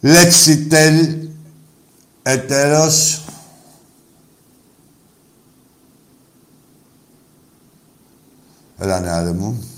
Λέξιτελ, 0.00 1.16
ετερός. 2.22 3.24
Έλα, 8.78 9.00
νεάρε 9.00 9.32
μου. 9.32 9.68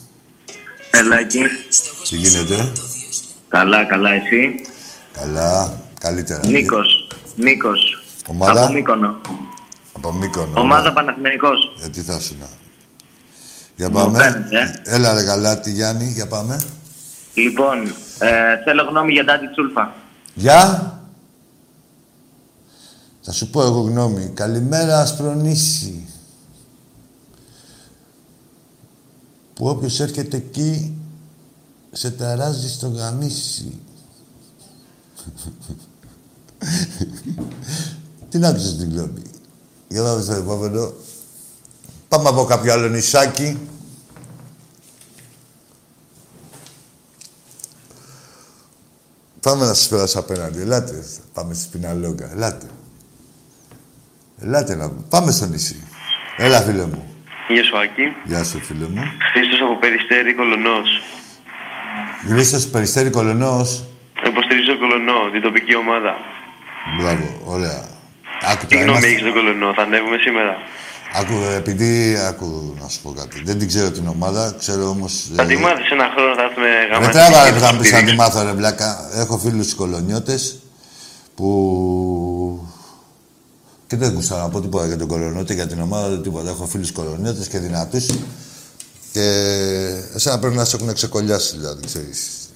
Έλα 0.90 1.18
εκεί. 1.18 1.42
Τι 2.08 2.16
γίνεται; 2.16 2.72
Καλά, 3.48 3.84
καλά, 3.84 4.10
εσύ. 4.10 4.60
Καλά. 5.12 5.80
Καλύτερα. 6.00 6.46
Νίκος. 6.46 7.08
Νίκος. 7.36 8.02
Ομάδα; 8.26 8.64
Από 8.64 8.72
Μύκονο. 8.72 9.20
Από 9.92 10.12
Μύκονο. 10.12 10.60
Ομάδα 10.60 10.92
Παναθηναϊκός. 10.92 11.76
Ε, 11.84 11.88
τι 11.88 12.00
θα 12.00 12.20
σου 12.20 12.36
να. 12.40 12.59
Για 13.80 13.88
Μου 13.88 13.94
πάμε. 13.94 14.18
φαίνεται, 14.22 14.80
Έλα, 14.84 15.12
ρε 15.14 15.20
Γαλάτη, 15.20 15.72
Γιάννη, 15.72 16.12
για 16.12 16.26
πάμε. 16.26 16.60
Λοιπόν, 17.34 17.78
ε, 18.18 18.62
θέλω 18.64 18.82
γνώμη 18.82 19.12
για 19.12 19.24
Ντάντι 19.24 19.46
Τσούλφα. 19.50 19.94
Γεια. 20.34 21.00
Θα 23.20 23.32
σου 23.32 23.50
πω 23.50 23.62
εγώ 23.62 23.80
γνώμη. 23.80 24.30
Καλημέρα, 24.34 25.00
Ασπρονήσι. 25.00 26.06
Που 29.54 29.66
όποιος 29.66 30.00
έρχεται 30.00 30.36
εκεί, 30.36 30.98
σε 31.92 32.10
ταράζει 32.10 32.68
στο 32.68 32.88
γαμίσι. 32.88 33.80
Τι 38.28 38.38
να 38.38 38.48
άκουσες 38.48 38.76
την 38.76 38.90
γνώμη. 38.92 39.22
Για 39.88 40.02
πάμε 40.02 40.22
στο 40.22 40.32
επόμενο. 40.32 40.92
Πάμε 42.10 42.28
από 42.28 42.44
κάποιο 42.44 42.72
άλλο 42.72 42.88
νησάκι. 42.88 43.58
Πάμε 49.40 49.64
να 49.66 49.74
σας 49.74 49.88
περάσω 49.88 50.18
απέναντι. 50.18 50.60
Ελάτε. 50.60 51.04
Πάμε 51.34 51.54
στη 51.54 51.68
Πιναλόγκα. 51.72 52.30
Ελάτε. 52.32 52.66
Ελάτε 54.42 54.74
να... 54.74 54.88
Πάμε 55.08 55.30
στο 55.32 55.46
νησί. 55.46 55.84
Έλα, 56.36 56.60
φίλε 56.60 56.84
μου. 56.84 57.04
Γεια 57.48 57.64
σου, 57.64 57.78
Άκη. 57.78 58.02
Γεια 58.24 58.44
σου, 58.44 58.58
φίλε 58.60 58.86
μου. 58.88 59.02
Χρήστος 59.32 59.60
από 59.60 59.78
Περιστέρη 59.78 60.34
Κολονός. 60.34 60.88
Χρήστος 62.28 62.66
Περιστέρη 62.66 63.10
Κολονός. 63.10 63.84
Υποστηρίζω 64.26 64.78
Κολονό, 64.78 65.30
την 65.32 65.42
τοπική 65.42 65.74
ομάδα. 65.76 66.12
Μπράβο, 66.98 67.40
ωραία. 67.44 67.84
Άκου 68.50 68.66
Τι 68.66 68.74
τώρα, 68.74 68.82
γνώμη 68.82 68.88
είμαστε- 68.90 69.08
έχεις 69.08 69.20
στον 69.20 69.32
Κολονό, 69.32 69.72
θα 69.74 69.82
ανέβουμε 69.82 70.16
σήμερα; 70.26 70.52
Άκου, 71.14 71.34
επειδή... 71.56 72.16
Άκου, 72.16 72.74
να 72.80 72.88
σου 72.88 73.00
πω 73.02 73.12
κάτι. 73.12 73.42
Δεν 73.44 73.58
την 73.58 73.68
ξέρω 73.68 73.90
την 73.90 74.06
ομάδα, 74.06 74.54
ξέρω 74.58 74.88
όμως... 74.88 75.30
Θα 75.34 75.42
ε, 75.42 75.46
τη 75.46 75.56
μάθεις 75.56 75.90
ένα 75.90 76.10
χρόνο, 76.14 76.34
θα 76.34 76.42
έρθουμε 76.42 76.66
Με 76.66 76.94
γαμάτοι 76.94 77.12
τράβα 77.12 77.44
και 77.44 77.50
ρε, 77.50 77.58
θα 77.58 77.66
θα 77.66 77.72
μου 77.72 77.78
πεις 77.78 77.92
να 77.92 77.96
τη 77.96 78.02
στηρίξουμε. 78.02 78.14
μάθω 78.22 78.42
ρε 78.42 78.52
βλάκα. 78.52 79.10
Έχω 79.14 79.38
φίλους 79.38 79.74
κολονιώτες 79.74 80.58
που... 81.34 82.68
Και 83.86 83.96
δεν 83.96 84.12
γούσταρα 84.14 84.42
να 84.42 84.48
πω 84.48 84.60
τίποτα 84.60 84.86
για 84.86 84.96
τον 84.96 85.08
κολονιώτη, 85.08 85.40
ούτε 85.40 85.54
για 85.54 85.66
την 85.66 85.80
ομάδα, 85.80 86.08
ούτε 86.08 86.22
τίποτα. 86.22 86.50
Έχω 86.50 86.66
φίλους 86.66 86.92
κολονιώτες 86.92 87.48
και 87.48 87.58
δυνατούς. 87.58 88.06
Και 89.12 89.26
εσένα 90.14 90.38
πρέπει 90.38 90.56
να 90.56 90.64
σε 90.64 90.76
έχουν 90.76 90.94
ξεκολλιάσει, 90.94 91.56
δηλαδή, 91.56 91.86
ξέρεις. 91.86 92.48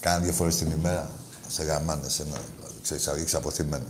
Κάνα 0.00 0.18
δύο 0.18 0.32
φορές 0.32 0.56
την 0.56 0.70
ημέρα, 0.78 1.10
σε 1.48 1.62
γαμάνε 1.62 2.06
εσένα, 2.06 2.36
δηλαδή, 2.56 2.74
ξέρεις, 2.82 3.04
θα 3.04 3.12
ρίξεις 3.12 3.34
αποθυμένα. 3.34 3.84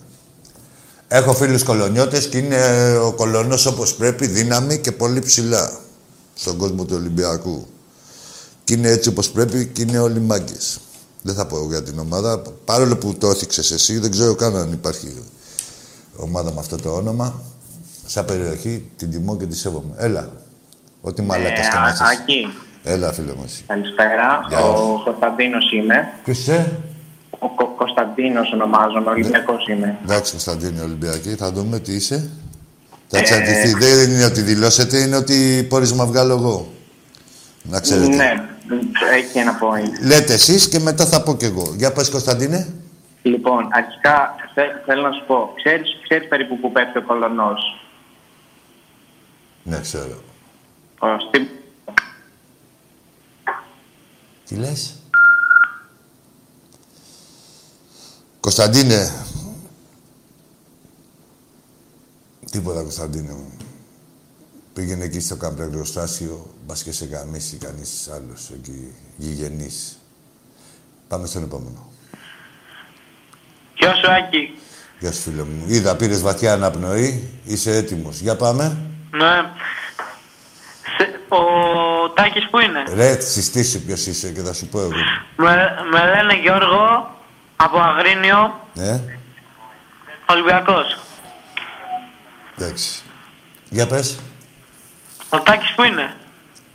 Έχω 1.12 1.32
φίλους 1.34 1.62
κολονιώτες 1.62 2.28
και 2.28 2.38
είναι 2.38 2.56
ο 3.04 3.12
κολονός 3.12 3.66
όπως 3.66 3.94
πρέπει, 3.94 4.26
δύναμη 4.26 4.78
και 4.78 4.92
πολύ 4.92 5.20
ψηλά 5.20 5.72
στον 6.34 6.56
κόσμο 6.56 6.84
του 6.84 6.94
Ολυμπιακού. 6.96 7.66
Και 8.64 8.74
είναι 8.74 8.88
έτσι 8.88 9.08
όπως 9.08 9.30
πρέπει 9.30 9.66
και 9.66 9.82
είναι 9.82 9.98
όλοι 9.98 10.20
μάγκες. 10.20 10.80
Δεν 11.22 11.34
θα 11.34 11.46
πω 11.46 11.66
για 11.68 11.82
την 11.82 11.98
ομάδα. 11.98 12.42
Παρόλο 12.64 12.96
που 12.96 13.14
το 13.14 13.30
έθιξες 13.30 13.70
εσύ, 13.70 13.98
δεν 13.98 14.10
ξέρω 14.10 14.34
καν 14.34 14.56
αν 14.56 14.72
υπάρχει 14.72 15.22
ομάδα 16.16 16.52
με 16.52 16.60
αυτό 16.60 16.76
το 16.76 16.90
όνομα. 16.90 17.42
Σαν 18.06 18.24
περιοχή 18.24 18.84
την 18.96 19.10
τιμώ 19.10 19.36
και 19.36 19.46
τη 19.46 19.56
σέβομαι. 19.56 19.94
Έλα. 19.96 20.30
Ό,τι 21.00 21.22
μαλάκας 21.22 21.68
και 21.68 21.76
να 21.76 21.88
Ε, 21.88 21.92
είσαι. 21.92 22.04
Άκη, 22.22 22.46
Έλα, 22.82 23.12
φίλε 23.12 23.32
μου 23.36 23.42
εσύ. 23.44 23.64
καλησπέρα. 23.66 24.40
Γεια 24.48 24.58
Ο 24.60 25.02
Κωνσταντίνος 25.04 25.72
είμαι. 25.72 26.08
Ποιος 26.24 26.38
είσαι; 26.38 26.78
Ο 27.42 27.48
Κο- 27.48 27.74
Κωνσταντίνος 27.76 28.52
ονομάζομαι, 28.52 29.10
Ολυμπιακός 29.10 29.66
είμαι. 29.68 29.98
Εντάξει, 30.02 30.30
Κωνσταντίνη 30.30 30.80
Ολυμπιακή. 30.80 31.34
Θα 31.34 31.52
δούμε 31.52 31.78
τι 31.78 31.92
είσαι. 31.94 32.30
Θα 33.08 33.16
Ε, 33.16 33.20
εξαρτηθεί. 33.20 33.74
Δεν 33.74 34.10
είναι 34.10 34.24
ότι 34.24 34.40
δηλώσετε, 34.40 34.98
είναι 34.98 35.16
ότι 35.16 35.66
πόρισμα 35.68 36.06
βγάλω 36.06 36.32
εγώ. 36.32 36.72
Να 37.62 37.80
ξέρετε. 37.80 38.14
Ναι, 38.14 38.48
έχει 39.14 39.38
ένα 39.38 39.58
point. 39.58 40.06
Λέτε 40.06 40.32
εσείς 40.32 40.68
και 40.68 40.78
μετά 40.78 41.06
θα 41.06 41.22
πω 41.22 41.36
κι 41.36 41.44
εγώ. 41.44 41.74
Για 41.76 41.92
πες 41.92 42.10
Κωνσταντίνε. 42.10 42.74
Λοιπόν, 43.22 43.68
αρχικά 43.72 44.34
θε- 44.54 44.84
θέλω 44.86 45.02
να 45.02 45.12
σου 45.12 45.24
πω, 45.26 45.52
ξέρεις, 45.56 45.88
ξέρεις 46.02 46.28
περίπου 46.28 46.58
που 46.60 46.72
πέφτει 46.72 46.98
ο 46.98 47.02
κολονός; 47.02 47.86
Ναι, 49.62 49.80
ξέρω. 49.80 50.22
Ο 50.98 51.06
Στίβ. 51.28 51.46
Τι 54.48 54.54
λες; 54.54 54.99
Κωνσταντίνε. 58.40 59.10
Τίποτα, 62.50 62.80
Κωνσταντίνε 62.80 63.32
μου. 63.32 63.52
Πήγαινε 64.72 65.04
εκεί 65.04 65.20
στο 65.20 65.36
καμπρεργοστάσιο, 65.36 66.46
μπας 66.66 66.82
και 66.82 66.92
σε 66.92 67.04
γαμίσει 67.04 67.56
κανείς 67.56 68.08
άλλος 68.14 68.50
εκεί, 68.54 68.94
γηγενής. 69.16 69.98
Πάμε 71.08 71.26
στον 71.26 71.42
επόμενο. 71.42 71.88
Γεια 73.76 73.94
σου, 73.94 74.10
Άκη. 74.10 74.58
Γεια 74.98 75.12
σου, 75.12 75.20
φίλε 75.20 75.42
μου. 75.42 75.64
Είδα, 75.68 75.96
πήρες 75.96 76.20
βαθιά 76.22 76.52
αναπνοή. 76.52 77.28
Είσαι 77.44 77.76
έτοιμος. 77.76 78.20
Για 78.20 78.36
πάμε. 78.36 78.76
Ναι. 79.10 79.50
Σε- 80.96 81.20
Ο 81.28 81.38
Τάκης 82.14 82.48
που 82.50 82.58
είναι; 82.58 82.82
Ρε, 82.94 83.20
συστήσου 83.20 83.80
ποιος 83.82 84.06
είσαι 84.06 84.30
και 84.32 84.40
θα 84.40 84.52
σου 84.52 84.66
πω 84.66 84.80
εγώ. 84.80 84.90
Με, 85.36 85.54
με 85.92 85.98
λένε 86.14 86.40
Γιώργο 86.40 87.10
από 87.62 87.78
Αγρίνιο, 87.78 88.66
Ε, 88.74 89.00
Ολυμπιακός. 90.30 90.98
εντάξει. 92.58 93.02
Για 93.70 93.86
πες. 93.86 94.20
Ο 95.28 95.40
Τάκης 95.40 95.74
που 95.74 95.82
είναι. 95.82 96.16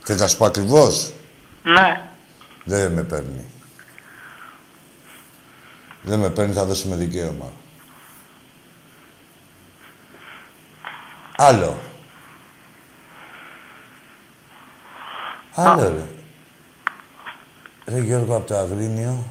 Θες 0.04 0.20
να 0.20 0.26
σου 0.26 0.36
πω 0.36 0.44
ακριβώς. 0.44 1.12
Ναι. 1.62 2.08
Δεν 2.64 2.92
με 2.92 3.02
παίρνει. 3.02 3.44
Δεν 6.02 6.18
με 6.18 6.30
παίρνει, 6.30 6.52
θα 6.52 6.64
δώσουμε 6.64 6.96
δικαίωμα. 6.96 7.52
Άλλο. 11.36 11.78
Άλλο, 15.54 15.88
ρε. 15.88 16.04
Ρε 17.94 18.00
Γιώργο, 18.00 18.36
από 18.36 18.46
το 18.46 18.56
Αγρίνιο. 18.56 19.24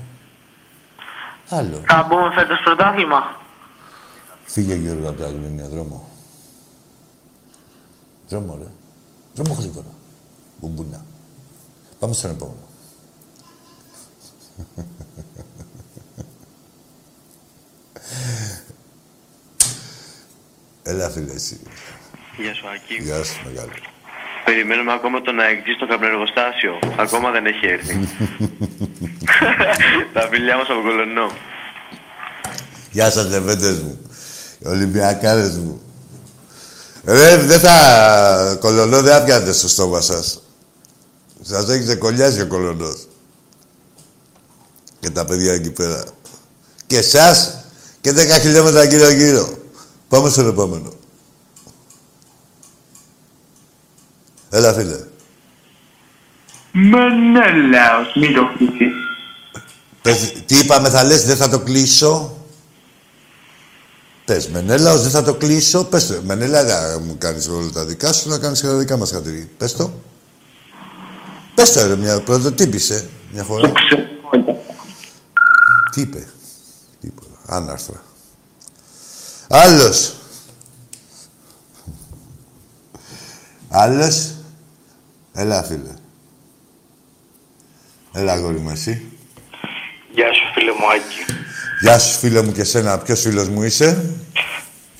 Άλλο. 1.49 1.81
Θα 1.87 2.05
μπούμε 2.09 2.31
φέτος 2.33 2.59
πρωτάθλημα. 2.63 3.39
Φύγε 4.45 4.73
Γιώργο 4.75 5.09
από 5.09 5.17
το 5.17 5.25
Αγρίνιο, 5.25 5.67
δρόμο. 5.67 6.09
Δρόμο, 8.27 8.57
ρε. 8.61 8.67
Δρόμο 9.33 9.53
γρήγορα. 9.59 9.87
Μπουμπούνα. 10.59 11.05
Πάμε 11.99 12.13
στον 12.13 12.31
επόμενο. 12.31 12.57
Έλα, 20.83 21.09
φίλε, 21.09 21.33
εσύ. 21.33 21.59
Γεια 22.37 22.53
σου, 22.53 22.67
Άκη. 22.67 23.03
Γεια 23.03 23.23
σου, 23.23 23.41
μεγάλη. 23.45 23.71
Περιμένουμε 24.45 24.93
ακόμα 24.93 25.21
τον 25.21 25.39
αεκτή 25.39 25.73
στο 25.73 25.87
καπνεργοστάσιο. 25.87 26.79
Ακόμα 26.97 27.31
δεν 27.31 27.45
έχει 27.45 27.65
έρθει. 27.65 27.95
Τα 30.13 30.27
φιλιά 30.31 30.57
μας 30.57 30.69
από 30.69 30.81
Κολονό. 30.81 31.31
Γεια 32.91 33.11
σας, 33.11 33.29
λεβέντες 33.29 33.79
μου. 33.79 33.99
Οι 34.59 34.67
Ολυμπιακάρες 34.67 35.57
μου. 35.57 35.81
Ρε, 37.05 37.37
δεν 37.37 37.59
θα... 37.59 38.57
Κολονό 38.59 39.01
δεν 39.01 39.13
θα 39.13 39.23
πιάνετε 39.23 39.53
στο 39.53 39.67
στόμα 39.67 40.01
σας. 40.01 40.43
Σας 41.41 41.69
έχει 41.69 41.83
ξεκολλιάσει 41.83 42.41
ο 42.41 42.47
κολονός. 42.47 43.07
Και 44.99 45.09
τα 45.09 45.25
παιδιά 45.25 45.53
εκεί 45.53 45.71
πέρα. 45.71 46.03
Και 46.87 46.97
εσάς 46.97 47.65
και 48.01 48.11
10 48.11 48.13
χιλιόμετρα 48.41 48.83
γύρω-γύρω. 48.83 49.57
Πάμε 50.09 50.29
στον 50.29 50.47
επόμενο. 50.47 50.93
Έλα, 54.55 54.73
φίλε. 54.73 54.97
Μενέλαος, 56.71 58.13
μην 58.15 58.33
το 58.33 58.49
κλείσεις. 58.57 58.93
Πες, 60.01 60.31
τι 60.45 60.57
είπαμε 60.57 60.89
θα 60.89 61.03
λες, 61.03 61.25
δεν 61.25 61.35
θα 61.35 61.49
το 61.49 61.59
κλείσω; 61.59 62.37
Πες, 64.25 64.47
Μενέλαος, 64.49 65.01
δεν 65.01 65.11
θα 65.11 65.23
το 65.23 65.33
κλείσω; 65.33 65.85
Πες 65.85 66.07
το, 66.07 66.21
Μενέλα, 66.23 66.63
δεν 66.63 67.01
μου 67.05 67.17
κάνεις 67.17 67.47
όλα 67.47 67.69
τα 67.71 67.85
δικά 67.85 68.13
σου, 68.13 68.29
να 68.29 68.37
κάνεις 68.37 68.61
και 68.61 68.67
τα 68.67 68.75
δικά 68.75 68.97
μας 68.97 69.11
χατήρι. 69.11 69.49
Πες 69.57 69.73
το. 69.73 69.93
Πες 71.55 71.71
το, 71.71 71.87
ρε, 71.87 71.95
μια 71.95 72.21
πρωτοτύπησε, 72.21 73.09
μια 73.31 73.43
φορά. 73.43 73.71
Τι 75.91 76.01
είπε. 76.01 76.27
Τίποτα. 77.01 77.27
Άναρθρα. 77.45 78.03
Άλλος. 79.47 80.15
Άλλος. 83.69 84.29
Έλα, 85.38 85.63
φίλε. 85.63 85.93
Έλα, 88.13 88.31
αγόρι 88.33 88.57
μου, 88.57 88.69
εσύ. 88.69 89.11
Γεια 90.11 90.33
σου 90.33 90.45
φίλε 90.53 90.71
μου 90.71 90.88
Άκη. 90.95 91.21
Γεια 91.81 91.99
σου, 91.99 92.17
φίλε 92.19 92.41
μου 92.41 92.51
και 92.51 92.63
σένα. 92.63 92.97
Ποιος 92.97 93.21
φίλος 93.21 93.49
μου 93.49 93.63
είσαι; 93.63 93.88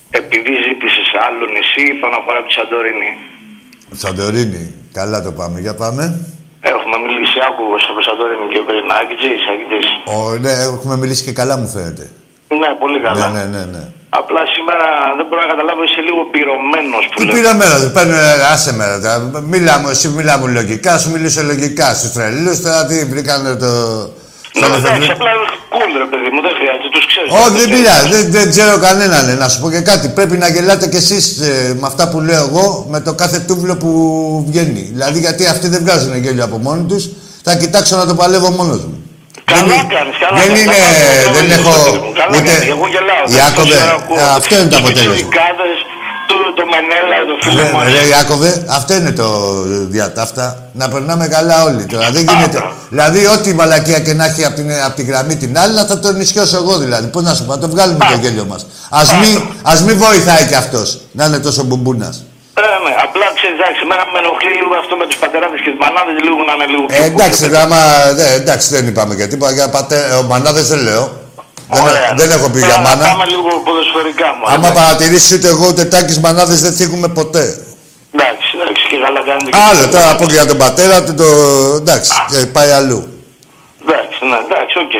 Επειδή 0.10 0.52
ζήτησες 0.66 1.10
άλλο 1.28 1.46
νησί, 1.46 1.84
είπα 1.92 2.08
να 2.10 2.20
πάρω 2.26 2.40
από 2.40 2.48
τη 2.48 2.54
Σαντορίνη. 2.54 3.12
Σαντορίνη. 3.92 4.74
Καλά 4.94 5.22
το 5.22 5.32
πάμε. 5.32 5.60
Για 5.60 5.76
πάμε. 5.76 6.04
Έχουμε 6.62 6.98
μιλήσει 7.06 7.38
άκουγος 7.50 7.88
από 7.90 8.02
Σαντορίνη 8.02 8.48
και 8.54 8.60
πριν. 8.68 8.86
Άκητζης, 9.00 9.42
άκητζης. 9.52 9.88
Ο, 10.16 10.38
ναι, 10.38 10.52
έχουμε 10.52 10.98
μιλήσει 10.98 11.24
και 11.24 11.32
καλά 11.32 11.58
μου 11.58 11.68
φαίνεται. 11.68 12.12
Ναι, 12.62 12.70
πολύ 12.80 13.00
καλά. 13.00 13.30
Ναι, 13.30 13.44
ναι, 13.44 13.58
ναι. 13.58 13.66
ναι. 13.66 13.84
Απλά 14.20 14.42
σήμερα 14.56 14.86
δεν 15.18 15.26
μπορώ 15.28 15.42
να 15.46 15.50
καταλάβω, 15.54 15.82
είσαι 15.88 16.02
λίγο 16.08 16.22
πυρωμένος 16.34 17.04
που 17.12 17.18
Τι 17.20 17.24
λέω. 17.26 17.34
πήρα 17.36 17.54
μέρα, 17.62 17.76
δεν 17.84 17.92
παίρνω, 17.96 18.16
ε, 18.16 18.34
άσε 18.54 18.72
μέρα. 18.80 18.96
τώρα. 19.04 19.18
Μιλά 19.54 19.74
μου, 19.80 19.88
εσύ 19.94 20.08
μιλά 20.18 20.34
μου 20.40 20.48
λογικά, 20.60 20.92
σου 21.02 21.10
μιλήσω 21.14 21.42
λογικά 21.52 21.88
στους 21.98 22.12
τρελούς, 22.16 22.58
τώρα 22.62 22.86
τι 22.86 22.96
βρήκανε 23.14 23.56
το... 23.64 23.70
Ναι, 24.60 24.66
εντάξει, 24.66 25.10
απλά 25.16 25.32
cool 25.76 25.92
ρε 26.04 26.08
παιδί 26.12 26.30
μου, 26.34 26.42
δεν 26.46 26.54
χρειάζεται, 26.60 26.90
τους 26.96 27.06
ξέρεις. 27.12 27.30
Όχι, 27.42 27.58
δεν 27.62 27.70
πειράζει, 27.76 28.08
δεν, 28.16 28.32
δεν 28.32 28.50
ξέρω 28.50 28.78
κανέναν. 28.88 29.30
ε. 29.30 29.34
Να 29.34 29.48
σου 29.50 29.60
πω 29.62 29.70
και 29.70 29.80
κάτι. 29.82 30.08
Πρέπει 30.10 30.38
να 30.38 30.48
γελάτε 30.48 30.88
κι 30.88 30.96
εσείς 30.96 31.24
με 31.80 31.88
αυτά 31.92 32.10
που 32.10 32.20
λέω 32.22 32.44
εγώ, 32.50 32.86
με 32.90 33.00
το 33.00 33.14
κάθε 33.14 33.40
τούβλο 33.40 33.76
που 33.78 33.90
βγαίνει. 34.48 34.90
Δηλαδή, 34.94 35.20
γιατί 35.20 35.46
αυτοί 35.46 35.68
δεν 35.68 35.82
βγάζουν 35.84 36.16
γέλιο 36.24 36.44
από 36.44 36.58
μόνοι 36.58 36.84
τους, 36.84 37.10
θα 37.44 37.56
κοιτάξω 37.56 37.98
να 37.98 38.06
το 38.06 38.16
παλεύω 38.16 38.50
μόνος 38.50 38.78
μου. 38.86 39.05
Καλά 39.52 39.64
δεν, 39.70 39.80
είναι- 39.80 39.94
κάνεις, 39.96 40.16
καλά 40.24 40.36
δεν 40.42 40.48
κάνεις. 40.48 40.62
είναι. 40.64 40.74
Καλά 40.76 41.34
Δεν 41.38 41.46
κάνεις, 41.50 41.58
έχω. 41.60 41.74
παιδί 41.86 42.00
μου, 42.04 42.12
Καλά 42.20 42.34
Ούτε. 42.38 42.50
κάνεις, 42.50 42.68
εγώ 42.76 42.86
γελάω. 42.94 43.24
Ιάκωβε, 43.38 43.76
δεν 43.76 43.80
ξέρω, 43.82 43.98
ε, 44.22 44.38
αυτό 44.40 44.54
είναι 44.60 44.70
το 44.74 44.76
Τους 44.76 44.80
αποτέλεσμα. 44.84 45.14
πιτσιρικάδες, 45.14 45.78
το, 46.30 46.36
το 46.58 46.64
Μενέλα, 46.72 47.18
το 47.30 47.34
φίλο 47.44 47.62
Ρε, 47.62 47.72
μας. 47.74 47.84
ρε 47.96 48.02
Ιάκωβε, 48.14 48.52
αυτό 48.80 48.92
είναι 49.00 49.12
το 49.22 49.28
διατάφτα. 49.96 50.46
Να 50.80 50.86
περνάμε 50.94 51.26
καλά 51.38 51.58
όλοι 51.68 51.84
τώρα. 51.94 52.08
Δεν 52.16 52.24
γίνεται. 52.32 52.60
Δηλαδή, 52.94 53.20
ό,τι 53.36 53.50
μαλακία 53.60 54.00
και 54.06 54.14
να 54.20 54.26
έχει 54.30 54.42
από 54.48 54.56
την, 54.60 54.68
απ' 54.88 54.96
τη 55.00 55.04
γραμμή 55.10 55.36
την 55.44 55.52
άλλη, 55.64 55.74
θα 55.92 55.96
τον 56.04 56.14
νησιώσω 56.22 56.58
εγώ 56.64 56.74
δηλαδή. 56.84 57.08
Πώς 57.16 57.24
να 57.28 57.34
σου 57.36 57.44
πω, 57.46 57.52
να 57.56 57.60
το 57.64 57.70
βγάλουμε 57.74 58.00
το 58.12 58.18
γέλιο 58.22 58.46
μας. 58.52 58.62
Α 58.90 59.02
μην, 59.22 59.34
ας 59.74 59.80
μην 59.86 59.96
βοηθάει 59.98 60.44
κι 60.52 60.56
αυτός 60.64 60.88
να 61.12 61.24
είναι 61.26 61.40
τόσο 61.48 61.64
μπουμπούνας. 61.64 62.16
Ε, 62.60 62.62
ναι, 62.86 62.94
απλά 63.06 63.26
ξέρεις, 63.38 63.56
εντάξει, 63.60 63.80
εμένα 63.86 64.04
με 64.14 64.18
ενοχλεί 64.24 64.52
λίγο 64.62 64.74
αυτό 64.84 64.94
με 65.02 65.06
τους 65.10 65.18
πατεράδες 65.24 65.60
και 65.64 65.70
τις 65.74 65.80
μανάδες 65.84 66.16
λίγο 66.28 66.38
να 66.50 66.54
είναι 66.56 66.68
λίγο 66.74 66.84
πιο 66.90 66.96
Ε, 67.04 67.06
εντάξει, 67.12 67.42
cool. 67.52 67.62
άμα, 67.64 67.80
δε, 68.18 68.26
εντάξει, 68.42 68.68
δεν 68.76 68.84
είπαμε 68.90 69.14
για 69.20 69.28
τίποτα. 69.32 69.52
Για 69.58 69.68
πατέ, 69.76 70.00
ο 70.20 70.24
μανάδες 70.32 70.66
δεν 70.72 70.82
λέω. 70.88 71.06
Δεν, 71.76 71.84
Ωραία. 71.84 72.10
δεν 72.20 72.30
έχω 72.36 72.48
πει 72.54 72.60
για 72.60 72.68
Τώρα, 72.68 72.82
μάνα. 72.88 73.04
Πάμε 73.12 73.26
λίγο 73.34 73.50
ποδοσφαιρικά 73.68 74.28
μου. 74.36 74.44
Άμα 74.54 74.70
παρατηρήσεις 74.80 75.32
ούτε 75.38 75.48
εγώ 75.54 75.66
ούτε 75.72 75.84
Τάκης 75.94 76.18
μανάδες 76.26 76.60
δεν 76.66 76.74
θίγουμε 76.78 77.08
ποτέ. 77.20 77.46
Εντάξει, 78.16 78.48
εντάξει, 78.58 78.82
και 78.90 78.98
καλά 79.06 79.22
κάνετε. 79.30 79.50
και 79.52 79.58
Άλλο 79.70 79.80
καλά. 79.80 79.92
τώρα 79.94 80.08
από 80.16 80.24
για 80.38 80.46
τον 80.52 80.58
πατέρα 80.58 80.98
του 81.04 81.14
το. 81.22 81.28
εντάξει, 81.82 82.12
και 82.32 82.46
πάει 82.46 82.72
αλλού. 82.80 83.00
Εντάξει, 83.84 84.18
ναι, 84.30 84.38
εντάξει, 84.48 84.76
οκ. 84.86 84.94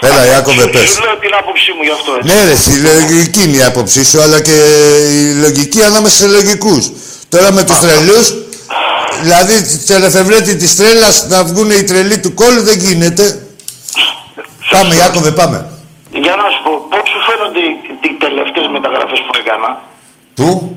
Έλα, 0.00 0.26
Ιάκωβε, 0.26 0.62
Σου- 0.62 0.70
πες. 0.70 0.88
Σου 0.90 1.00
λέω 1.02 1.16
την 1.16 1.34
άποψή 1.40 1.72
μου 1.76 1.82
γι' 1.82 1.90
αυτό 1.98 2.10
έτσι. 2.16 2.26
Ναι, 2.28 2.44
ρε, 2.48 2.54
η 2.74 2.78
λογική 3.10 3.42
είναι 3.42 3.56
η 3.56 3.62
άποψή 3.62 4.04
σου, 4.04 4.20
αλλά 4.22 4.40
και 4.40 4.56
η 5.20 5.34
λογική 5.44 5.82
ανάμεσα 5.82 6.16
σε 6.16 6.26
λογικούς. 6.26 6.90
Τώρα 7.28 7.52
με 7.52 7.62
τους 7.64 7.78
τρελούς, 7.78 8.26
δηλαδή 9.22 9.62
τη 9.86 9.94
ελεφευρέτη 9.94 10.56
της 10.56 10.76
τρέλας 10.76 11.26
να 11.28 11.44
βγουν 11.44 11.70
οι 11.70 11.84
τρελοί 11.84 12.18
του 12.18 12.34
κόλλου 12.34 12.62
δεν 12.62 12.78
γίνεται. 12.78 13.42
Πάμε, 14.70 14.94
Ιάκωβε, 14.94 15.30
πάμε. 15.30 15.58
Για 16.10 16.34
να 16.36 16.46
σου 16.52 16.60
πω, 16.64 16.72
πώς 16.90 17.04
σου 17.12 17.20
φαίνονται 17.28 17.58
οι, 17.68 17.72
οι 18.00 18.12
τελευταίες 18.24 18.66
μεταγραφές 18.76 19.18
που 19.26 19.32
έκανα; 19.42 19.70
Του, 20.34 20.76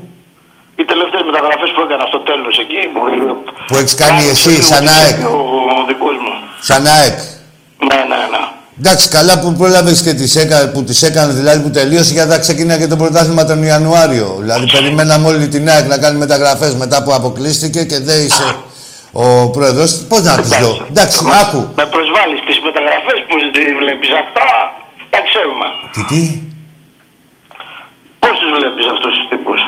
Οι 0.75 0.85
τελευταίες 0.85 1.23
μεταγραφές 1.29 1.69
που 1.75 1.81
έκανα 1.85 2.05
στο 2.11 2.19
τέλος 2.29 2.55
εκεί. 2.63 2.81
Που, 2.93 2.99
που 3.67 3.75
έχεις 3.81 3.95
κάνει 3.95 4.23
εσύ, 4.33 4.49
λίγο 4.49 4.61
σαν 4.71 4.87
ΑΕΚ. 4.87 5.17
Ο, 5.25 5.37
ο 5.79 5.83
δικός 5.89 6.15
μου. 6.23 6.33
Σαν 6.69 6.81
ΑΕΚ. 6.95 7.17
Ναι, 7.89 7.99
ναι, 8.11 8.19
ναι. 8.33 8.43
Εντάξει, 8.83 9.09
καλά 9.09 9.39
που 9.39 9.53
πρόλαβες 9.53 10.01
και 10.01 10.13
τις 10.13 10.35
έκα, 10.35 10.69
που 10.69 10.83
τις 10.83 11.01
έκανες, 11.01 11.35
δηλαδή 11.35 11.59
που 11.63 11.69
τελείωσε 11.69 12.13
γιατί 12.13 12.29
θα 12.29 12.39
ξεκινά 12.39 12.77
και 12.77 12.87
το 12.87 12.95
πρωτάθλημα 12.95 13.45
τον 13.45 13.63
Ιανουάριο. 13.63 14.37
Δηλαδή, 14.39 14.71
περιμέναμε 14.71 15.27
όλη 15.27 15.47
την 15.47 15.69
ΑΕΚ 15.69 15.87
να 15.87 15.97
κάνει 15.97 16.17
μεταγραφές 16.17 16.75
μετά 16.75 17.03
που 17.03 17.13
αποκλείστηκε 17.13 17.83
και 17.83 17.99
δεν 17.99 18.25
είσαι 18.25 18.55
ο 19.11 19.49
πρόεδρος. 19.49 19.91
Πώς 20.07 20.21
να 20.21 20.35
του 20.35 20.47
λέω. 20.59 20.85
Εντάξει, 20.89 21.19
άκου. 21.41 21.57
Με 21.75 21.85
προσβάλλεις 21.85 22.39
τις 22.47 22.57
μεταγραφές 22.65 23.19
που 23.27 23.35
δεν 23.53 23.77
βλέπεις 23.81 24.09
αυτά, 24.21 24.47
τα 25.09 25.19
ξέρουμε. 25.27 25.65
Τι, 25.93 26.01
τι; 26.09 26.41
Πώς 28.19 28.33
τους 28.39 28.49
βλέπεις 28.57 28.85
αυτούς 28.93 29.11
τους 29.17 29.27
τύπους; 29.29 29.59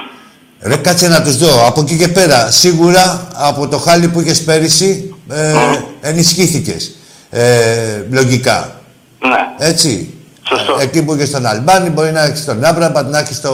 Ρε, 0.62 0.76
κάτσε 0.76 1.08
να 1.08 1.22
τους 1.24 1.38
δω. 1.38 1.68
Από 1.68 1.82
εκεί 1.82 1.98
και 1.98 2.08
πέρα, 2.08 2.52
σίγουρα 2.52 3.28
από 3.34 3.68
το 3.68 3.78
χάλι 3.78 4.08
που 4.08 4.20
είχες 4.20 4.44
πέρυσι, 4.44 5.16
ε, 5.30 5.54
ενισχύθηκες. 6.02 6.96
Ε, 7.30 8.06
λογικά. 8.10 8.83
Ναι. 9.30 9.68
Έτσι. 9.68 10.14
Σωστό. 10.50 10.78
Ε, 10.80 10.84
εκεί 10.84 11.04
που 11.04 11.14
είχες 11.14 11.32
τον 11.32 11.46
Αλμπάνη, 11.46 11.90
μπορεί 11.90 12.12
να 12.12 12.24
έχεις 12.24 12.46
τον 12.46 12.64
Άμπραμπατ, 12.64 13.10
να 13.10 13.20
έχεις 13.20 13.42
το, 13.42 13.52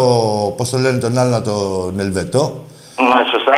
πώς 0.58 0.70
το 0.70 0.78
λένε 0.78 0.98
τον 0.98 1.18
άλλο, 1.18 1.42
τον 1.42 2.00
Ελβετό. 2.00 2.66
Ναι, 2.98 3.24
σωστά. 3.32 3.50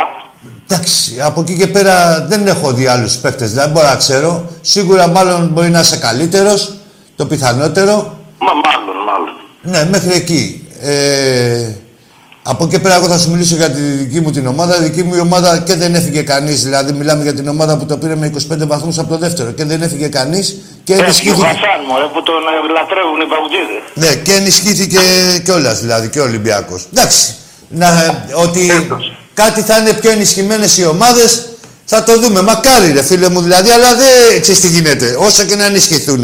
Εντάξει, 0.68 1.22
από 1.22 1.42
εκεί 1.42 1.58
και 1.58 1.68
πέρα 1.68 2.26
δεν 2.30 2.48
έχω 2.48 2.72
δει 2.72 2.88
άλλους 2.88 3.16
παίκτες, 3.16 3.54
δεν 3.54 3.70
μπορώ 3.70 3.88
να 3.88 3.96
ξέρω. 3.96 4.46
Σίγουρα 4.62 5.08
μάλλον 5.08 5.50
μπορεί 5.54 5.70
να 5.70 5.80
είσαι 5.80 5.98
καλύτερος, 5.98 6.74
το 7.16 7.26
πιθανότερο. 7.26 8.18
Μα 8.40 8.52
μάλλον, 8.54 8.96
μάλλον. 9.06 9.34
Ναι, 9.62 9.90
μέχρι 9.90 10.14
εκεί. 10.14 10.68
Ε, 10.82 11.72
από 12.44 12.64
εκεί 12.64 12.80
πέρα 12.80 12.96
εγώ 12.96 13.06
θα 13.06 13.18
σου 13.18 13.32
μιλήσω 13.32 13.56
για 13.56 13.70
τη 13.70 13.82
δική 13.82 14.20
μου 14.20 14.32
την 14.32 14.48
ομάδα. 14.48 14.78
Η 14.78 14.84
δική 14.84 15.04
μου 15.04 15.16
η 15.16 15.20
ομάδα 15.20 15.60
και 15.60 15.76
δεν 15.76 15.96
έφυγε 15.96 16.22
κανείς. 16.22 16.64
Δηλαδή 16.64 16.92
μιλάμε 16.92 17.24
για 17.24 17.34
την 17.34 17.48
ομάδα 17.48 17.78
που 17.78 17.86
το 17.86 17.98
πήρε 17.98 18.16
με 18.16 18.32
25 18.52 18.68
βαθμούς 18.68 18.98
από 18.98 19.10
το 19.10 19.18
δεύτερο 19.18 19.52
και 19.52 19.66
δεν 19.66 19.82
έφυγε 19.82 20.08
κανείς 20.08 20.58
και 20.84 20.94
Έφυγε 20.94 21.02
ο 21.02 21.06
ενισχύθηκε. 21.06 21.46
Χασάν, 21.46 21.80
μωρέ, 21.88 22.08
που 22.14 22.24
τον 22.24 22.42
ε, 22.52 22.74
λατρεύουν 22.78 23.20
οι 23.24 23.28
παγκοτζίδες. 23.34 23.82
Ναι, 24.02 24.12
και 24.26 24.34
ενισχύθηκε 24.34 25.00
κιόλας 25.46 25.80
δηλαδή 25.80 26.10
και 26.10 26.20
ο 26.20 26.24
Ολυμπιακός. 26.24 26.82
Εντάξει. 26.94 27.36
Να, 27.68 27.88
ότι 28.46 28.62
κάτι 29.34 29.62
θα 29.62 29.78
είναι 29.78 29.94
πιο 29.94 30.12
ενισχυμένες 30.12 30.78
οι 30.78 30.86
ομάδες 30.86 31.30
θα 31.86 32.04
το 32.04 32.20
δούμε. 32.20 32.42
Μακάρι, 32.42 32.92
ρε 32.92 33.04
φίλε 33.04 33.30
μου 33.30 33.42
δηλαδή, 33.42 33.70
αλλά 33.70 33.96
δεν 33.96 34.42
ξέρεις 34.42 34.62
τι 34.62 34.68
γίνεται. 34.68 35.16
Όσο 35.20 35.44
και 35.44 35.56
να 35.56 35.66
ενισχυθούν. 35.66 36.24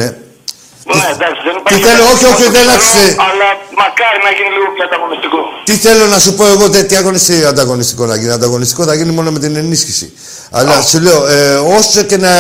Ναι, 0.95 1.05
εντάξει, 1.15 1.39
δεν 1.47 1.53
Τι 1.53 1.59
υπάρχει. 1.61 1.83
θέλω, 1.87 2.03
όχι, 2.13 2.25
όχι, 2.31 2.43
δεν 2.55 2.65
καιρό, 2.65 2.75
άξιζε. 2.75 3.07
Αλλά 3.27 3.47
μακάρι 3.81 4.19
να 4.27 4.31
γίνει 4.37 4.49
λίγο 4.55 4.67
πιο 4.75 4.83
ανταγωνιστικό. 4.89 5.39
Τι 5.67 5.73
θέλω 5.85 6.05
να 6.13 6.19
σου 6.23 6.31
πω 6.37 6.43
εγώ, 6.55 6.65
τε- 6.73 6.87
τι 6.89 6.95
αγωνιστή, 7.01 7.35
ανταγωνιστικό 7.53 8.03
να 8.11 8.15
γίνει. 8.19 8.31
Ανταγωνιστικό 8.39 8.81
θα 8.89 8.93
γίνει 8.99 9.11
μόνο 9.17 9.29
με 9.35 9.39
την 9.39 9.55
ενίσχυση. 9.63 10.07
Αλλά 10.51 10.81
σου 10.81 10.99
λέω, 10.99 11.19
ε, 11.27 11.55
όσο 11.77 12.01
και 12.09 12.17
να 12.17 12.33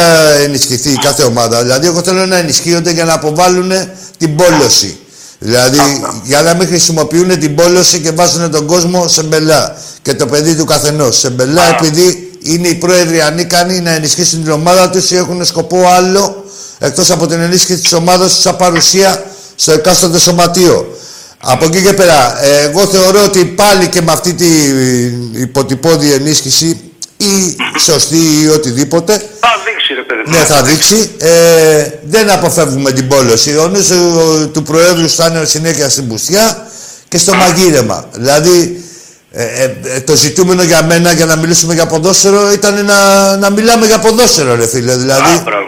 ενισχυθεί 0.45 0.89
η 0.91 0.99
κάθε 1.07 1.23
ομάδα, 1.23 1.61
δηλαδή 1.61 1.87
εγώ 1.87 2.01
θέλω 2.07 2.25
να 2.25 2.37
ενισχύονται 2.37 2.91
για 2.91 3.05
να 3.05 3.13
αποβάλουν 3.13 3.71
την 4.17 4.35
πόλωση. 4.35 4.99
Δηλαδή, 5.39 5.79
για 6.23 6.41
να 6.41 6.53
μην 6.53 6.67
χρησιμοποιούν 6.67 7.39
την 7.39 7.55
πόλωση 7.55 7.99
και 7.99 8.11
βάζουν 8.11 8.51
τον 8.51 8.65
κόσμο 8.65 9.07
σε 9.07 9.23
μπελά. 9.23 9.77
Και 10.01 10.13
το 10.13 10.25
παιδί 10.25 10.55
του 10.55 10.65
καθενός. 10.65 11.17
Σε 11.19 11.29
μπελά, 11.29 11.61
επειδή 11.77 12.26
είναι 12.53 12.67
οι 12.67 12.75
πρόεδροι 12.75 13.21
ανίκανοι 13.21 13.79
να 13.79 13.91
ενισχύσουν 13.91 14.43
την 14.43 14.51
ομάδα 14.51 14.89
τους 14.89 15.11
ή 15.11 15.15
έχουν 15.15 15.45
σκοπό 15.45 15.87
άλλο 15.87 16.45
εκτός 16.79 17.11
από 17.11 17.27
την 17.27 17.39
ενίσχυση 17.41 17.79
της 17.81 17.93
ομάδας 17.93 18.35
του 18.35 18.41
σαν 18.41 18.55
παρουσία 18.55 19.23
στο 19.55 19.71
εκάστοτε 19.71 20.19
σωματείο. 20.19 20.97
Από 21.43 21.65
εκεί 21.65 21.81
και 21.81 21.93
πέρα, 21.93 22.43
ε, 22.43 22.61
εγώ 22.61 22.85
θεωρώ 22.85 23.23
ότι 23.23 23.45
πάλι 23.45 23.87
και 23.87 24.01
με 24.01 24.11
αυτή 24.11 24.33
την 24.33 25.33
υποτυπώδη 25.41 26.11
ενίσχυση 26.11 26.79
ή 27.17 27.55
σωστή 27.79 28.41
ή 28.43 28.47
οτιδήποτε, 28.47 29.13
Θα 29.39 29.49
δείξει, 29.65 29.93
ρε 29.93 30.01
παιδί. 30.01 30.21
μου. 30.25 30.37
ναι, 30.37 30.45
θα 30.45 30.63
δείξει. 30.63 31.09
Ε, 31.17 31.89
δεν 32.03 32.29
αποφεύγουμε 32.29 32.91
την 32.91 33.07
πόλωση. 33.07 33.57
Ο 33.57 33.67
νους 33.67 33.87
του, 33.87 34.49
του 34.53 34.63
Προέδρου 34.63 35.09
θα 35.09 35.27
είναι 35.27 35.45
συνέχεια 35.45 35.89
στην 35.89 36.07
πουστιά 36.07 36.67
και 37.07 37.17
στο 37.17 37.33
μαγείρεμα. 37.33 38.05
Δηλαδή, 38.13 38.83
ε, 39.31 39.43
ε, 39.43 39.75
ε, 39.83 39.99
το 40.01 40.15
ζητούμενο 40.15 40.63
για 40.63 40.83
μένα, 40.83 41.11
για 41.11 41.25
να 41.25 41.35
μιλήσουμε 41.35 41.73
για 41.73 41.85
ποδόσφαιρο, 41.87 42.51
ήταν 42.51 42.85
να, 42.85 42.97
να 43.37 43.49
μιλάμε 43.49 43.85
για 43.85 43.99
ποδόσφαιρο, 43.99 44.55
ρε 44.55 44.67
φίλε. 44.67 44.95
Δηλαδή, 44.95 45.35
Α, 45.37 45.41
μπράβο. 45.43 45.67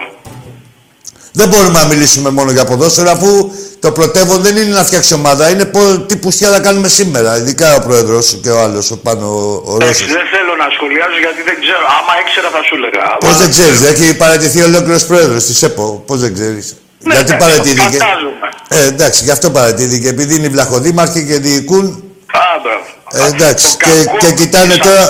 δεν 1.31 1.47
μπορούμε 1.47 1.79
να 1.79 1.85
μιλήσουμε 1.85 2.29
μόνο 2.29 2.51
για 2.51 2.65
ποδόσφαιρο, 2.65 3.11
αφού 3.11 3.51
το 3.79 3.91
πρωτεύον 3.91 4.41
δεν 4.41 4.55
είναι 4.55 4.73
να 4.75 4.83
φτιάξει 4.83 5.13
ομάδα. 5.13 5.49
Είναι 5.49 5.65
πω, 5.65 5.99
τι 5.99 6.15
πουστιά 6.15 6.49
θα 6.49 6.59
κάνουμε 6.59 6.87
σήμερα. 6.87 7.37
Ειδικά 7.37 7.75
ο 7.75 7.79
Πρόεδρος 7.81 8.39
και 8.43 8.49
ο 8.49 8.59
άλλος, 8.59 8.91
ο 8.91 8.97
πάνω 8.97 9.25
ο 9.65 9.75
Εντάξει, 9.75 10.01
Ρώσος. 10.03 10.15
δεν 10.17 10.27
θέλω 10.33 10.53
να 10.63 10.67
σχολιάζω 10.75 11.17
γιατί 11.25 11.41
δεν 11.49 11.57
ξέρω. 11.63 11.83
Άμα 11.97 12.13
ήξερα 12.23 12.49
θα 12.55 12.61
σου 12.63 12.75
έλεγα. 12.75 13.17
Πώς 13.19 13.37
δεν 13.37 13.49
ξέρεις, 13.49 13.81
έχει 13.91 14.17
παρατηθεί 14.17 14.61
ολόκληρος 14.61 15.05
πρόεδρος 15.05 15.43
της 15.45 15.63
ΕΠΟ. 15.63 16.03
Πώς 16.07 16.19
δεν 16.19 16.33
ξέρεις. 16.33 16.75
Ναι, 17.03 17.13
Γιατί 17.13 17.31
ναι, 17.31 17.37
παρατηρήθηκε. 17.37 17.97
Φαντάζομαι. 17.97 18.47
Ε, 18.67 18.87
εντάξει, 18.87 19.23
γι' 19.23 19.31
αυτό 19.31 19.49
παρατηρήθηκε. 19.49 20.07
Επειδή 20.07 20.35
είναι 20.35 20.45
οι 20.45 20.49
βλαχοδήμαρχοι 20.49 21.25
και 21.25 21.37
διοικούν. 21.39 21.85
Α, 22.31 22.41
μπράβο. 22.63 22.85
Ε, 23.17 23.25
εντάξει, 23.33 23.67
Το 23.71 23.77
και, 23.85 23.91
κακό 24.05 24.17
και 24.21 24.29
κοιτάνε 24.39 24.73
σε- 24.73 24.83
τώρα. 24.85 25.05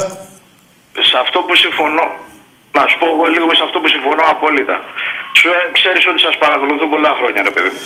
Σε 1.09 1.15
αυτό 1.23 1.37
που 1.45 1.53
συμφωνώ. 1.63 2.05
Να 2.77 2.83
σου 2.89 2.95
πω 3.01 3.05
εγώ 3.13 3.25
λίγο 3.35 3.49
σε 3.59 3.63
αυτό 3.67 3.77
που 3.81 3.89
συμφωνώ 3.95 4.23
απόλυτα. 4.33 4.75
Σου 5.37 5.47
ε, 5.57 5.59
ξέρεις 5.77 6.03
ότι 6.11 6.19
σας 6.27 6.35
παρακολουθώ 6.43 6.85
πολλά 6.93 7.11
χρόνια, 7.19 7.41
ρε 7.47 7.53
παιδί 7.55 7.69
μου. 7.75 7.81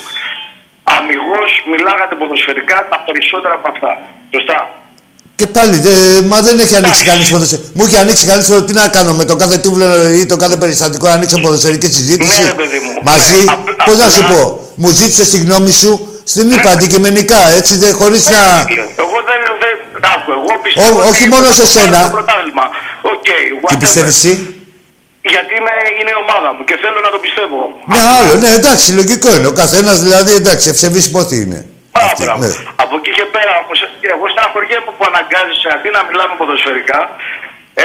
Αμυγός 0.96 1.52
μιλάγατε 1.72 2.14
ποδοσφαιρικά 2.22 2.78
τα 2.92 2.98
περισσότερα 3.08 3.54
από 3.60 3.68
αυτά. 3.74 3.92
Σωστά. 4.36 4.60
Και 5.40 5.48
πάλι, 5.56 5.76
δε, 5.86 5.94
μα 6.32 6.38
δεν 6.48 6.56
έχει 6.64 6.76
ανοίξει 6.82 7.04
κανείς 7.10 7.28
ποδοσφαιρικό. 7.34 7.68
Μου 7.76 7.84
έχει 7.88 7.98
ανοίξει 8.04 8.26
κανείς 8.32 8.48
τι 8.68 8.74
να 8.82 8.86
κάνω 8.96 9.12
με 9.20 9.26
το 9.30 9.36
κάθε 9.42 9.58
τούβλο 9.66 9.86
ή 10.20 10.26
το 10.32 10.36
κάθε 10.44 10.56
περιστατικό 10.62 11.06
να 11.08 11.14
ανοίξω 11.18 11.38
ποδοσφαιρική 11.46 11.88
συζήτηση. 11.98 12.42
Ναι, 12.42 12.48
ρε 12.48 12.54
παιδί 12.62 12.80
μου. 12.86 12.94
Μαζί, 13.10 13.40
Ναι, 13.44 13.52
απ- 13.54 13.84
πώς 13.88 13.98
να 13.98 14.06
απλά- 14.06 14.16
σου 14.16 14.24
πω, 14.32 14.40
μου 14.82 14.90
ζήτησε 15.00 15.24
τη 15.32 15.38
γνώμη 15.46 15.72
σου 15.72 15.92
στην 16.24 16.52
είπα 16.52 16.70
αντικειμενικά, 16.72 17.40
έτσι, 17.60 17.78
δε, 17.78 17.92
χωρίς 17.92 18.24
να. 18.30 18.42
Εγώ 19.04 19.18
δεν. 19.30 19.40
δεν 19.64 19.76
άκου, 20.14 20.30
εγώ 20.38 20.52
πιστεύω. 20.66 20.98
Ό, 20.98 21.00
ότι 21.00 21.10
όχι 21.12 21.24
μόνο 21.34 21.46
σε 21.60 21.62
το 21.66 21.68
σένα. 21.76 22.00
πρωτάθλημα. 22.18 22.66
Οκ, 23.14 23.24
Τι 23.24 23.32
whatever. 23.64 23.80
πιστεύεις 23.84 24.16
εσύ; 24.20 24.34
Γιατί 25.34 25.52
είναι, 25.60 25.74
είναι 26.00 26.12
η 26.16 26.20
ομάδα 26.26 26.50
μου 26.56 26.64
και 26.70 26.76
θέλω 26.84 27.00
να 27.08 27.12
το 27.16 27.20
πιστεύω. 27.26 27.60
Ναι, 27.94 28.02
άλλο, 28.18 28.34
ναι, 28.44 28.50
εντάξει, 28.60 28.88
λογικό 29.00 29.28
είναι. 29.36 29.48
Ο 29.54 29.56
καθένας 29.62 29.98
δηλαδή, 30.06 30.32
εντάξει, 30.42 30.66
ευσεβείς 30.74 31.06
πόθοι 31.16 31.38
είναι. 31.46 31.60
Α, 31.98 32.00
Αυτή, 32.08 32.24
μπράβο. 32.24 32.40
ναι. 32.44 32.50
Από 32.84 32.94
εκεί 33.00 33.12
και 33.18 33.26
πέρα 33.36 33.54
όμως, 33.64 33.78
εγώ 34.14 34.26
στεναχωριέμαι 34.34 34.92
που 34.98 35.04
αναγκάζεσαι 35.12 35.68
αντί 35.76 35.90
να 35.98 36.02
μιλάμε 36.08 36.34
ποδοσφαιρικά, 36.40 37.00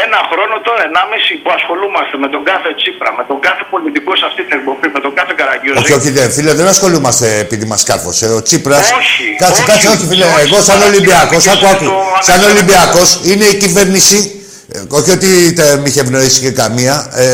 ένα 0.04 0.18
χρόνο 0.30 0.54
τώρα, 0.66 0.82
ενάμιση 0.90 1.32
που 1.42 1.50
ασχολούμαστε 1.58 2.14
με 2.24 2.28
τον 2.34 2.42
κάθε 2.50 2.70
Τσίπρα, 2.78 3.10
με 3.18 3.24
τον 3.30 3.38
κάθε 3.46 3.62
πολιτικό 3.72 4.10
σε 4.20 4.24
αυτή 4.30 4.40
την 4.46 4.54
εκπομπή, 4.58 4.86
με 4.96 5.00
τον 5.04 5.12
κάθε 5.18 5.32
Καραγκιόζη. 5.40 5.78
Όχι, 5.82 5.92
όχι, 5.98 6.10
δεν, 6.18 6.26
φίλε, 6.34 6.52
δεν 6.60 6.66
ασχολούμαστε 6.74 7.26
επειδή 7.44 7.64
μας 7.72 7.82
κάρφωσε. 7.88 8.26
Ο 8.38 8.40
Τσίπρα. 8.46 8.78
Όχι, 9.00 9.24
Κάτσε, 9.42 9.52
όχι, 9.62 9.70
κάτσε, 9.70 9.88
όχι, 9.94 10.04
φίλε. 10.10 10.24
όχι, 10.24 10.40
Εγώ, 10.46 10.56
σαν 10.68 10.78
όχι, 10.78 10.88
Ολυμπιακός, 10.90 11.42
όχι, 11.46 11.50
άκου, 11.54 11.66
άκου. 11.72 11.84
το 11.84 11.94
Σαν 12.26 12.34
αναφέρω. 12.34 12.52
Ολυμπιακός 12.52 13.08
είναι 13.30 13.44
η 13.54 13.56
κυβέρνηση. 13.62 14.18
Ε, 14.72 14.78
Όχι 14.88 15.10
ότι 15.10 15.52
τε- 15.52 15.76
μη 15.76 15.88
είχε 15.88 16.00
ευνοήσει 16.00 16.40
και 16.40 16.50
καμία. 16.50 17.06
Ε, 17.14 17.26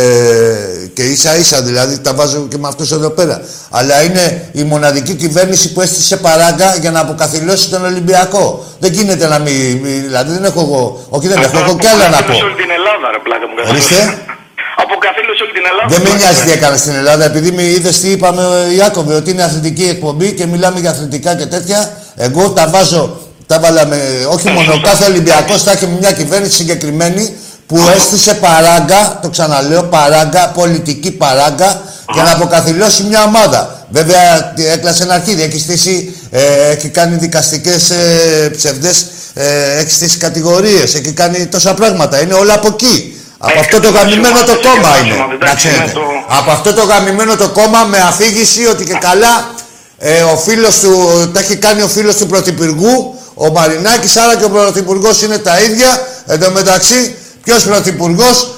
και 0.94 1.02
ίσα 1.02 1.36
ίσα 1.36 1.62
δηλαδή 1.62 1.98
τα 1.98 2.14
βάζω 2.14 2.46
και 2.50 2.58
με 2.58 2.68
αυτούς 2.68 2.92
εδώ 2.92 3.10
πέρα. 3.10 3.40
Αλλά 3.70 4.02
είναι 4.02 4.48
η 4.52 4.62
μοναδική 4.62 5.14
κυβέρνηση 5.14 5.72
που 5.72 5.80
έστησε 5.80 6.16
παράγκα 6.16 6.76
για 6.80 6.90
να 6.90 7.00
αποκαθιλώσει 7.00 7.68
τον 7.70 7.84
Ολυμπιακό. 7.84 8.64
Δεν 8.78 8.92
γίνεται 8.92 9.26
να 9.28 9.38
μην. 9.38 9.76
μη- 9.82 10.00
δηλαδή 10.00 10.32
δεν 10.32 10.44
έχω 10.44 10.60
εγώ. 10.60 11.06
Όχι, 11.08 11.28
δεν 11.28 11.42
έχω. 11.42 11.58
Έχω 11.58 11.76
κι 11.78 11.86
άλλα 11.86 12.08
να 12.08 12.22
πω. 12.22 12.32
Αποκαθήλωσε 12.32 12.44
όλη 12.44 12.54
την 12.54 12.70
Ελλάδα, 12.78 13.06
ρε 13.12 13.18
πλάκα 13.24 13.46
μου. 13.48 13.54
Ορίστε. 13.70 14.18
Αποκαθήλωσε 14.76 15.42
όλη 15.42 15.52
την 15.52 15.64
Ελλάδα. 15.70 15.88
Δεν 15.88 16.00
με 16.02 16.08
πλάκα 16.08 16.18
νοιάζει 16.22 16.40
μου. 16.40 16.46
τι 16.46 16.52
έκανε 16.58 16.76
στην 16.76 16.94
Ελλάδα, 16.94 17.24
επειδή 17.24 17.50
με 17.52 17.62
είδες 17.62 18.00
τι 18.00 18.08
είπαμε, 18.10 18.42
Ιάκωβε, 18.76 19.14
ότι 19.14 19.30
είναι 19.30 19.42
αθλητική 19.42 19.84
εκπομπή 19.84 20.32
και 20.32 20.46
μιλάμε 20.46 20.80
για 20.80 20.90
αθλητικά 20.90 21.34
και 21.34 21.46
τέτοια. 21.46 21.96
Εγώ 22.16 22.50
τα 22.50 22.68
βάζω, 22.68 23.18
τα 23.46 23.60
βάλα 23.60 23.86
με. 23.86 23.96
Όχι 24.28 24.48
μόνο, 24.50 24.72
ο 24.72 24.80
κάθε 24.80 25.04
Ολυμπιακός 25.04 25.62
θα 25.62 25.70
έχει 25.72 25.86
μια 26.00 26.12
κυβέρνηση 26.12 26.56
συγκεκριμένη 26.56 27.34
που 27.66 27.78
έστησε 27.96 28.34
παράγκα, 28.34 29.18
το 29.22 29.28
ξαναλέω, 29.28 29.82
παράγκα, 29.82 30.48
πολιτική 30.48 31.10
παράγκα, 31.10 31.82
για 32.12 32.22
να 32.22 32.32
αποκαθιλώσει 32.32 33.02
μια 33.02 33.22
ομάδα. 33.24 33.86
Βέβαια, 33.90 34.52
έκλασε 34.72 35.02
ένα 35.02 35.14
αρχίδι, 35.14 35.42
έχει 35.42 35.58
στήσει, 35.58 36.16
ε, 36.30 36.70
έχει 36.70 36.88
κάνει 36.88 37.16
δικαστικές 37.16 37.90
ε, 37.90 38.50
ψευδές, 38.56 39.06
ε, 39.34 39.78
έχει 39.78 39.90
στήσει 39.90 40.16
κατηγορίες, 40.16 40.94
έχει 40.94 41.12
κάνει 41.12 41.46
τόσα 41.46 41.74
πράγματα. 41.74 42.22
Είναι 42.22 42.34
όλα 42.34 42.54
από 42.54 42.66
εκεί. 42.66 43.18
Από 43.38 43.58
αυτό 43.60 43.80
το 43.80 43.90
γαμημένο 43.90 44.38
το 44.38 44.52
κόμμα 44.68 44.98
είναι. 45.04 45.14
Να 45.46 45.54
ξέρετε. 45.54 45.92
Από 46.28 46.50
αυτό 46.50 46.72
το 46.72 46.82
γαμημένο 46.82 47.36
το 47.36 47.48
κόμμα 47.48 47.84
με 47.84 47.98
αφήγηση 47.98 48.66
ότι 48.66 48.84
και 48.84 48.98
καλά 49.00 49.54
ε, 49.98 50.22
ο 50.22 50.36
φίλος 50.36 50.78
του, 50.78 50.90
τα 51.32 51.40
έχει 51.40 51.56
κάνει 51.56 51.82
ο 51.82 51.88
φίλος 51.88 52.16
του 52.16 52.26
Πρωθυπουργού, 52.26 53.18
ο 53.34 53.50
Μαρινάκης, 53.50 54.16
άρα 54.16 54.36
και 54.36 54.44
ο 54.44 54.50
Πρωθυπουργός 54.50 55.22
είναι 55.22 55.38
τα 55.38 55.60
ίδια. 55.60 56.06
Εν 56.26 56.40
τω 56.40 56.50
μεταξύ, 56.50 57.16
ποιος 57.44 57.64
Πρωθυπουργός, 57.64 58.54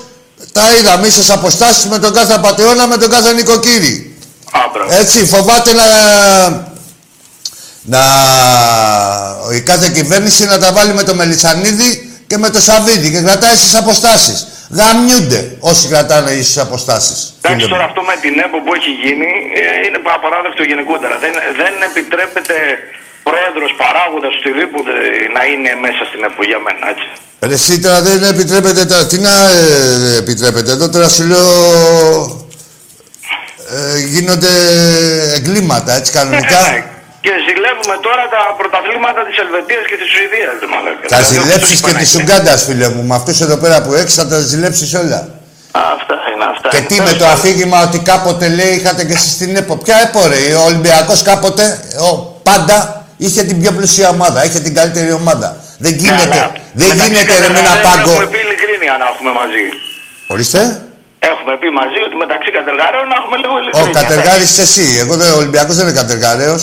τα 0.52 0.62
είδαμε 0.78 1.06
ίσες 1.06 1.30
αποστάσεις 1.30 1.86
με 1.86 1.98
τον 1.98 2.12
κάθε 2.12 2.32
απατεώνα, 2.32 2.86
με 2.86 2.96
τον 2.96 3.10
κάθε 3.10 3.32
νοικοκύρη. 3.32 4.16
Έτσι, 4.88 5.26
φοβάται 5.26 5.72
να, 5.72 5.86
να 7.82 8.00
η 9.54 9.60
κάθε 9.60 9.88
κυβέρνηση 9.88 10.44
να 10.44 10.58
τα 10.58 10.72
βάλει 10.72 10.92
με 10.92 11.02
το 11.02 11.14
Μελισανίδη 11.14 12.20
και 12.26 12.38
με 12.38 12.50
το 12.50 12.60
Σαββίδη 12.60 13.10
και 13.10 13.20
κρατάει 13.20 13.54
ίσες 13.54 13.74
αποστάσεις. 13.74 14.46
Γαμιούνται 14.70 15.56
όσοι 15.60 15.88
κρατάνε 15.88 16.30
ίσες 16.30 16.58
αποστάσεις. 16.58 17.34
Εντάξει, 17.40 17.68
τώρα 17.68 17.84
αυτό 17.84 18.02
με 18.02 18.16
την 18.20 18.34
ΕΠΟ 18.38 18.58
που 18.64 18.74
έχει 18.74 18.90
γίνει 19.04 19.28
ε, 19.60 19.86
είναι 19.86 19.98
απαράδεκτο 20.18 20.62
γενικότερα. 20.62 21.14
Δεν, 21.24 21.32
δεν 21.60 21.72
επιτρέπεται 21.88 22.54
πρόεδρος, 23.28 23.70
παράγοντας, 23.82 24.32
οτιδήποτε 24.38 24.92
να 25.36 25.42
είναι 25.50 25.70
μέσα 25.84 26.02
στην 26.08 26.20
ΕΠΟ 26.28 26.42
για 26.50 26.60
μένα, 26.66 26.84
έτσι. 26.92 27.08
Ρε 27.48 27.56
εσύ 27.60 27.74
τώρα 27.84 28.00
δεν 28.08 28.18
επιτρέπεται 28.32 28.82
τώρα. 28.90 29.04
Τι 29.10 29.18
να 29.28 29.34
ε, 29.60 30.16
επιτρέπεται. 30.22 30.70
Εδώ 30.76 30.86
τώρα 30.94 31.08
σου 31.14 31.24
λέω... 31.32 31.46
Ε, 33.76 33.98
γίνονται 34.14 34.52
εγκλήματα, 35.38 35.92
έτσι 35.98 36.12
κανονικά. 36.12 36.60
Ναι, 36.60 36.84
και 37.24 37.32
ζηλεύουμε 37.46 37.96
τώρα 38.06 38.24
τα 38.34 38.42
πρωταθλήματα 38.58 39.20
της 39.28 39.36
Ελβετίας 39.44 39.84
και 39.90 39.96
της 40.00 40.08
Σουηδίας. 40.12 40.54
ρε 40.62 40.68
μαλάκα. 40.74 41.06
Θα 41.12 41.16
Δηλαδή, 41.16 41.34
ζηλέψεις 41.36 41.74
αυτό 41.74 41.86
και 41.86 41.90
είναι 41.92 42.02
της 42.04 42.12
Παναγία. 42.12 42.34
Ουγκάντα, 42.34 42.54
φίλε 42.66 42.88
μου. 42.94 43.02
Με 43.08 43.14
αυτούς 43.20 43.40
εδώ 43.46 43.56
πέρα 43.62 43.76
που 43.82 43.92
έχει 44.00 44.12
θα 44.20 44.26
τα 44.32 44.38
ζηλέψεις 44.50 44.94
όλα. 45.02 45.20
Αυτά 45.96 46.16
είναι 46.32 46.46
αυτά. 46.54 46.68
Και 46.68 46.76
είναι. 46.76 46.86
τι 46.86 46.96
με 47.00 47.12
το 47.20 47.26
αφήγημα 47.34 47.78
ότι 47.86 47.98
κάποτε 48.10 48.46
λέει 48.48 48.72
είχατε 48.78 49.04
και 49.04 49.12
εσείς 49.12 49.36
την 49.36 49.56
ΕΠΟ. 49.56 49.76
Ποια 49.76 49.96
ΕΠΟ, 50.04 50.20
ρε. 50.32 50.54
Ο 50.54 50.64
Ολυμπιακός 50.70 51.22
κάποτε 51.22 51.64
ο, 52.08 52.10
πάντα 52.48 52.95
είχε 53.24 53.42
την 53.42 53.56
πιο 53.60 53.72
πλουσία 53.72 54.08
ομάδα, 54.08 54.38
είχε 54.46 54.60
την 54.66 54.74
καλύτερη 54.74 55.12
ομάδα. 55.12 55.48
Δεν 55.84 55.92
γίνεται, 56.00 56.28
Καλά. 56.28 56.52
δεν 56.80 56.88
Μεταξύ 56.88 57.06
γίνεται 57.12 57.32
ρε 57.42 57.48
με 57.54 57.58
ένα 57.64 57.72
κατεργαρέων 57.74 57.86
πάγκο. 57.86 58.10
Έχουμε 58.10 58.26
πει 58.34 58.40
ειλικρίνεια 58.46 58.94
να 59.02 59.06
έχουμε 59.12 59.30
μαζί. 59.40 59.64
Ορίστε. 60.34 60.60
Έχουμε 61.32 61.52
πει 61.60 61.68
μαζί 61.80 61.98
ότι 62.06 62.16
μεταξύ 62.24 62.50
κατεργαρέων 62.58 63.06
να 63.12 63.16
έχουμε 63.20 63.36
λίγο 63.42 63.54
Ο 63.56 63.60
ειλικρίνεια. 63.60 64.00
κατεργάρης 64.00 64.48
είσαι 64.50 64.64
εσύ. 64.68 64.86
Εγώ 65.02 65.12
δεν, 65.20 65.28
ο 65.36 65.38
Ολυμπιακός 65.42 65.74
δεν 65.76 65.84
είναι 65.86 65.96
κατεργαρέο. 66.02 66.56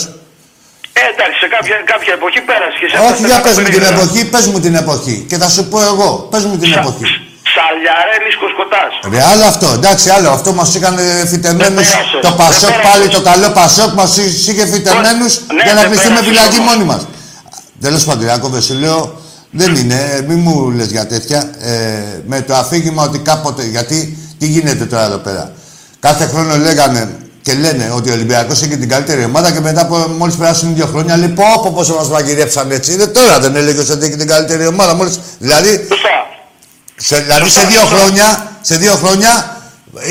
Ε, 1.00 1.02
εντάξει, 1.12 1.36
σε 1.44 1.48
κάποια, 1.54 1.76
κάποια 1.92 2.12
εποχή 2.18 2.40
πέρασε 2.48 2.76
και 2.80 2.86
σε 2.90 2.94
Όχι, 3.08 3.22
για 3.30 3.38
πες 3.44 3.56
μου 3.60 3.68
την 3.76 3.84
εποχή, 3.92 4.20
πες 4.32 4.44
μου 4.50 4.58
την 4.66 4.74
εποχή. 4.82 5.16
Και 5.28 5.36
θα 5.42 5.48
σου 5.54 5.62
πω 5.70 5.78
εγώ, 5.92 6.10
πες 6.30 6.42
μου 6.48 6.56
την 6.62 6.72
εποχή. 6.80 7.06
Σαλιαρέλης 7.54 8.34
Κοσκοτάς. 8.42 8.92
Ρε, 9.12 9.20
άλλο 9.32 9.44
αυτό, 9.52 9.68
εντάξει, 9.78 10.06
άλλο 10.16 10.28
αυτό 10.36 10.48
μας 10.58 10.68
είχαν 10.76 10.96
φυτεμένους. 11.32 11.88
Δεν 11.88 11.96
πέρασε. 11.96 12.18
Το 12.22 12.28
Δεν 12.28 12.36
Πασόκ 12.42 12.70
πέρασε. 12.70 12.88
πάλι, 12.88 13.04
το 13.16 13.20
καλό 13.30 13.48
Πασόκ 13.60 13.90
μας 14.00 14.10
είχε 14.50 14.64
φυτεμένους 14.74 15.32
Ναι, 15.56 15.62
για 15.66 15.74
να 15.74 15.80
δεν 15.80 15.88
κλειστούμε 15.90 16.14
πέρασε 16.20 16.30
φυλακή 16.30 16.58
όμως. 16.60 16.68
μόνοι 16.74 16.84
μας. 16.90 17.02
Τέλος 17.84 18.04
πάντων, 18.04 18.24
Ιάκωβε, 18.26 18.60
σου 18.68 18.74
λέω, 18.84 19.00
δεν 19.50 19.74
είναι, 19.80 19.98
μη 20.28 20.34
μου 20.34 20.70
λες 20.70 20.90
για 20.96 21.06
τέτοια. 21.06 21.38
Ε, 21.60 21.72
με 22.26 22.40
το 22.40 22.54
αφήγημα 22.54 23.02
ότι 23.02 23.18
κάποτε. 23.18 23.62
Γιατί 23.64 24.18
τι 24.38 24.46
γίνεται 24.46 24.84
τώρα 24.84 25.04
εδώ 25.04 25.16
πέρα. 25.26 25.52
Κάθε 26.00 26.24
χρόνο 26.26 26.56
λέγανε 26.56 27.16
και 27.42 27.52
λένε 27.54 27.92
ότι 27.94 28.10
ο 28.10 28.12
Ολυμπιακός 28.12 28.62
έχει 28.62 28.76
την 28.76 28.88
καλύτερη 28.88 29.24
ομάδα 29.24 29.52
και 29.52 29.60
μετά 29.60 29.80
από 29.80 29.96
μόλις 30.18 30.34
περάσουν 30.34 30.74
δύο 30.74 30.86
χρόνια 30.86 31.16
λέει 31.16 31.28
πω, 31.28 31.44
πω 31.62 31.72
πόσο 31.74 31.94
μας 31.94 32.08
μαγειρέψαν 32.08 32.70
έτσι. 32.70 32.92
Είναι 32.92 33.06
τώρα 33.06 33.38
δεν 33.40 33.56
έλεγε 33.56 33.92
ότι 33.92 34.06
έχει 34.06 34.16
την 34.16 34.26
καλύτερη 34.28 34.66
ομάδα. 34.66 34.94
Μόλις, 34.94 35.20
δηλαδή 35.38 35.86
σε, 36.96 37.16
δηλαδή 37.20 37.50
σε 37.50 37.66
δύο 37.66 37.80
χρόνια, 37.80 38.58
σε 38.60 38.76
δύο 38.76 38.94
χρόνια 38.94 39.62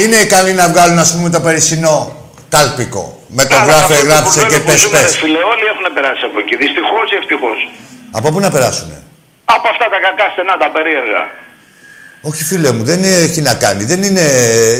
είναι 0.01 0.15
ικανοί 0.15 0.53
να 0.53 0.67
βγάλουν 0.69 0.99
ας 0.99 1.15
πούμε 1.15 1.29
το 1.29 1.39
περσινό 1.39 2.15
κάλπικο. 2.49 3.21
Με 3.27 3.45
το 3.45 3.55
γράφε, 3.55 3.95
γράψε 3.95 4.45
και 4.49 4.59
πες 4.59 4.87
πες. 4.87 5.17
Φίλε, 5.17 5.37
όλοι 5.37 5.65
έχουν 5.73 5.93
περάσει 5.93 6.25
από 6.25 6.39
εκεί. 6.39 6.55
Δυστυχώς 6.55 7.11
ή 7.13 7.15
ευτυχώς. 7.21 7.71
Από 8.11 8.31
πού 8.31 8.39
να 8.39 8.49
περάσουνε; 8.51 9.01
Από 9.45 9.67
αυτά 9.71 9.85
τα 9.89 9.99
κακά 10.05 10.29
στενά, 10.33 10.57
τα 10.57 10.71
περίεργα. 10.71 11.21
Όχι 12.21 12.43
φίλε 12.43 12.71
μου, 12.71 12.83
δεν 12.83 13.03
έχει 13.03 13.41
να 13.41 13.53
κάνει. 13.53 13.83
Δεν 13.83 14.03
είναι... 14.03 14.25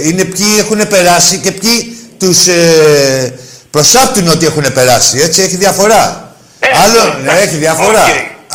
Είναι 0.03 0.23
ποιοι 0.23 0.47
έχουν 0.59 0.87
περάσει 0.87 1.37
και 1.37 1.51
ποιοι 1.51 1.97
τους 2.19 2.47
ε, 2.47 3.33
προσάπτουν 3.69 4.27
ότι 4.27 4.45
έχουν 4.45 4.73
περάσει. 4.73 5.19
Έτσι 5.19 5.41
έχει 5.41 5.55
διαφορά. 5.55 6.35
Άλλο, 6.83 7.17
ναι, 7.23 7.31
έχει 7.31 7.55
διαφορά. 7.55 8.03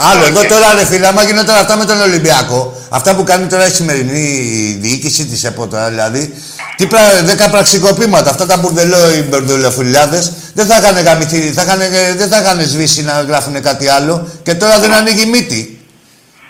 Άλλο, 0.01 0.25
εδώ 0.25 0.41
τώρα 0.47 0.75
ρε 0.75 0.85
φίλε, 0.85 1.07
άμα 1.07 1.23
γινόταν 1.23 1.57
αυτά 1.57 1.77
με 1.77 1.85
τον 1.85 2.01
Ολυμπιακό, 2.01 2.83
αυτά 2.89 3.15
που 3.15 3.23
κάνει 3.23 3.47
τώρα 3.47 3.67
η 3.67 3.71
σημερινή 3.71 4.79
διοίκηση 4.81 5.25
της 5.25 5.45
ΕΠΟ 5.45 5.67
τώρα, 5.67 5.89
δηλαδή, 5.89 6.35
τι 6.77 6.87
πρα, 6.87 7.01
δέκα 7.25 7.49
πραξικοπήματα, 7.51 8.31
αυτά 8.31 8.47
τα 8.47 8.57
μπουρδελό, 8.57 9.11
οι 9.11 9.23
μπουρδελοφιλιάδες, 9.23 10.33
δεν 10.55 10.67
θα 10.67 10.77
είχαν 10.77 11.05
γαμηθεί, 11.05 11.53
θα 11.53 11.63
είχαν, 11.63 11.81
ε, 11.81 12.15
δεν 12.17 12.29
θα 12.29 12.41
είχαν 12.41 12.61
σβήσει 12.69 13.03
να 13.03 13.13
γράφουν 13.23 13.63
κάτι 13.63 13.89
άλλο 13.89 14.29
και 14.43 14.55
τώρα 14.55 14.79
δεν 14.79 14.93
ανοίγει 14.93 15.27
μύτη. 15.27 15.81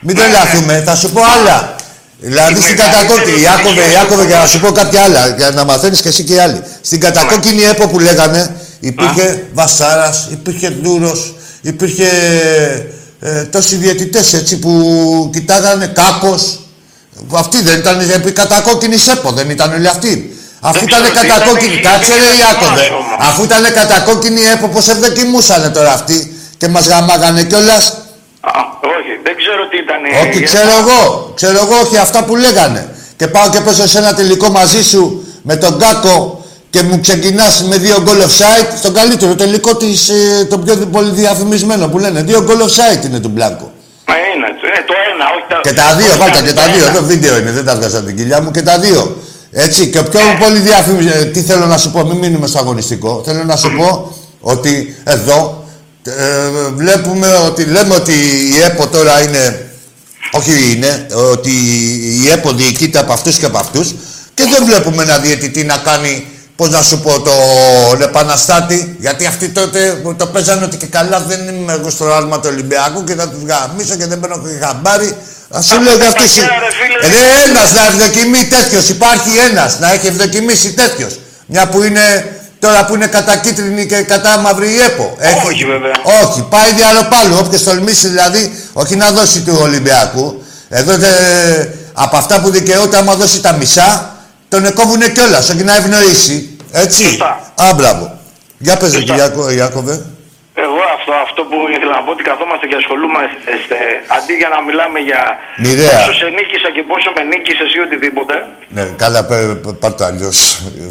Μην 0.00 0.16
τρελαθούμε, 0.16 0.82
θα 0.86 0.94
σου 0.94 1.10
πω 1.10 1.20
άλλα. 1.20 1.76
Δηλαδή 2.20 2.60
στην 2.60 2.76
κατακόκκινη, 2.76 3.40
Ιάκωβε, 3.40 3.90
Ιάκωβε, 3.92 4.26
για 4.26 4.38
να 4.38 4.46
σου 4.46 4.60
πω 4.60 4.72
κάποια 4.72 5.02
άλλα, 5.02 5.28
για 5.28 5.50
να 5.50 5.64
μαθαίνεις 5.64 6.00
και 6.00 6.08
εσύ 6.08 6.22
και 6.22 6.34
οι 6.34 6.38
άλλοι. 6.38 6.62
Στην 6.80 7.00
κατακόκκινη 7.00 7.62
ΕΠΟ 7.62 7.88
που 7.88 7.98
λέγανε, 7.98 8.56
υπήρχε 8.80 9.44
Βασάρας, 9.52 10.28
υπήρχε 10.30 10.68
Δούρο, 10.82 11.16
υπήρχε 11.60 12.06
ε, 13.20 13.44
τόσοι 13.44 13.76
διαιτητέ 13.76 14.18
έτσι 14.32 14.58
που 14.58 15.30
κοιτάγανε 15.32 15.86
κάπως. 15.86 16.58
Αυτοί 17.34 17.62
δεν 17.62 17.78
ήταν 17.78 18.00
επί 18.10 18.32
κατακόκκινης 18.32 19.08
ΕΠΟ, 19.08 19.30
δεν 19.32 19.50
ήταν 19.50 19.72
όλοι 19.72 19.88
αυτοί. 19.88 20.36
Αφού 20.60 20.84
ήταν 20.84 21.02
ξέρω 21.02 21.04
τι 21.20 21.26
ήταν, 21.26 21.38
κατακόκκινη, 21.38 21.72
είχε- 21.72 21.82
κάτσε 21.82 22.12
είχε 22.12 22.20
ρε 22.20 22.26
ένα 22.26 22.36
Ιάκωβε. 22.48 22.82
σώμα. 22.82 23.16
Αφού 23.28 23.42
ήταν 23.42 23.72
κατακόκκινη 23.72 24.40
ΕΠΟ, 24.54 24.68
πώς 24.68 24.88
ευδοκιμούσανε 24.88 25.68
τώρα 25.70 25.92
αυτοί 25.92 26.36
και 26.56 26.68
μας 26.68 26.86
γαμάγανε 26.86 27.42
κιόλας; 27.44 27.84
Α, 28.40 28.50
όχι, 28.96 29.12
δεν 29.22 29.34
ξέρω 29.36 29.68
τι 29.70 29.76
ήταν. 29.84 30.00
η- 30.04 30.28
Όχι, 30.28 30.42
ξέρω 30.44 30.70
εγώ. 30.80 31.32
Ξέρω 31.34 31.58
εγώ, 31.58 31.76
όχι 31.84 31.96
αυτά 31.96 32.24
που 32.24 32.36
λέγανε. 32.36 32.94
Και 33.16 33.26
πάω 33.26 33.48
και 33.50 33.60
παίζω 33.60 33.86
σε 33.86 33.98
ένα 33.98 34.14
τελικό 34.14 34.48
μαζί 34.50 34.82
σου 34.84 35.24
με 35.42 35.56
τον 35.56 35.78
Κάκο 35.78 36.37
και 36.78 36.84
μου 36.84 37.00
ξεκινάς 37.00 37.62
με 37.64 37.76
δύο 37.76 37.96
goal 38.06 38.20
offside. 38.26 38.68
Στον 38.78 38.94
καλύτερο 38.94 39.34
τελικό 39.34 39.76
της, 39.76 40.08
ε, 40.08 40.44
το 40.50 40.58
πιο 40.58 40.76
πολύ 40.76 41.10
διαφημισμένο 41.10 41.88
που 41.88 41.98
λένε. 41.98 42.22
Δύο 42.22 42.44
goal 42.48 42.62
offside 42.66 43.04
είναι 43.04 43.18
του 43.20 43.28
Μπλάνκο. 43.28 43.72
Μα 44.06 44.14
είναι, 44.14 44.46
ε, 44.46 44.82
το 44.86 44.94
ένα, 45.12 45.24
όχι 45.34 45.46
τα... 45.48 45.60
Και 45.62 45.72
τα 45.72 45.94
δύο, 45.98 46.08
όχι 46.08 46.18
βάλτε 46.18 46.40
και 46.42 46.52
τα 46.52 46.62
το 46.64 46.72
δύο. 46.72 46.86
ένα. 46.86 46.96
Εδώ 46.96 47.06
βίντεο 47.06 47.38
είναι, 47.38 47.50
δεν 47.50 47.64
τα 47.64 47.74
βγάζα 47.76 47.98
από 47.98 48.06
την 48.06 48.16
κοιλιά 48.16 48.42
μου 48.42 48.50
και 48.50 48.62
τα 48.62 48.78
δύο. 48.78 49.22
Έτσι, 49.52 49.86
και 49.86 50.02
πιο 50.02 50.20
πολύ 50.40 50.58
διαφήμιση. 50.58 51.08
ε, 51.08 51.24
Τι 51.24 51.40
θέλω 51.42 51.66
να 51.66 51.78
σου 51.78 51.90
πω, 51.90 52.04
μην 52.04 52.16
μείνουμε 52.16 52.46
στο 52.46 52.58
αγωνιστικό. 52.58 53.22
Θέλω 53.26 53.44
να 53.44 53.56
σου 53.56 53.70
πω 53.78 54.16
ότι 54.40 54.96
εδώ 55.04 55.64
ε, 56.02 56.12
βλέπουμε 56.74 57.28
ότι 57.46 57.64
λέμε 57.64 57.94
ότι 57.94 58.12
η 58.56 58.62
ΕΠΟ 58.64 58.86
τώρα 58.86 59.22
είναι. 59.22 59.62
Όχι 60.32 60.72
είναι, 60.74 61.06
ότι 61.32 61.50
η 62.24 62.30
ΕΠΟ 62.30 62.52
διοικείται 62.52 62.98
από 62.98 63.12
αυτούς 63.12 63.36
και 63.38 63.46
από 63.46 63.58
αυτούς 63.58 63.94
και 64.34 64.44
δεν 64.50 64.64
βλέπουμε 64.64 65.02
ένα 65.02 65.18
διαιτητή 65.18 65.64
να 65.64 65.76
κάνει. 65.76 66.26
Πώς 66.58 66.70
να 66.70 66.82
σου 66.82 67.00
πω, 67.00 67.20
τον 67.20 68.02
επαναστάτη, 68.02 68.96
γιατί 69.00 69.26
αυτοί 69.26 69.48
τότε 69.48 70.02
το 70.16 70.26
παίζανε 70.26 70.64
ότι 70.64 70.76
και 70.76 70.86
καλά 70.86 71.20
δεν 71.20 71.48
είμαι 71.48 71.72
εγώ 71.72 71.90
στο 71.90 72.12
άλμα 72.12 72.40
του 72.40 72.48
Ολυμπιακού 72.52 73.04
και 73.04 73.14
θα 73.14 73.28
τους 73.28 73.42
γαμίσω 73.42 73.94
και 73.96 74.06
δεν 74.06 74.20
παίρνω 74.20 74.38
και 74.38 74.64
χαμπάρι. 74.66 75.16
Α 75.56 75.62
σου 75.62 75.80
λέω 75.82 75.96
και 75.98 76.06
αυτοί. 76.06 76.20
τα 76.20 76.26
χέρα, 76.26 76.46
ρε 76.46 76.70
φίλε. 76.78 77.14
Ρε, 77.14 77.50
ένας 77.50 77.72
να 77.74 77.86
ευδοκιμεί 77.86 78.44
τέτοιος. 78.44 78.88
Υπάρχει 78.88 79.30
ένας 79.50 79.78
να 79.78 79.92
έχει 79.92 80.06
ευδοκιμήσει 80.06 80.72
τέτοιος. 80.72 81.20
Μια 81.46 81.68
που 81.68 81.82
είναι 81.82 82.32
τώρα 82.58 82.84
που 82.84 82.94
είναι 82.94 83.06
κατά 83.06 83.36
κίτρινη 83.36 83.86
και 83.86 83.96
κατά 84.02 84.38
μαύρη 84.38 84.68
η 84.70 84.80
ΕΠΟ. 84.86 85.16
Έχει- 85.18 85.46
Όχι, 85.46 85.64
βέβαια. 85.64 85.92
όχι, 86.24 86.42
πάει 86.50 86.72
διαλοπάλου. 86.72 87.36
Όποιος 87.38 87.62
τολμήσει 87.62 88.08
δηλαδή, 88.08 88.64
όχι 88.72 88.96
να 88.96 89.10
δώσει 89.10 89.40
του 89.40 89.58
Ολυμπιακού. 89.62 90.42
Εδώ 90.68 90.96
τε- 90.98 91.68
από 91.92 92.16
αυτά 92.16 92.40
που 92.40 92.50
δικαιούται, 92.50 92.96
άμα 92.96 93.14
δώσει 93.14 93.40
τα 93.40 93.52
μισά, 93.52 94.16
τον 94.48 94.64
εκόβουνε 94.64 95.08
κιόλας. 95.08 95.48
Όχι 95.50 95.64
να 95.64 95.76
ευνοήσει. 95.76 96.56
Έτσι. 96.72 97.02
Σωστά. 97.04 97.52
Α, 97.64 97.74
μπράβο. 97.74 98.18
Για 98.58 98.76
πες, 98.76 98.94
ρε, 98.94 99.00
Κυριάκο, 99.02 99.50
Ιάκωβε. 99.50 99.96
Εγώ 100.66 100.80
αυτό, 100.96 101.12
αυτό 101.26 101.40
που 101.50 101.56
ήθελα 101.74 101.92
να 101.98 102.02
πω 102.04 102.10
ότι 102.16 102.22
καθόμαστε 102.30 102.64
και 102.70 102.76
ασχολούμαστε 102.82 103.50
αντί 104.16 104.32
για 104.40 104.50
να 104.54 104.58
μιλάμε 104.68 104.98
για 105.08 105.20
Μοιραία. 105.64 105.90
πόσο 105.98 106.12
σε 106.20 106.26
νίκησα 106.38 106.68
και 106.76 106.82
πόσο 106.90 107.08
με 107.16 107.22
νίκησες 107.32 107.68
ή 107.76 107.78
οτιδήποτε. 107.86 108.34
Ναι, 108.76 108.82
καλά, 109.02 109.20
πέ- 109.28 109.54
πέ- 109.64 109.76
πάρ' 109.82 109.94
το 109.98 110.04
αλλιώς. 110.10 110.38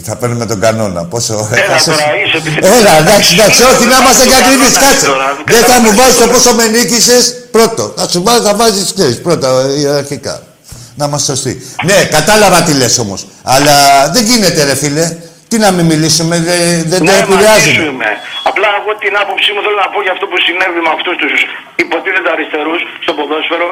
Θα 0.07 0.13
παίρνουμε 0.19 0.45
τον 0.51 0.59
κανόνα. 0.65 1.01
Πόσο 1.13 1.33
έχασες. 1.61 1.95
τώρα, 1.95 2.07
είσαι 2.21 2.37
επιθετικός. 2.41 2.77
Έλα, 2.79 2.93
εντάξει, 3.03 3.29
εντάξει, 3.37 3.61
όχι 3.71 3.83
να 3.91 3.95
είμαστε 4.01 4.23
και 4.31 4.37
ακριβείς, 4.41 4.71
Κανόνα 4.73 4.85
κάτσε. 4.91 5.05
τώρα, 5.11 5.27
Δεν 5.55 5.63
θα 5.69 5.75
μου 5.83 5.89
κατάλαβες. 5.91 5.97
βάζεις 5.99 6.17
το 6.21 6.25
πόσο 6.33 6.51
με 6.59 6.65
νίκησες 6.75 7.23
πρώτο. 7.55 7.83
Θα 7.97 8.05
σου 8.11 8.19
βάζεις, 8.27 8.43
θα 8.47 8.53
βάζεις, 8.59 8.85
ξέρεις, 8.97 9.17
πρώτα, 9.25 9.47
ε, 9.61 9.79
ιεραρχικά. 9.81 10.35
Να 10.99 11.03
είμαστε 11.07 11.27
σωστοί. 11.35 11.53
Ναι, 11.89 11.97
κατάλαβα 12.17 12.59
τι 12.65 12.73
λες 12.81 12.95
όμως. 13.05 13.19
Αλλά 13.53 13.75
δεν 14.13 14.23
γίνεται, 14.29 14.59
ρε 14.69 14.75
φίλε. 14.81 15.05
Τι 15.49 15.55
να 15.65 15.69
μην 15.75 15.85
μιλήσουμε, 15.91 16.35
δε- 16.47 16.81
δεν 16.91 16.99
το 16.99 17.11
Ναι, 17.11 17.17
επηρεάζει. 17.23 17.67
μαζί 17.69 17.71
σου 17.79 17.85
είμαι. 17.91 18.09
Απλά 18.49 18.67
εγώ 18.79 18.91
την 19.03 19.13
άποψή 19.23 19.49
μου 19.53 19.61
θέλω 19.65 19.77
να 19.85 19.89
πω 19.93 19.99
για 20.05 20.13
αυτό 20.15 20.25
που 20.31 20.37
συνέβη 20.45 20.79
με 20.85 20.91
αυτούς 20.97 21.15
τους 21.21 21.35
υποτίθεται 21.83 22.29
αριστερούς 22.35 22.79
στο 23.03 23.11
ποδόσφαιρο. 23.17 23.69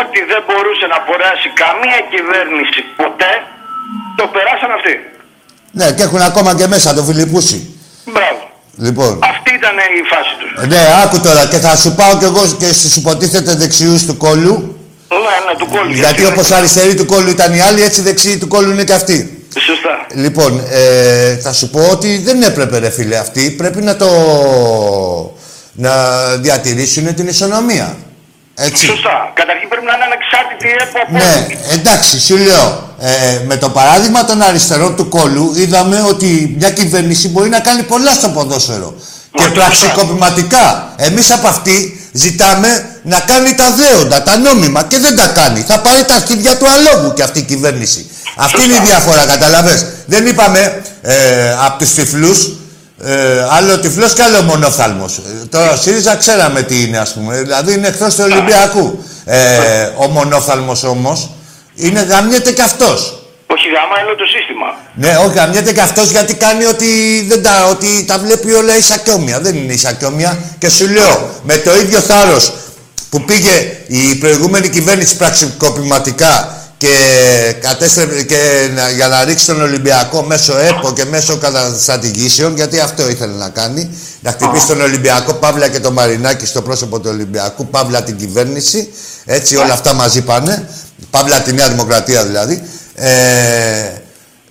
Ότι 0.00 0.18
δεν 0.30 0.40
μπορούσε 0.46 0.84
να 0.94 0.98
περάσει 1.08 1.48
καμία 1.62 1.98
κυβέρνηση 2.12 2.80
ποτέ, 3.02 3.32
το 4.18 4.24
περάσαν 4.34 4.70
αυτοί. 4.78 4.94
Ναι, 5.78 5.86
και 5.96 6.02
έχουν 6.08 6.20
ακόμα 6.30 6.50
και 6.58 6.66
μέσα 6.74 6.88
το 6.96 7.02
Φιλιππούσι. 7.08 7.58
Μπράβο. 8.14 8.42
Λοιπόν. 8.86 9.12
Αυτή 9.32 9.50
ήταν 9.60 9.76
η 10.00 10.02
φάση 10.12 10.32
τους. 10.40 10.50
Ναι, 10.72 10.82
άκου 11.02 11.18
τώρα 11.26 11.42
και 11.52 11.58
θα 11.66 11.72
σου 11.82 11.90
πάω 11.98 12.12
κι 12.20 12.24
εγώ 12.30 12.42
και 12.60 12.68
στους 12.78 12.92
υποτίθεται 13.00 13.52
δεξιούς 13.62 14.00
του 14.06 14.16
κόλλου. 14.24 14.56
Ναι, 15.10 15.52
ναι, 15.52 15.58
του 15.58 15.66
κόλλου. 15.66 15.92
Γιατί 15.92 16.24
όπως 16.24 16.50
αριστεροί 16.50 16.94
του 16.94 17.06
κόλλου 17.06 17.30
ήταν 17.30 17.54
οι 17.54 17.60
άλλοι, 17.60 17.82
έτσι 17.82 18.00
δεξιοί 18.00 18.38
του 18.38 18.48
κόλλου 18.48 18.70
είναι 18.70 18.84
και 18.84 18.92
αυτοί. 18.92 19.44
Σωστά. 19.58 20.06
Λοιπόν, 20.14 20.64
ε, 20.70 21.36
θα 21.36 21.52
σου 21.52 21.70
πω 21.70 21.88
ότι 21.90 22.18
δεν 22.18 22.42
έπρεπε 22.42 22.78
ρε 22.78 22.90
φίλε 22.90 23.16
αυτοί, 23.16 23.50
πρέπει 23.50 23.82
να 23.82 23.96
το... 23.96 24.08
να 25.72 25.92
διατηρήσουν 26.36 27.14
την 27.14 27.26
ισονομία. 27.26 27.96
Έτσι. 28.54 28.86
Σωστά. 28.86 29.30
Καταρχήν 29.34 29.68
πρέπει 29.68 29.84
να 29.84 29.94
είναι 29.94 30.04
ανεξάρτητη 30.04 30.68
από 30.82 31.12
Ναι, 31.12 31.46
εντάξει, 31.72 32.20
σου 32.20 32.36
λέω. 32.36 32.88
Ε, 33.00 33.40
με 33.46 33.56
το 33.56 33.68
παράδειγμα 33.68 34.24
των 34.24 34.42
αριστερών 34.42 34.96
του 34.96 35.08
κόλλου 35.08 35.52
είδαμε 35.56 36.04
ότι 36.08 36.54
μια 36.58 36.70
κυβέρνηση 36.70 37.28
μπορεί 37.28 37.48
να 37.48 37.60
κάνει 37.60 37.82
πολλά 37.82 38.12
στο 38.12 38.28
ποδόσφαιρο. 38.28 38.94
Και 39.32 39.44
πραξικοπηματικά. 39.54 40.94
Εμείς 40.96 41.30
από 41.30 41.48
αυτή 41.48 42.00
ζητάμε 42.12 42.89
να 43.02 43.20
κάνει 43.20 43.54
τα 43.54 43.70
δέοντα, 43.70 44.22
τα 44.22 44.36
νόμιμα 44.38 44.82
και 44.82 44.98
δεν 44.98 45.16
τα 45.16 45.26
κάνει. 45.26 45.60
Θα 45.60 45.78
πάρει 45.80 46.04
τα 46.04 46.14
αρχίδια 46.14 46.56
του 46.56 46.66
αλόγου 46.68 47.12
και 47.12 47.22
αυτή 47.22 47.38
η 47.38 47.42
κυβέρνηση. 47.42 48.10
Αυτή 48.36 48.62
είναι 48.64 48.74
η 48.74 48.80
διαφορά, 48.84 49.26
καταλαβες. 49.26 49.86
Δεν 50.06 50.26
είπαμε 50.26 50.82
ε, 51.02 51.14
από 51.66 51.78
τους 51.78 51.94
τυφλούς, 51.94 52.54
Ε, 53.04 53.46
άλλο 53.50 53.78
τυφλός 53.78 54.12
και 54.12 54.22
άλλο 54.22 54.42
μονόφθαλμο. 54.42 55.04
Ε, 55.04 55.46
τώρα 55.46 55.72
ο 55.72 55.76
ΣΥΡΙΖΑ 55.76 56.16
ξέραμε 56.16 56.62
τι 56.62 56.82
είναι, 56.82 56.98
ας 56.98 57.12
πούμε. 57.12 57.42
Δηλαδή 57.42 57.72
είναι 57.72 57.86
εχθρός 57.88 58.14
του 58.14 58.22
Ολυμπιακού. 58.24 59.04
Ε, 59.24 59.38
ο 59.96 60.06
μονόφθαλμο 60.08 60.72
όμως 60.84 61.30
είναι 61.74 62.00
γαμιέται 62.00 62.52
κι 62.52 62.62
αυτός. 62.62 63.22
Όχι 63.46 63.66
γάμα, 63.68 63.96
είναι 64.02 64.14
το 64.18 64.24
σύστημα. 64.34 64.68
Ναι, 64.94 65.16
όχι, 65.24 65.36
γαμιέται 65.36 65.72
κι 65.72 65.80
αυτός 65.80 66.10
γιατί 66.10 66.34
κάνει 66.34 66.64
ότι, 66.64 66.86
δεν 67.28 67.42
τα, 67.42 67.66
ότι 67.70 68.04
τα 68.04 68.18
βλέπει 68.18 68.52
όλα 68.52 68.76
ίσακιόμια. 68.76 69.40
Δεν 69.40 69.56
είναι 69.56 69.72
ίσακιόμια. 69.72 70.38
Και 70.58 70.68
σου 70.68 70.88
λέω, 70.88 71.30
με 71.42 71.56
το 71.56 71.76
ίδιο 71.76 72.00
θάρρος 72.00 72.52
που 73.10 73.24
πήγε 73.24 73.76
η 73.86 74.14
προηγούμενη 74.14 74.68
κυβέρνηση 74.68 75.16
πραξικοπηματικά 75.16 76.54
και, 76.76 76.88
κατέστρεψε, 77.60 78.22
και 78.22 78.68
να- 78.74 78.90
για 78.90 79.08
να 79.08 79.24
ρίξει 79.24 79.46
τον 79.46 79.60
Ολυμπιακό 79.62 80.22
μέσω 80.22 80.58
ΕΠΟ 80.58 80.92
και 80.92 81.04
μέσω 81.04 81.36
καταστρατηγήσεων, 81.36 82.54
γιατί 82.56 82.80
αυτό 82.80 83.08
ήθελε 83.10 83.32
να 83.32 83.48
κάνει, 83.48 83.90
να 84.20 84.30
χτυπήσει 84.30 84.66
τον 84.66 84.80
Ολυμπιακό, 84.80 85.32
Παύλα 85.34 85.68
και 85.68 85.80
τον 85.80 85.92
Μαρινάκη 85.92 86.46
στο 86.46 86.62
πρόσωπο 86.62 87.00
του 87.00 87.10
Ολυμπιακού, 87.12 87.66
Παύλα 87.66 88.02
την 88.02 88.16
κυβέρνηση, 88.16 88.88
έτσι 89.24 89.56
όλα 89.56 89.72
αυτά 89.72 89.92
μαζί 89.92 90.20
πάνε, 90.20 90.68
Παύλα 91.10 91.40
τη 91.40 91.52
Νέα 91.52 91.68
Δημοκρατία 91.68 92.24
δηλαδή. 92.24 92.62
Ε, 92.94 93.10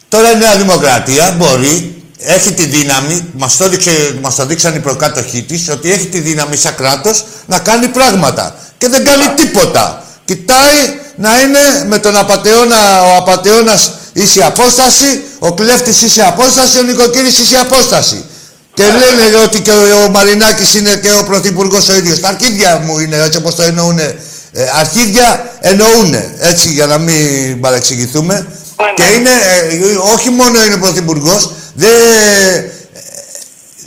τώρα 0.09 0.31
η 0.31 0.37
Νέα 0.37 0.57
Δημοκρατία 0.57 1.35
μπορεί, 1.37 1.98
έχει 2.19 2.53
τη 2.53 2.65
δύναμη, 2.65 3.29
μας 3.33 3.57
το, 3.57 3.69
δείξε, 3.69 4.17
μας 4.21 4.35
το 4.35 4.45
δείξαν 4.45 4.75
οι 4.75 4.79
προκάτοχοί 4.79 5.43
της, 5.43 5.69
ότι 5.69 5.91
έχει 5.91 6.05
τη 6.05 6.19
δύναμη 6.19 6.55
σαν 6.55 6.75
κράτος 6.75 7.25
να 7.45 7.59
κάνει 7.59 7.87
πράγματα. 7.87 8.55
Και 8.77 8.87
δεν 8.87 9.05
κάνει 9.05 9.33
τίποτα. 9.35 10.03
Κοιτάει 10.25 10.99
να 11.15 11.41
είναι 11.41 11.59
με 11.87 11.99
τον 11.99 12.17
απατεώνα, 12.17 13.03
ο 13.03 13.15
απατεώνας 13.17 13.91
ίση 14.13 14.41
απόσταση, 14.41 15.21
ο 15.39 15.53
κλέφτης 15.53 16.01
ίση 16.01 16.21
απόσταση, 16.21 16.79
ο 16.79 16.83
νοικοκύρης 16.83 17.39
ίση 17.39 17.55
απόσταση. 17.55 18.25
Και 18.73 18.83
λένε 18.83 19.43
ότι 19.43 19.61
και 19.61 19.71
ο 20.05 20.09
Μαρινάκης 20.09 20.73
είναι 20.75 20.95
και 20.95 21.11
ο 21.11 21.23
Πρωθυπουργός 21.23 21.89
ο 21.89 21.95
ίδιος. 21.95 22.19
Τα 22.19 22.27
αρχίδια 22.27 22.81
μου 22.85 22.99
είναι 22.99 23.17
έτσι 23.17 23.37
όπως 23.37 23.55
το 23.55 23.63
εννοούνε. 23.63 24.15
Ε, 24.51 24.65
αρχίδια 24.79 25.51
εννοούνε, 25.59 26.35
έτσι 26.39 26.69
για 26.69 26.85
να 26.85 26.97
μην 26.97 27.59
παρεξηγηθούμε. 27.59 28.47
Και 28.95 29.03
είναι, 29.03 29.29
ε, 29.29 29.95
όχι 30.13 30.29
μόνο 30.29 30.63
είναι 30.63 30.77
Πρωθυπουργός, 30.77 31.51
δεν, 31.73 31.91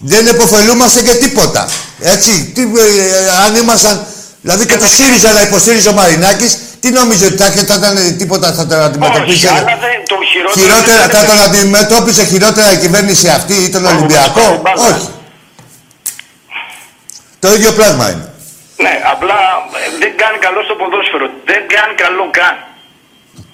δεν 0.03 0.27
επωφελούμαστε 0.27 1.03
και 1.03 1.15
τίποτα. 1.15 1.69
Έτσι, 2.01 2.53
τι, 2.55 2.63
ε, 2.63 2.67
αν 3.47 3.57
ήμασταν, 3.57 4.07
δηλαδή 4.41 4.67
και 4.67 4.77
το 4.77 4.87
ΣΥΡΙΖΑ 4.87 5.33
να 5.33 5.41
υποστήριζε 5.41 5.89
ο 5.89 5.93
Μαρινάκης, 5.93 6.59
τι 6.81 6.91
νομίζω 6.91 7.27
ότι 7.27 7.37
θα, 7.37 7.51
θα 7.51 7.75
ήταν 7.75 8.17
τίποτα, 8.19 8.53
θα 8.53 8.67
τον 8.67 8.81
αντιμετωπίσει. 8.81 9.47
Όχι, 9.47 9.47
αλλά 9.47 9.65
δεν, 9.65 9.99
το 10.07 10.17
χειρότερο... 10.33 10.61
Χειρότερα, 10.61 11.05
είναι- 11.05 11.13
θα 11.13 11.25
τον 11.25 11.41
αντιμετώπιζε 11.43 12.25
χειρότερα 12.25 12.73
η 12.73 12.77
κυβέρνηση 12.77 13.29
αυτή 13.29 13.55
ή 13.55 13.69
τον 13.69 13.87
Ολυμπιακό; 13.87 14.63
Όχι. 14.77 15.09
Το 17.39 17.53
ίδιο 17.53 17.73
πράγμα 17.73 18.11
είναι. 18.11 18.33
Ναι, 18.77 19.01
απλά 19.13 19.35
ε, 19.85 19.99
δεν 19.99 20.13
κάνει 20.17 20.39
καλό 20.39 20.63
στο 20.65 20.75
ποδόσφαιρο. 20.75 21.27
Δεν 21.45 21.61
κάνει 21.75 21.95
καλό 21.95 22.25
καν. 22.31 22.55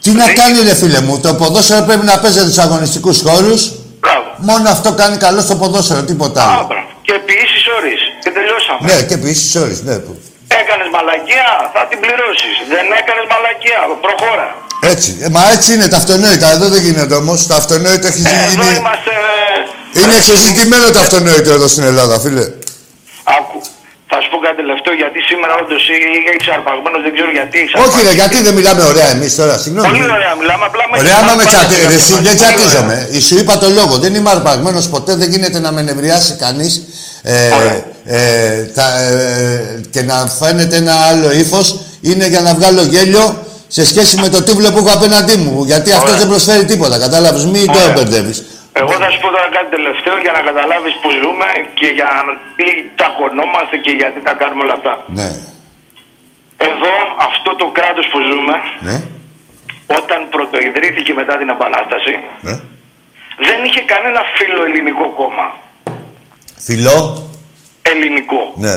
Τι 0.02 0.10
να 0.10 0.32
κάνει, 0.32 0.60
ρε 0.62 0.74
φίλε 0.74 1.00
μου, 1.00 1.20
το 1.20 1.34
ποδόσφαιρο 1.34 1.84
πρέπει 1.84 2.04
να 2.04 2.18
παίζεται 2.18 2.50
στου 2.50 2.60
αγωνιστικούς 2.60 3.20
χώρους. 3.20 3.72
Μόνο 4.50 4.66
αυτό 4.76 4.88
κάνει 5.00 5.16
καλό 5.26 5.40
στο 5.40 5.54
ποδόσφαιρο, 5.60 6.02
τίποτα 6.10 6.40
άλλο. 6.42 6.66
Και 7.06 7.12
επί 7.20 7.32
ίσης 7.44 7.64
ώρες. 7.78 8.00
Και 8.22 8.30
τελειώσαμε. 8.36 8.80
Ναι, 8.88 8.96
και 9.08 9.14
επίση 9.20 9.58
όρει, 9.58 9.76
ναι. 9.88 9.96
που- 10.04 10.18
Έκανες 10.62 10.88
μαλακία, 10.96 11.46
θα 11.74 11.80
την 11.90 11.98
πληρώσεις. 12.04 12.54
Δεν 12.72 12.84
έκανες 13.00 13.26
μαλακία, 13.32 13.78
προχώρα. 14.06 14.46
Έτσι. 14.92 15.10
Ε, 15.24 15.28
μα 15.34 15.42
έτσι 15.54 15.68
είναι 15.74 15.88
τα 15.92 15.96
αυτονόητα. 16.02 16.46
Εδώ 16.56 16.66
δεν 16.74 16.80
γίνεται 16.86 17.14
όμως. 17.22 17.46
Το 17.46 17.54
αυτονόητο 17.54 18.06
έχει 18.06 18.20
Εδώ 18.26 18.48
γίνει. 18.50 18.76
είμαστε... 18.82 19.12
ε, 19.94 20.00
Είναι 20.00 20.14
εξεζητημένο 20.20 20.86
το 20.90 20.98
αυτονόητο 20.98 21.50
εδώ 21.52 21.68
στην 21.68 21.84
Ελλάδα, 21.90 22.14
φίλε. 22.20 22.44
Άκου. 23.38 23.58
Θα 24.30 24.34
σου 24.34 24.40
πω 24.40 24.46
κάτι 24.48 24.58
τελευταίο, 24.62 24.94
γιατί 25.02 25.18
σήμερα 25.30 25.52
όντως 25.62 25.82
είσαι 26.38 26.50
αρπαγμένο, 26.58 26.96
δεν 27.06 27.12
ξέρω 27.16 27.30
γιατί 27.38 27.56
είσαι 27.64 27.74
Όχι, 27.86 27.98
ρε, 28.06 28.12
γιατί 28.20 28.36
δεν 28.46 28.54
μιλάμε 28.58 28.82
ωραία 28.92 29.08
εμείς 29.16 29.30
τώρα, 29.40 29.54
συγγνώμη. 29.64 29.86
Πολύ 29.90 30.04
ωραία 30.18 30.32
μιλάμε, 30.40 30.64
απλά 30.70 30.84
με 30.90 30.94
Ωραία, 31.02 31.16
άμα 31.22 31.34
με 31.40 31.44
πάρα 31.48 31.50
τσατε... 31.50 31.74
πολύ 31.74 31.86
ρε, 31.92 31.96
εσύ 32.00 32.12
ωραία. 32.12 32.22
δεν 32.26 32.34
Πολύ 32.36 32.44
ωραία. 32.44 32.56
τσατίζομαι. 32.56 32.96
Ε, 33.16 33.20
Σου 33.28 33.34
είπα 33.40 33.54
το 33.62 33.68
λόγο. 33.78 33.94
Δεν 34.04 34.12
είμαι 34.16 34.30
αρπαγμένος 34.36 34.84
ποτέ. 34.94 35.12
Δεν 35.22 35.28
γίνεται 35.34 35.58
να 35.66 35.70
με 35.76 35.80
νευριάσει 35.88 36.32
κανείς 36.44 36.72
ε, 37.22 37.36
ε, 38.04 38.62
τα- 38.76 38.94
ε, 39.00 39.80
και 39.94 40.02
να 40.10 40.16
φαίνεται 40.40 40.76
ένα 40.82 40.94
άλλο 41.10 41.28
ύφος. 41.42 41.66
Είναι 42.08 42.26
για 42.32 42.40
να 42.46 42.50
βγάλω 42.58 42.82
γέλιο 42.82 43.24
σε 43.76 43.82
σχέση 43.90 44.14
με 44.20 44.28
το 44.34 44.42
τίβλο 44.46 44.68
που 44.72 44.78
έχω 44.78 44.90
απέναντί 44.98 45.36
μου. 45.36 45.64
Γιατί 45.70 45.88
αυτός 45.98 46.16
δεν 46.20 46.28
προσφέρει 46.32 46.64
τίποτα. 46.72 46.96
Κατάλαβες, 47.04 47.44
μην 47.54 47.66
το 47.66 47.78
Ωραία. 47.82 47.92
μπερδεύεις. 47.94 48.38
Εγώ 48.80 48.92
θα 49.02 49.08
σου 49.12 49.18
πω 49.22 49.28
τώρα 49.34 49.48
κάτι 49.56 49.68
τελευταίο 49.76 50.16
για 50.24 50.32
να 50.36 50.40
καταλάβεις 50.48 50.94
που 51.02 51.08
ζούμε 51.22 51.48
και 51.78 51.86
για 51.98 52.08
τι 52.56 52.66
ταχωνόμαστε 53.00 53.76
και 53.84 53.92
γιατί 54.00 54.18
τα 54.28 54.32
κάνουμε 54.40 54.62
όλα 54.66 54.76
αυτά. 54.80 54.92
Ναι, 55.18 55.28
Εδώ, 56.70 56.92
αυτό 57.28 57.50
το 57.60 57.66
κράτος 57.78 58.06
που 58.12 58.18
ζούμε, 58.30 58.56
ναι, 58.88 58.96
όταν 59.98 60.18
πρωτοειδρύθηκε 60.34 61.12
μετά 61.20 61.34
την 61.40 61.48
Επανάσταση, 61.56 62.14
ναι. 62.46 62.54
δεν 63.46 63.58
είχε 63.66 63.80
κανένα 63.92 64.20
φιλοελληνικό 64.36 65.06
κόμμα. 65.20 65.46
Φιλό, 66.66 66.96
Ελληνικό. 67.90 68.40
ναι. 68.64 68.76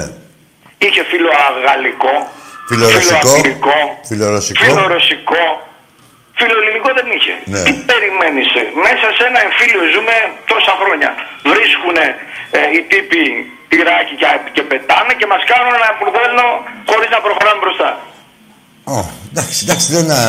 Είχε 0.85 1.03
φιλοαγαλλικό, 1.11 2.13
Φιλορωσικό, 2.67 3.17
φιλοαγγλικό, 3.27 3.77
φιλορωσικό. 4.09 4.63
φιλορωσικό. 4.65 5.43
Φιλοελληνικό 6.41 6.89
δεν 6.99 7.07
είχε. 7.15 7.33
Ναι. 7.53 7.61
Τι 7.67 7.71
περιμένεις. 7.89 8.49
ε; 8.61 8.63
Μέσα 8.85 9.05
σε 9.17 9.23
ένα 9.29 9.39
εμφύλιο 9.47 9.83
ζούμε 9.93 10.15
τόσα 10.51 10.73
χρόνια. 10.81 11.09
Βρίσκουν 11.51 11.97
οι 12.75 12.79
τύποι 12.91 13.23
τυράκι 13.69 14.13
και, 14.21 14.27
και 14.55 14.63
πετάνε 14.69 15.13
και 15.19 15.27
μας 15.31 15.41
κάνουν 15.51 15.73
ένα 15.79 15.89
μπουρδέλο 15.95 16.47
χωρίς 16.89 17.09
να 17.15 17.19
προχωράμε 17.25 17.59
μπροστά. 17.63 17.89
Ω, 18.95 18.97
εντάξει, 19.31 19.59
εντάξει, 19.65 19.87
δεν, 19.95 20.05
α... 20.19 20.21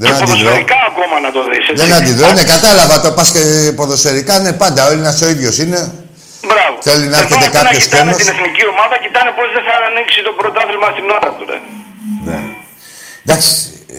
δεν 0.00 0.06
και 0.08 0.14
αντιδρώ. 0.14 0.26
ποδοσφαιρικά 0.26 0.78
ακόμα 0.90 1.16
να 1.26 1.30
το 1.36 1.40
δεις. 1.50 1.64
έτσι. 1.70 1.80
Δεν 1.82 1.90
αντιδρώ, 1.98 2.28
ναι, 2.38 2.44
κατάλαβα 2.54 2.96
το 3.04 3.10
πας 3.16 3.28
και 3.36 3.42
ποδοσφαιρικά, 3.78 4.34
ναι, 4.44 4.52
πάντα. 4.62 4.80
Ο 4.86 4.90
Έλληνας 4.92 5.16
ο 5.26 5.28
ίδιος 5.34 5.56
είναι. 5.62 5.80
Μπράβο. 6.50 6.74
Θέλει 6.88 7.06
να 7.12 7.16
Εδώ 7.16 7.24
έρχεται 7.24 7.46
αντί 7.46 7.56
να 7.56 7.60
κάποιος 7.60 7.82
κοιτάνε 7.84 8.02
τρένος. 8.02 8.16
την 8.22 8.28
εθνική 8.34 8.64
ομάδα, 8.72 8.94
κοιτάνε 9.04 9.30
πώς 9.38 9.46
δεν 9.56 9.64
θα 9.68 9.74
ανοίξει 9.90 10.18
το 10.28 10.32
πρωτάθλημα 10.40 10.88
στην 10.94 11.06
ώρα 11.18 11.30
του. 11.36 11.44
Ρε. 11.50 11.58
Ναι. 12.28 12.38
Εντάξει, 13.28 13.52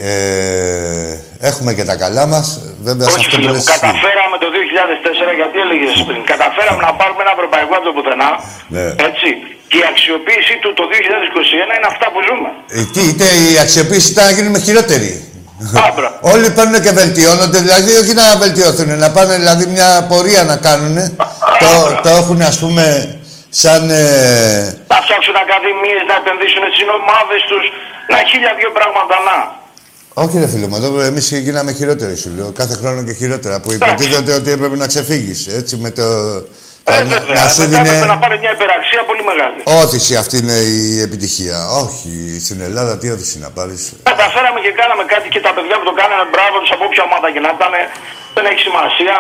ε, 0.10 1.48
έχουμε 1.50 1.72
και 1.78 1.86
τα 1.90 1.96
καλά 2.04 2.26
μας. 2.34 2.48
Βέβαια, 2.88 3.06
σε 3.08 3.16
Όχι, 3.16 3.26
αυτό 3.26 3.30
που 3.30 3.42
φίλε 3.42 3.48
μου, 3.48 3.56
λες 3.56 3.68
εσύ. 3.68 3.72
καταφέραμε 3.74 4.36
το 4.44 4.48
2004, 4.56 5.32
γιατί 5.40 5.56
έλεγες 5.64 5.92
πριν, 6.08 6.22
καταφέραμε 6.34 6.82
να 6.88 6.92
πάρουμε 7.00 7.22
ένα 7.26 7.34
ευρωπαϊκό 7.38 7.74
από 7.80 7.86
το 7.90 7.94
πουθενά. 7.98 8.30
Ναι. 8.76 8.86
Έτσι. 9.10 9.30
Και 9.72 9.78
η 9.84 9.86
αξιοποίησή 9.92 10.56
του 10.62 10.70
το 10.80 10.84
2021 10.94 11.74
είναι 11.78 11.90
αυτά 11.94 12.08
που 12.14 12.20
ζούμε. 12.28 12.50
Ε, 12.78 12.82
τι, 12.94 13.02
είτε 13.10 13.26
η 13.54 13.58
αξιοποίηση 13.66 14.08
ήταν 14.14 14.26
να 14.30 14.34
γίνουμε 14.38 14.60
χειρότεροι. 14.68 15.12
Άμπρα. 15.88 16.10
Όλοι 16.34 16.48
παίρνουν 16.58 16.78
και 16.86 16.94
βελτιώνονται, 17.02 17.60
δηλαδή 17.66 17.92
όχι 18.02 18.14
να 18.22 18.26
βελτιωθούν, 18.44 18.90
να 19.04 19.10
πάνε 19.16 19.34
δηλαδή 19.42 19.66
μια 19.76 19.90
πορεία 20.12 20.44
να 20.52 20.56
κάνουν. 20.68 20.96
το, 21.64 21.72
το 22.04 22.10
έχουν 22.20 22.40
ας 22.52 22.58
πούμε 22.62 22.84
σαν... 23.50 23.90
Ε, 23.90 24.84
Να 24.94 24.98
φτιάξουν 25.06 25.36
ακαδημίες, 25.44 26.02
να 26.10 26.16
επενδύσουν 26.22 26.64
στις 26.74 26.88
ομάδες 27.00 27.42
τους, 27.50 27.66
να 28.14 28.18
χίλια 28.30 28.52
δύο 28.60 28.72
πράγματα 28.78 29.16
να. 29.28 29.38
όχι 30.24 30.36
ρε 30.44 30.48
φίλε 30.52 30.68
μου, 30.68 30.76
εδώ 30.76 31.02
εμείς 31.12 31.26
γίναμε 31.48 31.72
χειρότεροι 31.80 32.16
σου 32.24 32.30
λέω, 32.38 32.50
κάθε 32.62 32.74
χρόνο 32.82 33.00
και 33.08 33.14
χειρότερα, 33.22 33.56
που 33.62 33.70
υποτίθεται 33.78 34.34
ότι 34.40 34.50
έπρεπε 34.56 34.76
να 34.84 34.88
ξεφύγεις, 34.94 35.40
έτσι 35.60 35.74
με 35.84 35.90
το... 36.00 36.08
Ε, 36.84 36.92
να- 36.92 37.04
βέβαια. 37.04 37.36
να 37.42 37.46
σου 37.54 37.62
Μετά 37.62 37.72
δίνει 37.72 37.88
έπρεπε 37.90 38.06
να 38.16 38.20
πάρει 38.24 38.36
μια 38.44 38.52
υπεραξία 38.58 39.02
πολύ 39.10 39.24
μεγάλη. 39.32 39.60
όθηση 39.84 40.14
αυτή 40.24 40.36
είναι 40.42 40.58
η 40.80 41.02
επιτυχία. 41.08 41.58
Όχι, 41.84 42.12
στην 42.46 42.60
Ελλάδα 42.68 42.92
τι 43.00 43.06
όθηση 43.16 43.36
να 43.46 43.50
πάρεις. 43.58 43.82
Καταφέραμε 44.12 44.60
και 44.66 44.72
κάναμε 44.82 45.04
κάτι 45.14 45.28
και 45.34 45.42
τα 45.48 45.52
παιδιά 45.56 45.76
που 45.80 45.86
το 45.90 45.96
κάνανε 46.02 46.26
μπράβο 46.32 46.56
τους 46.62 46.72
από 46.76 46.84
όποια 46.90 47.04
ομάδα 47.10 47.28
και 47.34 47.42
να 47.46 47.50
ήταν, 47.58 47.74
δεν 48.36 48.44
έχει 48.52 48.62
σημασία. 48.68 49.16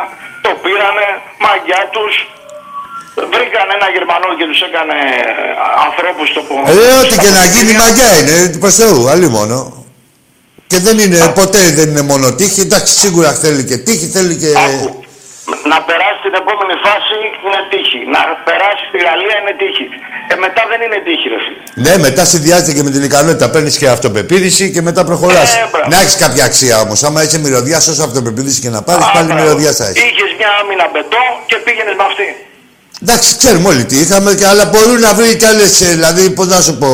Το 0.45 0.49
πήρανε, 0.63 1.07
μαγιά 1.45 1.81
τους. 1.95 2.13
Βρήκαν 3.33 3.67
ένα 3.77 3.87
Γερμανό 3.95 4.29
και 4.39 4.45
τους 4.51 4.61
έκανε 4.67 4.97
ε, 5.19 5.31
ανθρώπους 5.87 6.27
στο 6.33 6.41
Ε, 6.73 6.89
ό,τι 7.01 7.15
και 7.23 7.31
να 7.39 7.43
γίνει 7.53 7.71
μαγιά 7.81 8.09
είναι, 8.19 8.35
προς 8.63 8.75
Θεού, 8.79 8.99
αλλή 9.11 9.29
μόνο. 9.37 9.57
Και 10.71 10.79
δεν 10.85 10.99
είναι, 11.03 11.19
ποτέ 11.41 11.61
δεν 11.77 11.87
είναι 11.89 12.01
μόνο 12.11 12.25
τύχη. 12.39 12.61
Εντάξει, 12.61 12.93
σίγουρα 13.03 13.29
θέλει 13.43 13.63
και 13.69 13.77
τύχη, 13.77 14.05
θέλει 14.15 14.35
και... 14.41 14.51
Να 15.71 15.77
περάσει 15.89 16.19
την 16.27 16.33
επόμενη 16.41 16.75
φάση 16.85 17.15
είναι 17.45 17.61
τύχη. 17.71 17.99
Να 18.15 18.21
περάσει 18.47 18.83
στη 18.89 18.97
Γαλλία 19.07 19.35
είναι 19.41 19.53
τύχη. 19.61 19.85
Ε, 20.31 20.35
μετά 20.45 20.61
δεν 20.71 20.79
είναι 20.85 20.99
τύχη, 21.07 21.27
ρε 21.33 21.39
φίλε. 21.43 21.61
Ναι, 21.85 21.93
μετά 22.07 22.23
συνδυάζεται 22.33 22.73
και 22.77 22.83
με 22.87 22.91
την 22.95 23.03
ικανότητα. 23.09 23.45
Παίρνεις 23.53 23.77
και 23.77 23.87
αυτοπεποίθηση 23.95 24.65
και 24.73 24.81
μετά 24.81 25.01
προχωράς. 25.09 25.49
Ε, 25.55 25.67
μπράβο. 25.71 25.89
να 25.91 25.97
έχεις 26.01 26.17
κάποια 26.23 26.43
αξία 26.49 26.75
όμως. 26.85 27.03
Άμα 27.07 27.19
είσαι 27.23 27.39
μυρωδιά, 27.39 27.77
όσο 27.77 28.03
αυτοπεποίθηση 28.09 28.59
και 28.63 28.69
να 28.69 28.81
πάρεις, 28.87 29.05
πάλι 29.13 29.33
μυρωδιά 29.33 29.71
θα 29.79 29.85
έχεις. 29.89 30.01
Είχες 30.07 30.31
μια 30.39 30.49
άμυνα 30.61 30.85
μπετό 30.91 31.23
και 31.49 31.55
πήγαινες 31.65 31.95
με 31.99 32.05
αυτή. 32.09 32.27
Εντάξει, 33.01 33.35
ξέρουμε 33.37 33.67
όλοι 33.67 33.85
τι 33.85 33.97
είχαμε, 33.99 34.33
και, 34.33 34.45
αλλά 34.47 34.65
μπορούν 34.65 34.99
να 34.99 35.13
βρει 35.13 35.35
κι 35.35 35.45
άλλες. 35.45 35.77
Δηλαδή, 35.77 36.29
πώς 36.29 36.47
να 36.47 36.61
σου 36.61 36.77
πω. 36.77 36.87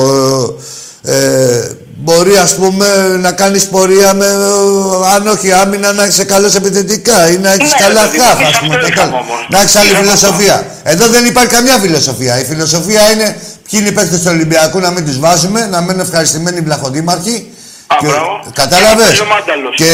Ε, 1.03 1.69
μπορεί 1.97 2.35
ας 2.37 2.55
πούμε 2.55 3.17
να 3.21 3.31
κάνεις 3.31 3.65
πορεία 3.65 4.13
με, 4.13 4.25
ε, 4.25 5.13
αν 5.15 5.27
όχι 5.27 5.51
άμυνα, 5.51 5.93
να 5.93 6.05
είσαι 6.05 6.23
καλός 6.23 6.55
επιθετικά 6.55 7.29
ή 7.31 7.37
να 7.37 7.49
έχεις 7.51 7.71
Ναι, 7.71 7.79
καλά 7.87 8.01
ρε 8.01 8.07
παιδί 8.07 8.17
μου, 8.17 8.23
χάφ, 8.23 8.37
σε 8.37 8.43
ας 8.43 8.49
αυτό 8.49 8.65
πούμε. 8.65 8.75
ήρθαμε 8.75 8.89
κατάλαβα. 8.95 9.17
όμως. 9.17 9.47
Να 9.49 9.61
έχεις 9.61 9.75
άλλη 9.75 9.89
Ήρθαμε 9.89 10.05
φιλοσοφία. 10.07 10.65
Εδώ 10.83 11.07
δεν 11.07 11.25
υπάρχει 11.25 11.49
καμιά 11.49 11.77
φιλοσοφία. 11.77 12.39
Η 12.39 12.43
φιλοσοφία 12.45 13.11
είναι 13.11 13.37
ποιοι 13.69 13.79
είναι 13.81 13.89
οι 13.89 13.91
παίκτες 13.91 14.19
του 14.19 14.27
Ολυμπιακού 14.29 14.79
να 14.79 14.89
μην 14.91 15.05
τους 15.05 15.19
βάζουμε, 15.19 15.65
να 15.71 15.81
μένουν 15.81 16.01
ευχαριστημένοι 16.01 16.57
οι 16.57 16.61
βλαχοδήμαρχοι. 16.61 17.51
Α, 17.87 17.95
Και- 17.99 18.05
μπράβο. 18.07 18.43
Κατάλαβες; 18.53 19.13
Και 19.17 19.21
ο 19.21 19.25
Μάνταλος. 19.25 19.75
Και 19.75 19.91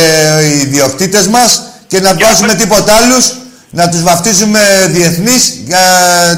οι 0.53 0.59
ιδιοκτήτες 0.59 1.27
μας 1.27 1.61
και 1.87 1.99
να 1.99 2.13
βάζουμε 2.23 2.53
τίποτα 2.53 2.93
άλλους, 2.93 3.25
να 3.71 3.89
τους 3.89 4.03
βαφτίζουμε 4.03 4.59
διεθνείς 4.89 5.61
για 5.65 5.79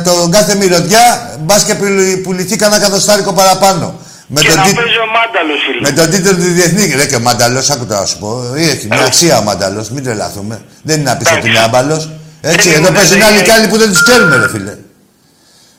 τον 0.05 0.31
κάθε 0.31 0.55
μυρωδιά, 0.55 1.35
μπας 1.39 1.64
και 1.64 1.76
πουλη- 1.76 2.18
πουληθεί 2.18 2.55
κανένα 2.55 2.81
κατοστάρικο 2.81 3.34
παραπάνω. 3.34 3.99
Με 4.27 4.39
Και 4.41 4.47
τον, 4.47 4.57
να 4.57 4.64
τι- 4.64 4.73
παίζει 4.73 4.97
ο 4.97 5.07
Μάνταλος, 5.18 5.60
φίλε. 5.68 5.89
με 5.89 5.91
τον 5.91 6.10
τίτλο 6.10 6.31
του 6.35 6.53
διεθνή. 6.53 6.93
Ρε 6.95 7.05
και 7.05 7.15
ο 7.15 7.19
Μάνταλος, 7.19 7.69
άκου 7.69 7.85
τώρα 7.85 7.99
να 7.99 8.05
σου 8.05 8.18
πω. 8.18 8.43
Έχει 8.55 8.88
μια 8.88 9.03
αξία 9.05 9.38
ο 9.38 9.41
Μάνταλος, 9.43 9.89
μην 9.89 10.03
τρελαθούμε. 10.03 10.61
Δεν 10.84 10.99
είναι 10.99 11.10
να 11.10 11.18
πεις 11.18 11.31
ότι 11.31 11.49
είναι 11.49 11.60
άμπαλος. 11.60 12.10
Έτσι, 12.41 12.69
Δεν 12.69 12.77
εδώ 12.77 12.88
είναι, 12.88 12.97
παίζουν 12.97 13.18
δεν 13.18 13.27
άλλοι 13.27 13.35
είναι. 13.35 13.43
κι 13.43 13.51
άλλοι 13.51 13.68
που 13.68 13.77
δεν 13.77 13.89
τους 13.89 14.03
ξέρουμε, 14.03 14.35
ρε 14.35 14.49
φίλε. 14.49 14.73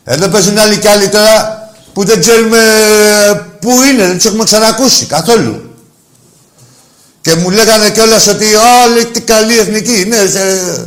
Εδώ 0.04 0.28
παίζουν 0.28 0.58
άλλοι 0.58 0.76
κι 0.78 0.88
άλλοι 0.88 1.08
τώρα 1.08 1.58
που 1.92 2.04
δεν 2.04 2.20
ξέρουμε 2.20 2.58
ε, 2.58 3.32
πού 3.60 3.70
είναι, 3.92 4.06
δεν 4.06 4.16
τους 4.16 4.24
έχουμε 4.24 4.44
ξανακούσει 4.44 5.04
καθόλου. 5.06 5.63
Και 7.24 7.34
μου 7.34 7.50
λέγανε 7.50 7.90
κιόλας 7.90 8.26
ότι 8.26 8.44
όλοι 8.84 9.04
τι 9.04 9.20
καλή 9.20 9.58
εθνική 9.58 10.00
είναι. 10.00 10.16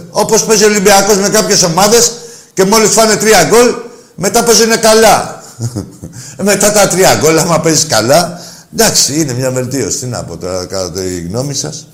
Όπως 0.10 0.46
παίζει 0.46 0.64
ο 0.64 0.68
Ολυμπιακός 0.68 1.18
με 1.18 1.30
κάποιες 1.30 1.64
ομάδες 1.64 2.12
και 2.54 2.66
μόλις 2.66 2.90
φάνε 2.90 3.16
τρία 3.16 3.44
γκολ, 3.44 3.76
μετά 4.16 4.44
παίζουν 4.44 4.80
καλά. 4.80 5.44
μετά 6.50 6.72
τα 6.72 6.88
τρία 6.88 7.16
γκολ, 7.16 7.40
άμα 7.40 7.60
παίζεις 7.60 7.86
καλά, 7.86 8.42
εντάξει, 8.74 9.20
είναι 9.20 9.34
μια 9.34 9.52
βελτίωση. 9.52 9.98
Τι 9.98 10.06
να 10.06 10.24
πω 10.24 10.38
τώρα, 10.38 10.66
κατά 10.66 10.92
τη 10.92 11.22
γνώμη 11.22 11.54
σας. 11.54 11.88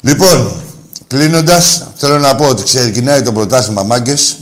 Λοιπόν, 0.00 0.62
κλείνοντας, 1.06 1.86
θέλω 1.96 2.18
να 2.18 2.34
πω 2.34 2.48
ότι 2.48 2.62
ξεκινάει 2.62 3.22
το 3.22 3.32
πρωτάθλημα 3.32 3.82
μάγκες. 3.82 4.36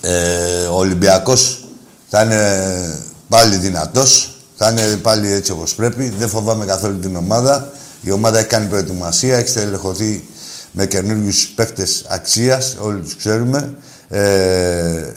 Ε, 0.00 0.64
ο 0.64 0.76
Ολυμπιακός 0.76 1.64
θα 2.10 2.22
είναι 2.22 3.04
πάλι 3.28 3.56
δυνατός, 3.56 4.31
θα 4.62 4.70
είναι 4.70 4.96
πάλι 4.96 5.32
έτσι 5.32 5.52
όπως 5.52 5.74
πρέπει. 5.74 6.08
Δεν 6.18 6.28
φοβάμαι 6.28 6.64
καθόλου 6.64 6.98
την 6.98 7.16
ομάδα. 7.16 7.72
Η 8.00 8.10
ομάδα 8.10 8.38
έχει 8.38 8.48
κάνει 8.48 8.66
προετοιμασία, 8.66 9.36
έχει 9.36 9.48
στελεχωθεί 9.48 10.24
με 10.72 10.86
καινούριους 10.86 11.46
παίχτες 11.54 12.04
αξίας, 12.08 12.76
όλοι 12.80 13.00
τους 13.00 13.16
ξέρουμε. 13.16 13.74
Ε, 14.08 15.12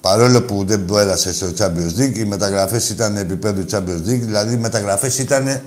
παρόλο 0.00 0.42
που 0.42 0.64
δεν 0.66 0.84
πέρασε 0.84 1.32
στο 1.32 1.46
Champions 1.58 2.00
League, 2.00 2.16
οι 2.16 2.24
μεταγραφές 2.24 2.88
ήταν 2.90 3.16
επίπεδου 3.16 3.64
Champions 3.70 4.08
League, 4.08 4.22
δηλαδή 4.22 4.54
οι 4.54 4.58
μεταγραφές 4.58 5.18
ήταν 5.18 5.60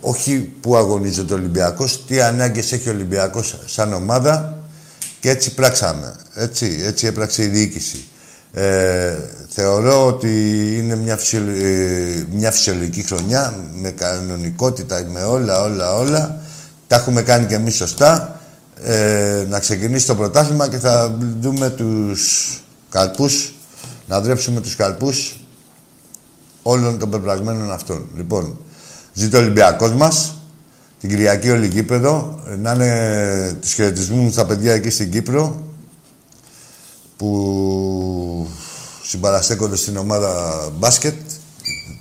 όχι 0.00 0.52
που 0.60 0.76
αγωνίζεται 0.76 1.32
ο 1.32 1.36
Ολυμπιακός, 1.36 2.04
τι 2.06 2.20
ανάγκες 2.20 2.72
έχει 2.72 2.88
ο 2.88 2.92
Ολυμπιακός 2.92 3.58
σαν 3.66 3.92
ομάδα 3.92 4.58
και 5.20 5.30
έτσι 5.30 5.54
πράξαμε. 5.54 6.14
Έτσι, 6.34 6.80
έτσι 6.84 7.06
έπραξε 7.06 7.42
η 7.42 7.46
διοίκηση. 7.46 8.04
Ε, 8.52 9.16
θεωρώ 9.48 10.06
ότι 10.06 10.28
είναι 10.76 10.96
μια, 10.96 11.16
φυσιολο- 11.16 11.64
ε, 11.64 12.26
μια 12.32 12.50
φυσιολογική 12.50 13.02
χρονιά 13.02 13.54
με 13.80 13.90
κανονικότητα, 13.90 15.04
με 15.12 15.22
όλα, 15.22 15.62
όλα, 15.62 15.94
όλα. 15.94 16.40
Τα 16.86 16.96
έχουμε 16.96 17.22
κάνει 17.22 17.46
και 17.46 17.54
εμείς 17.54 17.74
σωστά. 17.74 18.40
Ε, 18.84 19.44
να 19.48 19.58
ξεκινήσει 19.58 20.06
το 20.06 20.14
πρωτάθλημα 20.14 20.68
και 20.68 20.78
θα 20.78 21.18
δούμε 21.40 21.70
τους 21.70 22.60
καρπούς, 22.90 23.54
να 24.08 24.20
δρέψουμε 24.20 24.60
τους 24.60 24.76
καρπούς 24.76 25.44
όλων 26.62 26.98
των 26.98 27.10
πεπραγμένων 27.10 27.72
αυτών. 27.72 28.08
Λοιπόν, 28.16 28.58
ζήτω 29.12 29.36
ο 29.38 29.40
Ολυμπιακός 29.40 29.92
μας, 29.92 30.34
την 31.00 31.08
Κυριακή 31.08 31.50
όλη 31.50 31.66
γήπεδο, 31.66 32.40
ε, 32.50 32.56
να 32.56 32.72
είναι 32.72 33.56
τους 33.60 33.72
χαιρετισμούς 33.72 34.18
μου 34.22 34.30
στα 34.30 34.46
παιδιά 34.46 34.72
εκεί 34.72 34.90
στην 34.90 35.10
Κύπρο, 35.10 35.62
που 37.20 38.48
συμπαραστέκονται 39.02 39.76
στην 39.76 39.96
ομάδα 39.96 40.68
μπάσκετ, 40.78 41.14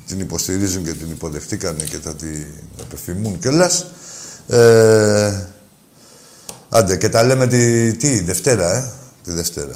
την 0.08 0.20
υποστηρίζουν 0.20 0.84
και 0.84 0.94
την 0.94 1.12
υποδεχτήκανε 1.12 1.84
και 1.84 1.98
θα 1.98 2.16
την 2.16 2.46
επεφημούν 2.80 3.40
κιόλας. 3.40 3.86
Ε, 4.48 5.48
άντε, 6.70 6.98
και 6.98 7.10
τα 7.10 7.24
λέμε 7.24 7.48
τη, 7.48 7.94
τι, 7.94 8.20
Δευτέρα, 8.20 8.76
ε, 8.76 8.92
τη 9.24 9.32
Δευτέρα. 9.32 9.76